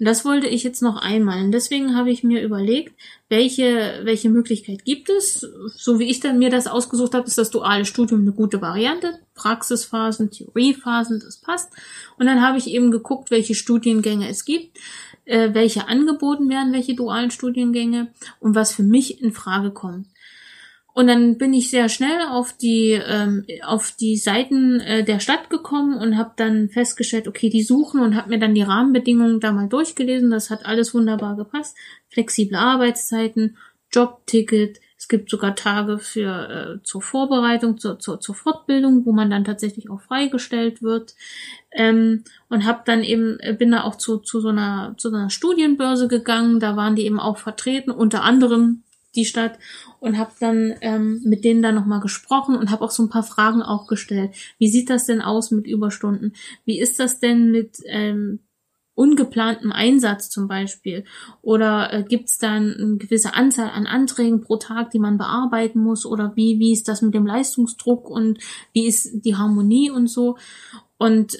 Und 0.05 0.09
das 0.09 0.27
wollte 0.27 0.47
ich 0.49 0.63
jetzt 0.63 0.83
noch 0.83 1.01
einmal. 1.01 1.43
Und 1.43 1.53
deswegen 1.53 1.97
habe 1.97 2.11
ich 2.11 2.23
mir 2.23 2.43
überlegt, 2.43 2.93
welche, 3.31 4.01
welche 4.03 4.29
Möglichkeit 4.29 4.85
gibt 4.85 5.09
es. 5.09 5.47
So 5.77 5.99
wie 5.99 6.11
ich 6.11 6.21
dann 6.21 6.39
mir 6.39 6.51
das 6.51 6.67
ausgesucht 6.67 7.15
habe, 7.15 7.27
ist 7.27 7.39
das 7.39 7.51
duale 7.51 7.87
Studium 7.87 8.21
eine 8.21 8.33
gute 8.33 8.61
Variante. 8.61 9.19
Praxisphasen, 9.35 10.31
Theoriephasen, 10.31 11.21
das 11.21 11.39
passt. 11.39 11.73
Und 12.19 12.27
dann 12.27 12.43
habe 12.43 12.59
ich 12.59 12.67
eben 12.67 12.91
geguckt, 12.91 13.31
welche 13.31 13.55
Studiengänge 13.55 14.29
es 14.29 14.45
gibt, 14.45 14.77
äh, 15.25 15.55
welche 15.55 15.89
angeboten 15.89 16.51
werden, 16.51 16.75
welche 16.75 16.95
dualen 16.95 17.31
Studiengänge 17.31 18.09
und 18.41 18.55
was 18.55 18.75
für 18.75 18.83
mich 18.83 19.23
in 19.23 19.33
Frage 19.33 19.71
kommt. 19.71 20.07
Und 20.95 21.09
dann 21.09 21.39
bin 21.39 21.53
ich 21.53 21.71
sehr 21.71 21.89
schnell 21.89 22.21
auf 22.31 22.53
die 22.53 22.93
ähm, 22.93 23.45
auf 23.65 23.91
die 23.91 24.17
Seiten 24.17 24.79
äh, 24.79 25.03
der 25.03 25.19
Stadt 25.19 25.51
gekommen 25.51 25.99
und 25.99 26.17
habe 26.17 26.35
dann 26.37 26.69
festgestellt, 26.69 27.27
okay, 27.27 27.51
die 27.51 27.65
suchen 27.65 28.01
und 28.01 28.15
habe 28.15 28.31
mir 28.31 28.39
dann 28.39 28.55
die 28.55 28.63
Rahmenbedingungen 28.63 29.41
da 29.41 29.51
mal 29.51 29.69
durchgelesen. 29.69 30.31
Das 30.31 30.51
hat 30.51 30.65
alles 30.65 30.95
wunderbar 30.95 31.35
gepasst. 31.35 31.77
Flexible 32.11 32.57
Arbeitszeiten, 32.57 33.57
Jobticket. 33.93 34.81
Es 34.97 35.09
gibt 35.09 35.31
sogar 35.31 35.57
Tage 35.57 35.99
für 35.99 36.79
äh, 36.79 36.83
zur 36.85 37.03
Vorbereitung, 37.03 37.77
zur, 37.77 37.99
zur, 37.99 38.21
zur 38.21 38.37
Fortbildung, 38.37 39.05
wo 39.05 39.11
man 39.11 39.31
dann 39.31 39.45
tatsächlich 39.45 39.91
auch 39.91 40.01
freigestellt 40.01 40.81
wird. 40.81 41.17
Ähm, 41.73 42.23
und 42.49 42.65
habe 42.65 42.83
dann 42.87 43.03
eben 43.03 43.41
äh, 43.41 43.53
bin 43.53 43.73
da 43.73 43.83
auch 43.83 43.97
zu, 43.97 44.19
zu 44.19 44.41
so 44.41 44.51
einer 44.51 44.95
zu 44.97 45.11
so 45.11 45.17
einer 45.17 45.31
Studienbörse 45.31 46.07
gegangen. 46.07 46.61
Da 46.61 46.77
waren 46.77 46.95
die 46.95 47.05
eben 47.05 47.19
auch 47.19 47.39
vertreten, 47.39 47.91
unter 47.91 48.23
anderem 48.23 48.85
die 49.15 49.25
Stadt 49.25 49.59
und 50.05 50.19
habe 50.19 50.33
dann 50.39 50.75
ähm, 50.83 51.23
mit 51.25 51.45
denen 51.45 51.63
dann 51.63 51.75
nochmal 51.75 52.01
gesprochen 52.01 52.57
und 52.57 52.71
habe 52.71 52.85
auch 52.85 52.91
so 52.91 53.03
ein 53.03 53.09
paar 53.09 53.23
Fragen 53.23 53.63
auch 53.63 53.87
gestellt. 53.87 54.35
Wie 54.59 54.69
sieht 54.69 54.91
das 54.91 55.07
denn 55.07 55.23
aus 55.23 55.51
mit 55.51 55.67
Überstunden? 55.67 56.35
Wie 56.67 56.79
ist 56.79 57.01
das 57.01 57.21
denn 57.21 57.51
mit 57.51 57.79
ähm, 57.87 58.41
ungeplantem 58.95 59.73
Einsatz 59.73 60.29
zum 60.29 60.47
Beispiel? 60.47 61.05
Oder 61.41 61.91
äh, 61.91 62.03
gibt 62.03 62.29
es 62.29 62.37
dann 62.37 62.75
eine 62.75 62.97
gewisse 62.99 63.33
Anzahl 63.33 63.71
an 63.71 63.87
Anträgen 63.87 64.43
pro 64.43 64.57
Tag, 64.57 64.91
die 64.91 64.99
man 64.99 65.17
bearbeiten 65.17 65.79
muss? 65.79 66.05
Oder 66.05 66.37
wie, 66.37 66.59
wie 66.59 66.73
ist 66.73 66.87
das 66.87 67.01
mit 67.01 67.15
dem 67.15 67.27
Leistungsdruck 67.27 68.11
und 68.11 68.41
wie 68.75 68.87
ist 68.87 69.25
die 69.25 69.37
Harmonie 69.37 69.91
und 69.91 70.09
so? 70.09 70.37
Und 70.99 71.39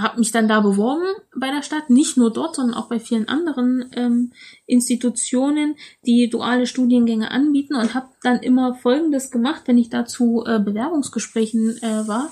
habe 0.00 0.18
mich 0.18 0.32
dann 0.32 0.48
da 0.48 0.60
beworben 0.60 1.06
bei 1.36 1.50
der 1.50 1.62
Stadt, 1.62 1.90
nicht 1.90 2.16
nur 2.16 2.32
dort, 2.32 2.56
sondern 2.56 2.76
auch 2.76 2.88
bei 2.88 3.00
vielen 3.00 3.28
anderen 3.28 3.90
ähm, 3.94 4.32
Institutionen, 4.66 5.76
die 6.06 6.28
duale 6.28 6.66
Studiengänge 6.66 7.30
anbieten 7.30 7.74
und 7.74 7.94
habe 7.94 8.08
dann 8.22 8.40
immer 8.40 8.74
Folgendes 8.74 9.30
gemacht, 9.30 9.62
wenn 9.66 9.78
ich 9.78 9.90
dazu 9.90 10.44
äh, 10.46 10.58
Bewerbungsgesprächen 10.58 11.78
äh, 11.82 12.06
war. 12.08 12.30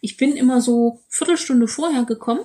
Ich 0.00 0.16
bin 0.16 0.36
immer 0.36 0.60
so 0.60 1.00
Viertelstunde 1.08 1.68
vorher 1.68 2.04
gekommen 2.04 2.42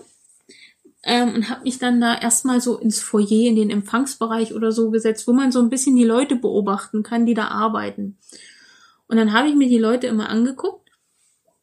ähm, 1.04 1.36
und 1.36 1.50
habe 1.50 1.64
mich 1.64 1.80
dann 1.80 2.00
da 2.02 2.18
erstmal 2.18 2.62
so 2.62 2.78
ins 2.78 3.02
Foyer, 3.02 3.48
in 3.48 3.56
den 3.56 3.70
Empfangsbereich 3.70 4.54
oder 4.54 4.72
so 4.72 4.90
gesetzt, 4.90 5.28
wo 5.28 5.34
man 5.34 5.52
so 5.52 5.60
ein 5.60 5.70
bisschen 5.70 5.96
die 5.96 6.06
Leute 6.06 6.36
beobachten 6.36 7.04
kann, 7.04 7.26
die 7.26 7.34
da 7.34 7.50
arbeiten. 7.50 8.18
Und 9.08 9.18
dann 9.18 9.34
habe 9.34 9.50
ich 9.50 9.56
mir 9.56 9.68
die 9.68 9.78
Leute 9.78 10.08
immer 10.08 10.30
angeguckt 10.30 10.90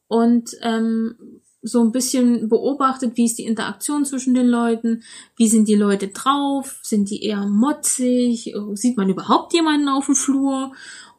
und 0.07 0.51
ähm, 0.63 1.40
so 1.63 1.83
ein 1.83 1.93
bisschen 1.93 2.49
beobachtet, 2.49 3.17
wie 3.17 3.27
ist 3.27 3.39
die 3.39 3.45
Interaktion 3.45 4.05
zwischen 4.05 4.35
den 4.35 4.47
Leuten, 4.47 5.03
wie 5.37 5.49
sind 5.49 5.69
die 5.69 5.75
Leute 5.75 6.09
drauf, 6.09 6.79
sind 6.83 7.11
die 7.11 7.23
eher 7.23 7.47
motzig, 7.47 8.55
sieht 8.75 8.97
man 8.97 9.11
überhaupt 9.11 9.53
jemanden 9.53 9.89
auf 9.89 10.07
dem 10.07 10.15
Flur 10.15 10.73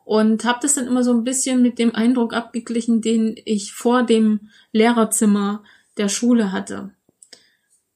und 0.04 0.44
habe 0.44 0.60
das 0.62 0.74
dann 0.74 0.88
immer 0.88 1.04
so 1.04 1.12
ein 1.12 1.24
bisschen 1.24 1.62
mit 1.62 1.78
dem 1.78 1.94
Eindruck 1.94 2.34
abgeglichen, 2.34 3.02
den 3.02 3.36
ich 3.46 3.74
vor 3.74 4.04
dem 4.04 4.50
Lehrerzimmer 4.72 5.64
der 5.98 6.10
Schule 6.10 6.52
hatte. 6.52 6.92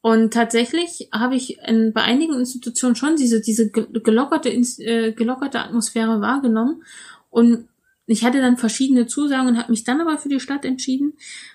Und 0.01 0.33
tatsächlich 0.35 1.09
habe 1.11 1.35
ich 1.35 1.57
in, 1.65 1.91
bei 1.91 2.03
einigen 2.03 2.35
Institutionen 2.35 2.95
schon 2.95 3.15
diese, 3.15 3.41
diese 3.41 3.71
gelockerte, 3.71 4.49
äh, 4.49 5.13
gelockerte 5.13 5.59
Atmosphäre 5.59 6.21
wahrgenommen 6.21 6.83
und 7.31 7.67
ich 8.07 8.23
hatte 8.23 8.39
dann 8.39 8.57
verschiedene 8.57 9.07
Zusagen 9.07 9.47
und 9.47 9.57
habe 9.57 9.71
mich 9.71 9.83
dann 9.83 9.99
aber 9.99 10.17
für 10.17 10.29
die 10.29 10.39
Stadt 10.39 10.63
entschieden, 10.63 11.13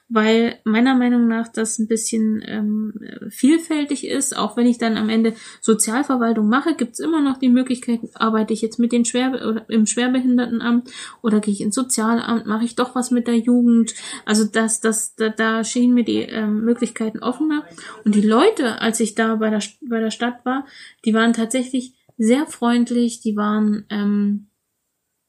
weil 0.08 0.58
meiner 0.64 0.96
Meinung 0.96 1.28
nach 1.28 1.48
das 1.48 1.78
ein 1.78 1.86
bisschen 1.86 2.42
ähm, 2.44 2.94
vielfältig 3.28 4.06
ist. 4.06 4.36
Auch 4.36 4.56
wenn 4.56 4.66
ich 4.66 4.78
dann 4.78 4.96
am 4.96 5.08
Ende 5.08 5.34
Sozialverwaltung 5.60 6.48
mache, 6.48 6.74
gibt's 6.74 6.98
immer 6.98 7.20
noch 7.20 7.38
die 7.38 7.48
Möglichkeit, 7.48 8.00
arbeite 8.14 8.52
ich 8.52 8.62
jetzt 8.62 8.80
mit 8.80 8.90
den 8.90 9.04
Schwer 9.04 9.32
oder 9.32 9.64
im 9.68 9.86
Schwerbehindertenamt 9.86 10.90
oder 11.22 11.38
gehe 11.40 11.54
ich 11.54 11.60
ins 11.60 11.76
Sozialamt, 11.76 12.46
mache 12.46 12.64
ich 12.64 12.74
doch 12.74 12.96
was 12.96 13.12
mit 13.12 13.28
der 13.28 13.38
Jugend. 13.38 13.94
Also 14.24 14.44
das, 14.44 14.80
das, 14.80 15.14
da, 15.14 15.28
da 15.28 15.62
schienen 15.62 15.94
mir 15.94 16.04
die 16.04 16.22
ähm, 16.22 16.64
Möglichkeiten 16.64 17.20
offener. 17.20 17.64
Und 18.04 18.16
die 18.16 18.22
Leute, 18.22 18.80
als 18.80 18.98
ich 18.98 19.14
da 19.14 19.36
bei 19.36 19.50
der, 19.50 19.62
bei 19.88 20.00
der 20.00 20.10
Stadt 20.10 20.44
war, 20.44 20.66
die 21.04 21.14
waren 21.14 21.32
tatsächlich 21.32 21.94
sehr 22.18 22.46
freundlich, 22.46 23.20
die 23.20 23.36
waren 23.36 23.86
ähm, 23.88 24.49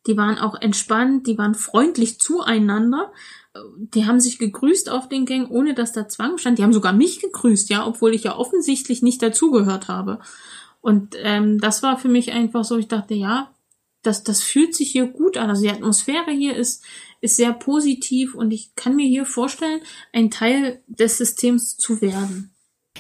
die 0.08 0.18
waren 0.18 0.38
auch 0.38 0.60
entspannt, 0.60 1.28
die 1.28 1.38
waren 1.38 1.56
freundlich 1.56 2.20
zueinander. 2.20 3.12
Die 3.78 4.06
haben 4.06 4.20
sich 4.20 4.40
gegrüßt 4.40 4.90
auf 4.90 5.10
den 5.10 5.26
Gängen, 5.26 5.48
ohne 5.48 5.74
dass 5.74 5.92
da 5.92 6.08
Zwang 6.08 6.38
stand. 6.38 6.58
Die 6.58 6.64
haben 6.64 6.74
sogar 6.74 6.94
mich 6.94 7.20
gegrüßt, 7.20 7.70
ja, 7.70 7.86
obwohl 7.86 8.14
ich 8.14 8.24
ja 8.24 8.36
offensichtlich 8.36 9.02
nicht 9.02 9.22
dazugehört 9.22 9.88
habe. 9.88 10.20
Und 10.80 11.16
ähm, 11.22 11.60
das 11.60 11.84
war 11.84 11.98
für 11.98 12.08
mich 12.08 12.32
einfach 12.32 12.64
so, 12.64 12.78
ich 12.78 12.88
dachte, 12.88 13.14
ja, 13.14 13.54
das, 14.02 14.24
das 14.24 14.42
fühlt 14.42 14.76
sich 14.76 14.92
hier 14.92 15.06
gut 15.06 15.38
an. 15.38 15.50
Also 15.50 15.62
die 15.62 15.70
Atmosphäre 15.70 16.32
hier 16.32 16.56
ist, 16.56 16.84
ist 17.20 17.36
sehr 17.36 17.54
positiv 17.54 18.34
und 18.34 18.52
ich 18.52 18.74
kann 18.76 18.96
mir 18.96 19.08
hier 19.08 19.26
vorstellen, 19.26 19.82
ein 20.12 20.32
Teil 20.32 20.82
des 20.88 21.18
Systems 21.18 21.78
zu 21.78 22.02
werden. 22.02 22.52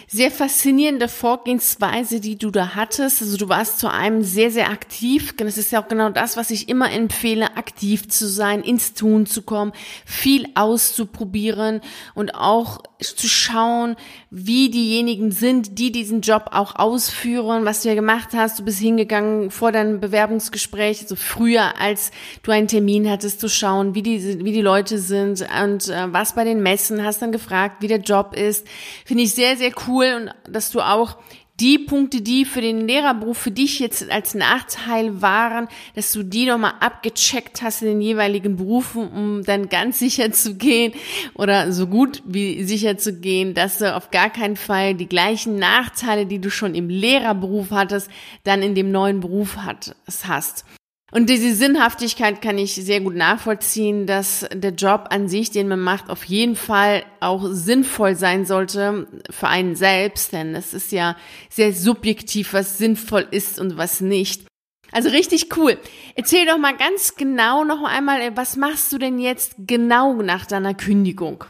Sehr 0.07 0.31
faszinierende 0.31 1.07
Vorgehensweise, 1.07 2.19
die 2.19 2.37
du 2.37 2.49
da 2.49 2.75
hattest. 2.75 3.21
Also 3.21 3.37
du 3.37 3.49
warst 3.49 3.79
zu 3.79 3.89
einem 3.89 4.23
sehr, 4.23 4.49
sehr 4.51 4.69
aktiv. 4.69 5.33
Das 5.37 5.57
ist 5.57 5.71
ja 5.71 5.81
auch 5.81 5.87
genau 5.87 6.09
das, 6.09 6.37
was 6.37 6.49
ich 6.49 6.69
immer 6.69 6.91
empfehle, 6.91 7.57
aktiv 7.57 8.07
zu 8.07 8.27
sein, 8.27 8.61
ins 8.61 8.93
Tun 8.93 9.25
zu 9.25 9.41
kommen, 9.41 9.73
viel 10.05 10.47
auszuprobieren 10.55 11.81
und 12.13 12.35
auch 12.35 12.79
zu 12.99 13.27
schauen, 13.27 13.95
wie 14.29 14.69
diejenigen 14.69 15.31
sind, 15.31 15.77
die 15.79 15.91
diesen 15.91 16.21
Job 16.21 16.49
auch 16.51 16.75
ausführen, 16.75 17.65
was 17.65 17.81
du 17.81 17.89
ja 17.89 17.95
gemacht 17.95 18.29
hast. 18.33 18.59
Du 18.59 18.63
bist 18.63 18.79
hingegangen 18.79 19.49
vor 19.49 19.71
deinem 19.71 19.99
Bewerbungsgespräch, 19.99 21.01
also 21.01 21.15
früher, 21.15 21.79
als 21.79 22.11
du 22.43 22.51
einen 22.51 22.67
Termin 22.67 23.09
hattest, 23.09 23.39
zu 23.39 23.49
schauen, 23.49 23.95
wie 23.95 24.03
die, 24.03 24.43
wie 24.43 24.51
die 24.51 24.61
Leute 24.61 24.99
sind 24.99 25.45
und 25.63 25.89
äh, 25.89 26.13
was 26.13 26.35
bei 26.35 26.43
den 26.43 26.61
Messen, 26.61 27.03
hast 27.03 27.21
dann 27.21 27.31
gefragt, 27.31 27.77
wie 27.81 27.87
der 27.87 27.99
Job 27.99 28.35
ist. 28.35 28.67
Finde 29.05 29.23
ich 29.23 29.33
sehr, 29.33 29.57
sehr 29.57 29.71
cool 29.71 29.80
und 29.87 30.31
dass 30.47 30.71
du 30.71 30.81
auch 30.81 31.17
die 31.61 31.77
Punkte, 31.77 32.21
die 32.21 32.43
für 32.45 32.61
den 32.61 32.87
Lehrerberuf 32.87 33.37
für 33.37 33.51
dich 33.51 33.79
jetzt 33.79 34.09
als 34.09 34.33
Nachteil 34.33 35.21
waren, 35.21 35.67
dass 35.93 36.11
du 36.11 36.23
die 36.23 36.47
nochmal 36.47 36.73
abgecheckt 36.79 37.61
hast 37.61 37.83
in 37.83 37.89
den 37.89 38.01
jeweiligen 38.01 38.55
Berufen, 38.55 39.07
um 39.09 39.43
dann 39.43 39.69
ganz 39.69 39.99
sicher 39.99 40.31
zu 40.31 40.55
gehen 40.55 40.93
oder 41.35 41.71
so 41.71 41.85
gut 41.85 42.23
wie 42.25 42.63
sicher 42.63 42.97
zu 42.97 43.13
gehen, 43.13 43.53
dass 43.53 43.77
du 43.77 43.95
auf 43.95 44.09
gar 44.09 44.31
keinen 44.31 44.55
Fall 44.55 44.95
die 44.95 45.07
gleichen 45.07 45.57
Nachteile, 45.57 46.25
die 46.25 46.39
du 46.39 46.49
schon 46.49 46.73
im 46.73 46.89
Lehrerberuf 46.89 47.69
hattest, 47.69 48.09
dann 48.43 48.63
in 48.63 48.73
dem 48.73 48.91
neuen 48.91 49.19
Beruf 49.19 49.57
hast. 49.57 50.65
Und 51.13 51.29
diese 51.29 51.53
Sinnhaftigkeit 51.53 52.41
kann 52.41 52.57
ich 52.57 52.73
sehr 52.75 53.01
gut 53.01 53.15
nachvollziehen, 53.15 54.07
dass 54.07 54.47
der 54.53 54.71
Job 54.71 55.07
an 55.09 55.27
sich, 55.27 55.51
den 55.51 55.67
man 55.67 55.81
macht, 55.81 56.09
auf 56.09 56.23
jeden 56.23 56.55
Fall 56.55 57.03
auch 57.19 57.45
sinnvoll 57.51 58.15
sein 58.15 58.45
sollte 58.45 59.07
für 59.29 59.49
einen 59.49 59.75
selbst, 59.75 60.31
denn 60.31 60.55
es 60.55 60.73
ist 60.73 60.93
ja 60.93 61.17
sehr 61.49 61.73
subjektiv, 61.73 62.53
was 62.53 62.77
sinnvoll 62.77 63.27
ist 63.29 63.59
und 63.59 63.75
was 63.75 63.99
nicht. 63.99 64.45
Also 64.93 65.09
richtig 65.09 65.55
cool. 65.57 65.77
Erzähl 66.15 66.45
doch 66.45 66.57
mal 66.57 66.75
ganz 66.75 67.15
genau 67.15 67.65
noch 67.65 67.83
einmal, 67.83 68.35
was 68.37 68.55
machst 68.55 68.91
du 68.93 68.97
denn 68.97 69.19
jetzt 69.19 69.55
genau 69.57 70.13
nach 70.21 70.45
deiner 70.45 70.73
Kündigung? 70.73 71.43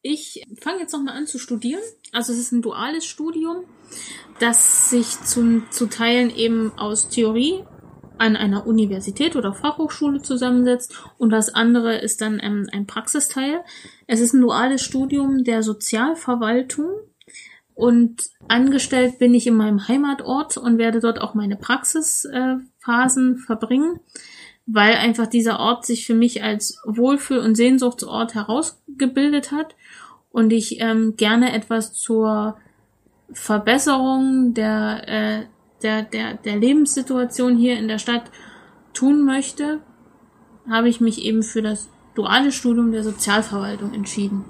Ich 0.00 0.42
fange 0.60 0.80
jetzt 0.80 0.92
noch 0.92 1.02
mal 1.02 1.12
an 1.12 1.26
zu 1.26 1.38
studieren. 1.38 1.82
Also 2.12 2.32
es 2.32 2.38
ist 2.38 2.52
ein 2.52 2.62
duales 2.62 3.04
Studium, 3.04 3.64
das 4.40 4.88
sich 4.88 5.20
zum, 5.22 5.70
zu 5.70 5.86
Teilen 5.86 6.34
eben 6.34 6.72
aus 6.78 7.08
Theorie 7.08 7.64
an 8.18 8.36
einer 8.36 8.66
Universität 8.66 9.36
oder 9.36 9.52
Fachhochschule 9.52 10.22
zusammensetzt 10.22 10.94
und 11.18 11.30
das 11.30 11.54
andere 11.54 11.96
ist 11.96 12.20
dann 12.20 12.40
ähm, 12.42 12.68
ein 12.72 12.86
Praxisteil. 12.86 13.60
Es 14.06 14.20
ist 14.20 14.34
ein 14.34 14.40
duales 14.40 14.82
Studium 14.82 15.44
der 15.44 15.62
Sozialverwaltung 15.62 16.90
und 17.74 18.30
angestellt 18.48 19.18
bin 19.18 19.34
ich 19.34 19.46
in 19.46 19.56
meinem 19.56 19.86
Heimatort 19.86 20.56
und 20.56 20.78
werde 20.78 21.00
dort 21.00 21.20
auch 21.20 21.34
meine 21.34 21.56
Praxisphasen 21.56 23.34
äh, 23.34 23.38
verbringen. 23.38 24.00
weil 24.66 24.94
einfach 24.94 25.26
dieser 25.28 25.60
Ort 25.60 25.86
sich 25.86 26.06
für 26.06 26.14
mich 26.14 26.42
als 26.42 26.80
Wohlfühl- 26.84 27.38
und 27.38 27.54
Sehnsuchtsort 27.54 28.34
herausgebildet 28.34 29.52
hat 29.52 29.76
und 30.30 30.52
ich 30.52 30.80
ähm, 30.80 31.14
gerne 31.16 31.52
etwas 31.52 31.92
zur 31.94 32.56
Verbesserung 33.32 34.54
der, 34.54 35.08
äh, 35.08 35.42
der, 35.82 36.02
der, 36.02 36.34
der 36.34 36.56
Lebenssituation 36.56 37.56
hier 37.56 37.78
in 37.78 37.88
der 37.88 37.98
Stadt 37.98 38.30
tun 38.92 39.24
möchte, 39.24 39.80
habe 40.68 40.88
ich 40.88 41.00
mich 41.00 41.22
eben 41.24 41.42
für 41.42 41.62
das 41.62 41.88
duale 42.14 42.50
Studium 42.50 42.92
der 42.92 43.04
Sozialverwaltung 43.04 43.94
entschieden. 43.94 44.44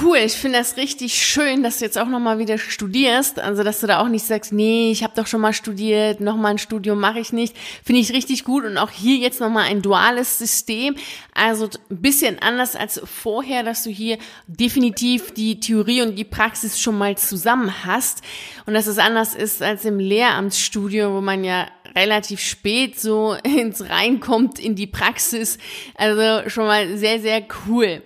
Cool, 0.00 0.18
ich 0.18 0.32
finde 0.32 0.58
das 0.58 0.76
richtig 0.76 1.14
schön, 1.14 1.62
dass 1.62 1.78
du 1.78 1.84
jetzt 1.84 1.98
auch 1.98 2.06
nochmal 2.06 2.38
wieder 2.38 2.56
studierst. 2.56 3.38
Also, 3.38 3.62
dass 3.62 3.80
du 3.80 3.86
da 3.86 4.00
auch 4.00 4.08
nicht 4.08 4.24
sagst, 4.24 4.52
nee, 4.52 4.90
ich 4.90 5.02
habe 5.02 5.12
doch 5.16 5.26
schon 5.26 5.40
mal 5.40 5.52
studiert, 5.52 6.20
nochmal 6.20 6.52
ein 6.52 6.58
Studium 6.58 6.98
mache 7.00 7.18
ich 7.18 7.32
nicht. 7.32 7.56
Finde 7.84 8.00
ich 8.00 8.12
richtig 8.12 8.44
gut. 8.44 8.64
Und 8.64 8.78
auch 8.78 8.90
hier 8.90 9.16
jetzt 9.16 9.40
nochmal 9.40 9.64
ein 9.64 9.82
duales 9.82 10.38
System. 10.38 10.96
Also 11.34 11.68
ein 11.90 12.00
bisschen 12.00 12.38
anders 12.38 12.74
als 12.76 13.02
vorher, 13.04 13.64
dass 13.64 13.82
du 13.82 13.90
hier 13.90 14.18
definitiv 14.46 15.34
die 15.34 15.60
Theorie 15.60 16.02
und 16.02 16.16
die 16.16 16.24
Praxis 16.24 16.80
schon 16.80 16.96
mal 16.96 17.18
zusammen 17.18 17.84
hast. 17.84 18.22
Und 18.66 18.74
dass 18.74 18.86
es 18.86 18.98
anders 18.98 19.34
ist 19.34 19.62
als 19.62 19.84
im 19.84 19.98
Lehramtsstudium, 19.98 21.14
wo 21.14 21.20
man 21.20 21.44
ja 21.44 21.66
relativ 21.94 22.40
spät 22.40 22.98
so 22.98 23.36
ins 23.42 23.88
Reinkommt 23.88 24.58
in 24.58 24.74
die 24.74 24.86
Praxis. 24.86 25.58
Also 25.96 26.48
schon 26.48 26.66
mal 26.66 26.96
sehr, 26.96 27.20
sehr 27.20 27.42
cool. 27.66 28.02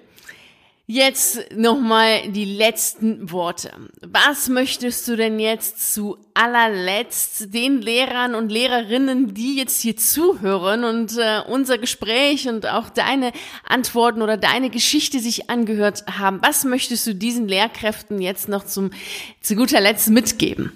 Jetzt 0.89 1.53
nochmal 1.53 2.30
die 2.30 2.45
letzten 2.45 3.32
Worte. 3.32 3.72
Was 4.03 4.49
möchtest 4.49 5.09
du 5.09 5.16
denn 5.16 5.41
jetzt 5.41 5.93
zu 5.93 6.16
allerletzt 6.32 7.53
den 7.53 7.82
Lehrern 7.82 8.37
und 8.37 8.53
Lehrerinnen, 8.53 9.34
die 9.34 9.57
jetzt 9.57 9.80
hier 9.82 9.97
zuhören 9.97 10.84
und 10.84 11.18
äh, 11.18 11.41
unser 11.49 11.78
Gespräch 11.78 12.49
und 12.49 12.66
auch 12.66 12.89
deine 12.89 13.32
Antworten 13.64 14.22
oder 14.22 14.37
deine 14.37 14.70
Geschichte 14.70 15.18
sich 15.18 15.51
angehört 15.51 16.05
haben, 16.07 16.39
was 16.41 16.64
möchtest 16.64 17.05
du 17.09 17.16
diesen 17.16 17.49
Lehrkräften 17.49 18.20
jetzt 18.20 18.49
noch 18.49 18.64
zum, 18.64 18.91
zu 19.41 19.57
guter 19.57 19.80
Letzt 19.80 20.11
mitgeben? 20.11 20.70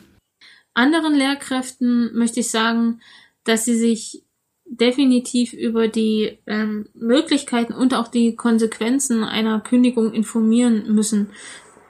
Anderen 0.75 1.15
Lehrkräften 1.15 2.17
möchte 2.17 2.41
ich 2.41 2.51
sagen, 2.51 3.01
dass 3.45 3.65
sie 3.65 3.79
sich 3.79 4.25
definitiv 4.71 5.53
über 5.53 5.89
die 5.89 6.39
ähm, 6.47 6.87
Möglichkeiten 6.95 7.75
und 7.75 7.93
auch 7.93 8.09
die 8.09 8.37
Konsequenzen 8.37 9.25
einer 9.25 9.61
Kündigung 9.61 10.12
informieren 10.12 10.95
müssen. 10.95 11.31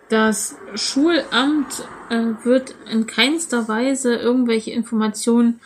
Das 0.08 0.56
Schulamt 0.74 1.86
äh, 2.08 2.32
wird 2.42 2.74
in 2.90 3.06
keinster 3.06 3.68
Weise 3.68 4.16
irgendwelche 4.16 4.72
Informationen 4.72 5.60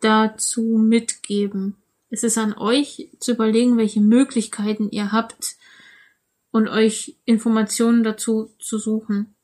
dazu 0.00 0.62
mitgeben. 0.62 1.76
Es 2.10 2.24
ist 2.24 2.36
an 2.36 2.52
euch 2.52 3.10
zu 3.20 3.32
überlegen, 3.32 3.78
welche 3.78 4.00
Möglichkeiten 4.00 4.90
ihr 4.90 5.12
habt 5.12 5.56
und 6.50 6.68
euch 6.68 7.16
Informationen 7.24 8.02
dazu 8.02 8.50
zu 8.58 8.78
suchen. 8.78 9.36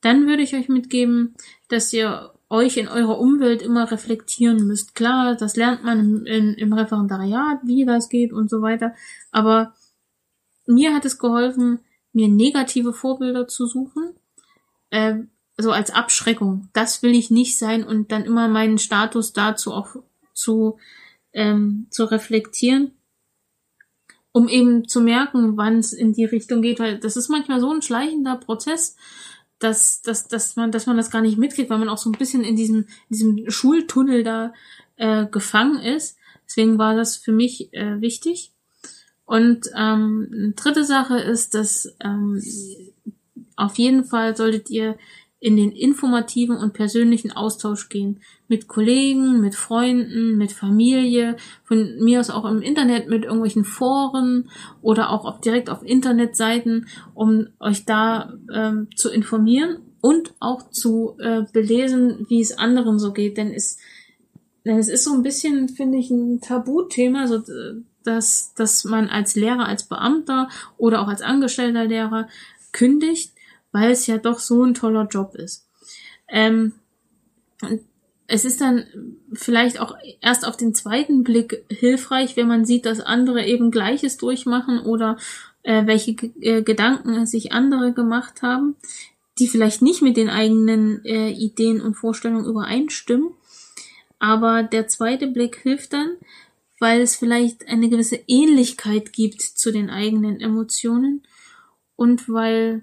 Dann 0.00 0.26
würde 0.26 0.42
ich 0.42 0.54
euch 0.54 0.68
mitgeben, 0.68 1.34
dass 1.68 1.92
ihr 1.92 2.32
euch 2.48 2.76
in 2.76 2.88
eurer 2.88 3.18
Umwelt 3.18 3.62
immer 3.62 3.90
reflektieren 3.90 4.66
müsst. 4.66 4.94
Klar, 4.94 5.34
das 5.34 5.56
lernt 5.56 5.84
man 5.84 5.98
im, 5.98 6.26
in, 6.26 6.54
im 6.54 6.72
Referendariat, 6.72 7.58
wie 7.64 7.84
das 7.84 8.08
geht 8.08 8.32
und 8.32 8.48
so 8.48 8.62
weiter. 8.62 8.94
Aber 9.32 9.74
mir 10.66 10.94
hat 10.94 11.04
es 11.04 11.18
geholfen, 11.18 11.80
mir 12.12 12.28
negative 12.28 12.92
Vorbilder 12.92 13.48
zu 13.48 13.66
suchen. 13.66 14.14
Äh, 14.90 15.24
so 15.58 15.72
als 15.72 15.90
Abschreckung. 15.90 16.68
Das 16.72 17.02
will 17.02 17.14
ich 17.14 17.30
nicht 17.30 17.58
sein 17.58 17.84
und 17.84 18.12
dann 18.12 18.24
immer 18.24 18.48
meinen 18.48 18.78
Status 18.78 19.32
dazu 19.32 19.72
auch 19.72 19.96
zu, 20.34 20.78
ähm, 21.32 21.86
zu 21.90 22.04
reflektieren. 22.04 22.92
Um 24.32 24.48
eben 24.48 24.86
zu 24.86 25.00
merken, 25.00 25.56
wann 25.56 25.78
es 25.78 25.94
in 25.94 26.12
die 26.12 26.26
Richtung 26.26 26.60
geht, 26.60 26.78
weil 26.78 26.98
das 26.98 27.16
ist 27.16 27.30
manchmal 27.30 27.58
so 27.58 27.72
ein 27.72 27.80
schleichender 27.80 28.36
Prozess 28.36 28.96
dass, 29.58 30.02
dass, 30.02 30.28
dass, 30.28 30.56
man, 30.56 30.70
dass 30.70 30.86
man 30.86 30.96
das 30.96 31.10
gar 31.10 31.22
nicht 31.22 31.38
mitkriegt, 31.38 31.70
weil 31.70 31.78
man 31.78 31.88
auch 31.88 31.98
so 31.98 32.10
ein 32.10 32.18
bisschen 32.18 32.44
in 32.44 32.56
diesem, 32.56 32.86
in 33.08 33.16
diesem 33.16 33.50
Schultunnel 33.50 34.22
da 34.22 34.52
äh, 34.96 35.26
gefangen 35.26 35.78
ist. 35.78 36.18
Deswegen 36.46 36.78
war 36.78 36.94
das 36.94 37.16
für 37.16 37.32
mich 37.32 37.72
äh, 37.72 38.00
wichtig. 38.00 38.52
Und 39.24 39.66
ähm, 39.76 40.28
eine 40.32 40.52
dritte 40.52 40.84
Sache 40.84 41.18
ist, 41.18 41.54
dass 41.54 41.96
ähm, 42.00 42.40
auf 43.56 43.76
jeden 43.76 44.04
Fall 44.04 44.36
solltet 44.36 44.70
ihr 44.70 44.96
in 45.38 45.56
den 45.56 45.70
informativen 45.70 46.56
und 46.56 46.72
persönlichen 46.72 47.30
Austausch 47.30 47.88
gehen. 47.88 48.20
Mit 48.48 48.68
Kollegen, 48.68 49.40
mit 49.40 49.54
Freunden, 49.54 50.38
mit 50.38 50.52
Familie, 50.52 51.36
von 51.64 51.98
mir 52.00 52.20
aus 52.20 52.30
auch 52.30 52.46
im 52.46 52.62
Internet 52.62 53.08
mit 53.08 53.24
irgendwelchen 53.24 53.64
Foren 53.64 54.48
oder 54.80 55.10
auch 55.10 55.40
direkt 55.40 55.68
auf 55.68 55.84
Internetseiten, 55.84 56.86
um 57.14 57.48
euch 57.60 57.84
da 57.84 58.32
ähm, 58.52 58.88
zu 58.96 59.10
informieren 59.10 59.78
und 60.00 60.34
auch 60.40 60.70
zu 60.70 61.16
äh, 61.18 61.42
belesen, 61.52 62.26
wie 62.28 62.40
es 62.40 62.56
anderen 62.56 62.98
so 62.98 63.12
geht. 63.12 63.36
Denn 63.36 63.52
es, 63.52 63.78
denn 64.64 64.78
es 64.78 64.88
ist 64.88 65.04
so 65.04 65.12
ein 65.12 65.22
bisschen, 65.22 65.68
finde 65.68 65.98
ich, 65.98 66.10
ein 66.10 66.40
Tabuthema, 66.40 67.26
so, 67.26 67.42
dass, 68.04 68.54
dass 68.54 68.84
man 68.84 69.08
als 69.08 69.36
Lehrer, 69.36 69.66
als 69.66 69.84
Beamter 69.84 70.48
oder 70.78 71.02
auch 71.02 71.08
als 71.08 71.20
angestellter 71.20 71.84
Lehrer 71.84 72.28
kündigt 72.72 73.35
weil 73.76 73.90
es 73.90 74.06
ja 74.06 74.16
doch 74.16 74.38
so 74.38 74.64
ein 74.64 74.72
toller 74.72 75.06
Job 75.06 75.34
ist. 75.34 75.68
Ähm, 76.28 76.72
es 78.26 78.46
ist 78.46 78.62
dann 78.62 78.86
vielleicht 79.34 79.80
auch 79.80 79.94
erst 80.22 80.46
auf 80.46 80.56
den 80.56 80.74
zweiten 80.74 81.24
Blick 81.24 81.62
hilfreich, 81.68 82.38
wenn 82.38 82.48
man 82.48 82.64
sieht, 82.64 82.86
dass 82.86 83.00
andere 83.00 83.44
eben 83.44 83.70
Gleiches 83.70 84.16
durchmachen 84.16 84.80
oder 84.80 85.18
äh, 85.62 85.86
welche 85.86 86.12
äh, 86.40 86.62
Gedanken 86.62 87.26
sich 87.26 87.52
andere 87.52 87.92
gemacht 87.92 88.40
haben, 88.40 88.76
die 89.38 89.46
vielleicht 89.46 89.82
nicht 89.82 90.00
mit 90.00 90.16
den 90.16 90.30
eigenen 90.30 91.04
äh, 91.04 91.28
Ideen 91.28 91.82
und 91.82 91.96
Vorstellungen 91.96 92.46
übereinstimmen. 92.46 93.34
Aber 94.18 94.62
der 94.62 94.88
zweite 94.88 95.26
Blick 95.26 95.56
hilft 95.56 95.92
dann, 95.92 96.16
weil 96.80 97.02
es 97.02 97.14
vielleicht 97.14 97.68
eine 97.68 97.90
gewisse 97.90 98.20
Ähnlichkeit 98.26 99.12
gibt 99.12 99.42
zu 99.42 99.70
den 99.70 99.90
eigenen 99.90 100.40
Emotionen 100.40 101.26
und 101.94 102.26
weil 102.30 102.82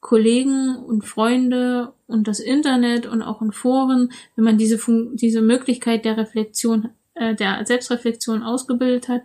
Kollegen 0.00 0.76
und 0.76 1.04
Freunde 1.04 1.92
und 2.06 2.28
das 2.28 2.40
Internet 2.40 3.06
und 3.06 3.22
auch 3.22 3.42
in 3.42 3.52
Foren, 3.52 4.12
wenn 4.36 4.44
man 4.44 4.58
diese 4.58 4.78
Fun 4.78 5.16
diese 5.16 5.42
Möglichkeit 5.42 6.04
der 6.04 6.16
Reflexion, 6.16 6.90
äh, 7.14 7.34
der 7.34 7.64
Selbstreflexion 7.66 8.42
ausgebildet 8.42 9.08
hat, 9.08 9.22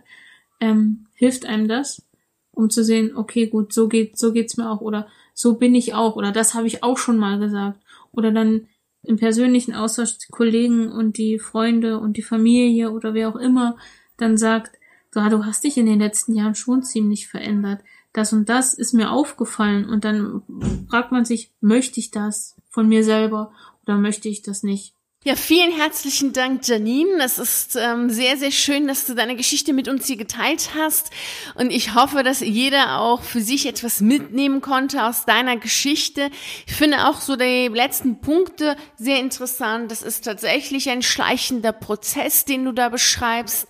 ähm, 0.60 1.06
hilft 1.14 1.46
einem 1.46 1.68
das, 1.68 2.02
um 2.50 2.70
zu 2.70 2.84
sehen, 2.84 3.16
okay, 3.16 3.46
gut, 3.46 3.72
so 3.72 3.88
geht, 3.88 4.18
so 4.18 4.32
geht's 4.32 4.56
mir 4.56 4.70
auch 4.70 4.80
oder 4.80 5.08
so 5.32 5.54
bin 5.54 5.74
ich 5.74 5.94
auch 5.94 6.16
oder 6.16 6.32
das 6.32 6.54
habe 6.54 6.66
ich 6.66 6.82
auch 6.82 6.98
schon 6.98 7.18
mal 7.18 7.38
gesagt. 7.38 7.80
Oder 8.12 8.30
dann 8.30 8.68
im 9.02 9.16
persönlichen 9.16 9.74
Austausch 9.74 10.18
die 10.18 10.30
Kollegen 10.30 10.90
und 10.90 11.18
die 11.18 11.38
Freunde 11.38 11.98
und 11.98 12.16
die 12.16 12.22
Familie 12.22 12.90
oder 12.90 13.14
wer 13.14 13.28
auch 13.28 13.36
immer 13.36 13.76
dann 14.16 14.36
sagt, 14.36 14.76
du 15.12 15.44
hast 15.44 15.64
dich 15.64 15.76
in 15.76 15.86
den 15.86 15.98
letzten 15.98 16.34
Jahren 16.34 16.54
schon 16.54 16.82
ziemlich 16.82 17.28
verändert 17.28 17.80
das 18.14 18.32
und 18.32 18.48
das 18.48 18.72
ist 18.72 18.94
mir 18.94 19.10
aufgefallen 19.10 19.88
und 19.88 20.04
dann 20.04 20.42
fragt 20.88 21.12
man 21.12 21.24
sich, 21.24 21.52
möchte 21.60 22.00
ich 22.00 22.10
das 22.10 22.56
von 22.70 22.88
mir 22.88 23.04
selber 23.04 23.52
oder 23.82 23.98
möchte 23.98 24.28
ich 24.28 24.40
das 24.40 24.62
nicht? 24.62 24.94
Ja, 25.26 25.36
vielen 25.36 25.72
herzlichen 25.72 26.34
Dank, 26.34 26.68
Janine. 26.68 27.24
Es 27.24 27.38
ist 27.38 27.76
ähm, 27.76 28.10
sehr, 28.10 28.36
sehr 28.36 28.50
schön, 28.50 28.86
dass 28.86 29.06
du 29.06 29.14
deine 29.14 29.36
Geschichte 29.36 29.72
mit 29.72 29.88
uns 29.88 30.06
hier 30.06 30.18
geteilt 30.18 30.72
hast. 30.78 31.08
Und 31.54 31.70
ich 31.70 31.94
hoffe, 31.94 32.22
dass 32.22 32.40
jeder 32.40 33.00
auch 33.00 33.22
für 33.22 33.40
sich 33.40 33.64
etwas 33.64 34.02
mitnehmen 34.02 34.60
konnte 34.60 35.02
aus 35.02 35.24
deiner 35.24 35.56
Geschichte. 35.56 36.30
Ich 36.66 36.74
finde 36.74 37.08
auch 37.08 37.22
so 37.22 37.36
die 37.36 37.68
letzten 37.68 38.20
Punkte 38.20 38.76
sehr 38.98 39.18
interessant. 39.18 39.90
Das 39.90 40.02
ist 40.02 40.26
tatsächlich 40.26 40.90
ein 40.90 41.00
schleichender 41.00 41.72
Prozess, 41.72 42.44
den 42.44 42.66
du 42.66 42.72
da 42.72 42.90
beschreibst. 42.90 43.66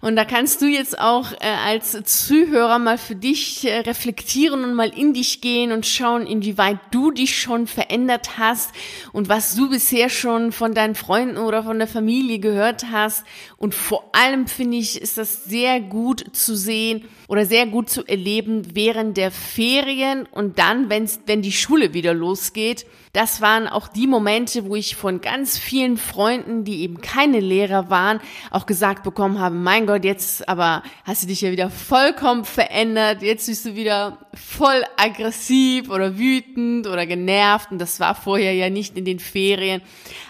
Und 0.00 0.16
da 0.16 0.24
kannst 0.24 0.62
du 0.62 0.64
jetzt 0.64 0.98
auch 0.98 1.32
äh, 1.32 1.48
als 1.66 1.98
Zuhörer 2.04 2.78
mal 2.78 2.96
für 2.96 3.14
dich 3.14 3.66
äh, 3.66 3.80
reflektieren 3.80 4.64
und 4.64 4.72
mal 4.72 4.88
in 4.88 5.12
dich 5.12 5.42
gehen 5.42 5.70
und 5.70 5.84
schauen, 5.84 6.26
inwieweit 6.26 6.78
du 6.92 7.10
dich 7.10 7.38
schon 7.38 7.66
verändert 7.66 8.38
hast 8.38 8.70
und 9.12 9.28
was 9.28 9.54
du 9.54 9.68
bisher 9.68 10.08
schon 10.08 10.50
von 10.50 10.72
deinen 10.72 10.93
deinen 10.94 11.04
Freunden 11.04 11.36
oder 11.38 11.62
von 11.64 11.78
der 11.78 11.88
Familie 11.88 12.38
gehört 12.38 12.86
hast. 12.90 13.24
Und 13.56 13.74
vor 13.74 14.10
allem 14.12 14.46
finde 14.46 14.76
ich, 14.76 15.00
ist 15.00 15.18
das 15.18 15.44
sehr 15.44 15.80
gut 15.80 16.24
zu 16.32 16.56
sehen 16.56 17.04
oder 17.28 17.46
sehr 17.46 17.66
gut 17.66 17.90
zu 17.90 18.06
erleben 18.06 18.74
während 18.74 19.16
der 19.16 19.30
Ferien 19.30 20.26
und 20.30 20.58
dann, 20.58 20.90
wenn's, 20.90 21.20
wenn 21.26 21.42
die 21.42 21.52
Schule 21.52 21.94
wieder 21.94 22.14
losgeht. 22.14 22.86
Das 23.12 23.40
waren 23.40 23.68
auch 23.68 23.88
die 23.88 24.06
Momente, 24.06 24.64
wo 24.66 24.74
ich 24.74 24.96
von 24.96 25.20
ganz 25.20 25.56
vielen 25.56 25.96
Freunden, 25.96 26.64
die 26.64 26.82
eben 26.82 27.00
keine 27.00 27.40
Lehrer 27.40 27.88
waren, 27.88 28.20
auch 28.50 28.66
gesagt 28.66 29.04
bekommen 29.04 29.38
habe, 29.38 29.54
mein 29.54 29.86
Gott, 29.86 30.04
jetzt 30.04 30.48
aber 30.48 30.82
hast 31.04 31.22
du 31.22 31.28
dich 31.28 31.40
ja 31.40 31.52
wieder 31.52 31.70
vollkommen 31.70 32.44
verändert, 32.44 33.22
jetzt 33.22 33.46
bist 33.46 33.64
du 33.66 33.76
wieder 33.76 34.18
voll 34.36 34.82
aggressiv 34.96 35.90
oder 35.90 36.18
wütend 36.18 36.86
oder 36.86 37.06
genervt 37.06 37.70
und 37.70 37.78
das 37.78 38.00
war 38.00 38.14
vorher 38.14 38.52
ja 38.54 38.70
nicht 38.70 38.96
in 38.96 39.04
den 39.04 39.18
Ferien. 39.18 39.82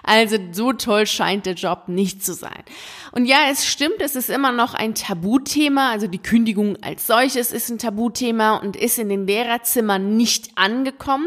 Also 0.02 0.36
so 0.52 0.72
toll 0.72 1.07
scheint 1.07 1.46
der 1.46 1.55
Job 1.55 1.84
nicht 1.88 2.24
zu 2.24 2.34
sein. 2.34 2.62
Und 3.12 3.26
ja, 3.26 3.48
es 3.50 3.66
stimmt, 3.66 4.00
es 4.00 4.16
ist 4.16 4.30
immer 4.30 4.52
noch 4.52 4.74
ein 4.74 4.94
Tabuthema, 4.94 5.90
also 5.90 6.07
die 6.07 6.18
Kündigung 6.18 6.76
als 6.82 7.07
solches 7.07 7.52
ist 7.52 7.70
ein 7.70 7.78
Tabuthema 7.78 8.57
und 8.57 8.76
ist 8.76 8.98
in 8.98 9.09
den 9.09 9.26
Lehrerzimmern 9.26 10.16
nicht 10.16 10.57
angekommen. 10.57 11.26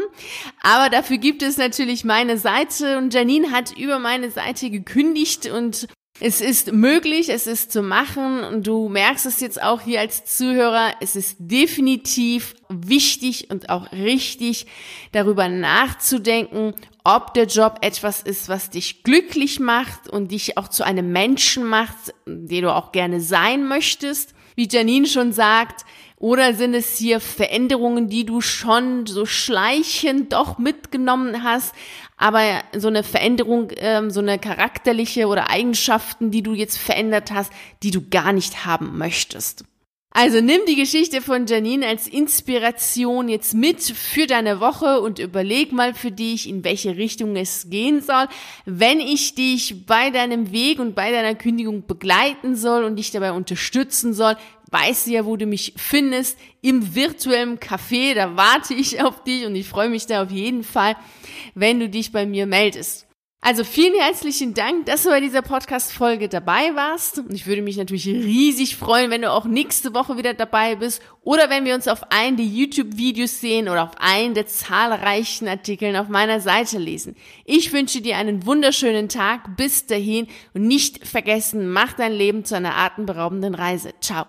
Aber 0.62 0.90
dafür 0.90 1.18
gibt 1.18 1.42
es 1.42 1.56
natürlich 1.56 2.04
meine 2.04 2.38
Seite 2.38 2.98
und 2.98 3.14
Janine 3.14 3.50
hat 3.50 3.76
über 3.76 3.98
meine 3.98 4.30
Seite 4.30 4.70
gekündigt 4.70 5.46
und 5.46 5.88
es 6.20 6.40
ist 6.40 6.72
möglich, 6.72 7.28
es 7.28 7.46
ist 7.46 7.70
zu 7.70 7.82
machen. 7.82 8.42
Und 8.42 8.66
du 8.66 8.88
merkst 8.88 9.26
es 9.26 9.40
jetzt 9.40 9.62
auch 9.62 9.80
hier 9.80 10.00
als 10.00 10.24
Zuhörer, 10.24 10.94
es 11.00 11.16
ist 11.16 11.36
definitiv 11.38 12.54
wichtig 12.68 13.50
und 13.50 13.70
auch 13.70 13.92
richtig, 13.92 14.66
darüber 15.12 15.48
nachzudenken, 15.48 16.74
ob 17.04 17.34
der 17.34 17.46
Job 17.46 17.78
etwas 17.82 18.22
ist, 18.22 18.48
was 18.48 18.70
dich 18.70 19.02
glücklich 19.02 19.60
macht 19.60 20.08
und 20.08 20.32
dich 20.32 20.58
auch 20.58 20.68
zu 20.68 20.84
einem 20.84 21.12
Menschen 21.12 21.64
macht, 21.64 22.14
der 22.26 22.62
du 22.62 22.74
auch 22.74 22.92
gerne 22.92 23.20
sein 23.20 23.66
möchtest. 23.66 24.34
Wie 24.56 24.68
Janine 24.68 25.06
schon 25.06 25.32
sagt, 25.32 25.84
oder 26.16 26.52
sind 26.52 26.74
es 26.74 26.98
hier 26.98 27.20
Veränderungen, 27.20 28.08
die 28.08 28.26
du 28.26 28.40
schon 28.40 29.06
so 29.06 29.24
schleichend 29.24 30.32
doch 30.32 30.58
mitgenommen 30.58 31.44
hast, 31.44 31.74
aber 32.18 32.62
so 32.76 32.88
eine 32.88 33.04
Veränderung, 33.04 33.70
ähm, 33.76 34.10
so 34.10 34.20
eine 34.20 34.38
charakterliche 34.38 35.28
oder 35.28 35.50
Eigenschaften, 35.50 36.30
die 36.30 36.42
du 36.42 36.52
jetzt 36.52 36.76
verändert 36.76 37.30
hast, 37.30 37.52
die 37.82 37.92
du 37.92 38.08
gar 38.08 38.32
nicht 38.32 38.66
haben 38.66 38.98
möchtest. 38.98 39.64
Also 40.10 40.40
nimm 40.40 40.60
die 40.66 40.74
Geschichte 40.74 41.20
von 41.20 41.46
Janine 41.46 41.86
als 41.86 42.08
Inspiration 42.08 43.28
jetzt 43.28 43.54
mit 43.54 43.82
für 43.82 44.26
deine 44.26 44.58
Woche 44.58 45.00
und 45.00 45.18
überleg 45.18 45.70
mal 45.70 45.94
für 45.94 46.10
dich, 46.10 46.48
in 46.48 46.64
welche 46.64 46.96
Richtung 46.96 47.36
es 47.36 47.70
gehen 47.70 48.00
soll. 48.00 48.26
Wenn 48.64 49.00
ich 49.00 49.34
dich 49.34 49.86
bei 49.86 50.10
deinem 50.10 50.50
Weg 50.50 50.80
und 50.80 50.94
bei 50.94 51.12
deiner 51.12 51.34
Kündigung 51.34 51.86
begleiten 51.86 52.56
soll 52.56 52.84
und 52.84 52.96
dich 52.96 53.10
dabei 53.10 53.32
unterstützen 53.32 54.14
soll, 54.14 54.36
weißt 54.70 55.06
du 55.06 55.10
ja, 55.12 55.24
wo 55.24 55.36
du 55.36 55.46
mich 55.46 55.74
findest, 55.76 56.38
im 56.60 56.94
virtuellen 56.94 57.58
Café, 57.58 58.14
da 58.14 58.36
warte 58.36 58.74
ich 58.74 59.02
auf 59.02 59.24
dich 59.24 59.46
und 59.46 59.54
ich 59.54 59.68
freue 59.68 59.88
mich 59.88 60.06
da 60.06 60.22
auf 60.22 60.30
jeden 60.30 60.64
Fall, 60.64 60.96
wenn 61.54 61.80
du 61.80 61.88
dich 61.88 62.12
bei 62.12 62.26
mir 62.26 62.46
meldest. 62.46 63.08
Also 63.40 63.62
vielen 63.62 63.94
herzlichen 63.94 64.52
Dank, 64.52 64.86
dass 64.86 65.04
du 65.04 65.10
bei 65.10 65.20
dieser 65.20 65.42
Podcast-Folge 65.42 66.28
dabei 66.28 66.74
warst. 66.74 67.20
Und 67.20 67.32
ich 67.32 67.46
würde 67.46 67.62
mich 67.62 67.76
natürlich 67.76 68.06
riesig 68.06 68.76
freuen, 68.76 69.12
wenn 69.12 69.22
du 69.22 69.30
auch 69.30 69.44
nächste 69.44 69.94
Woche 69.94 70.16
wieder 70.16 70.34
dabei 70.34 70.74
bist 70.74 71.00
oder 71.22 71.48
wenn 71.48 71.64
wir 71.64 71.76
uns 71.76 71.86
auf 71.86 72.10
einen 72.10 72.36
der 72.36 72.46
YouTube-Videos 72.46 73.40
sehen 73.40 73.68
oder 73.68 73.84
auf 73.84 73.92
einen 74.00 74.34
der 74.34 74.48
zahlreichen 74.48 75.46
Artikeln 75.46 75.94
auf 75.94 76.08
meiner 76.08 76.40
Seite 76.40 76.78
lesen. 76.78 77.14
Ich 77.44 77.72
wünsche 77.72 78.00
dir 78.00 78.16
einen 78.16 78.44
wunderschönen 78.44 79.08
Tag. 79.08 79.56
Bis 79.56 79.86
dahin 79.86 80.26
und 80.52 80.66
nicht 80.66 81.06
vergessen, 81.06 81.70
mach 81.70 81.92
dein 81.92 82.12
Leben 82.12 82.44
zu 82.44 82.56
einer 82.56 82.76
atemberaubenden 82.76 83.54
Reise. 83.54 83.92
Ciao. 84.00 84.26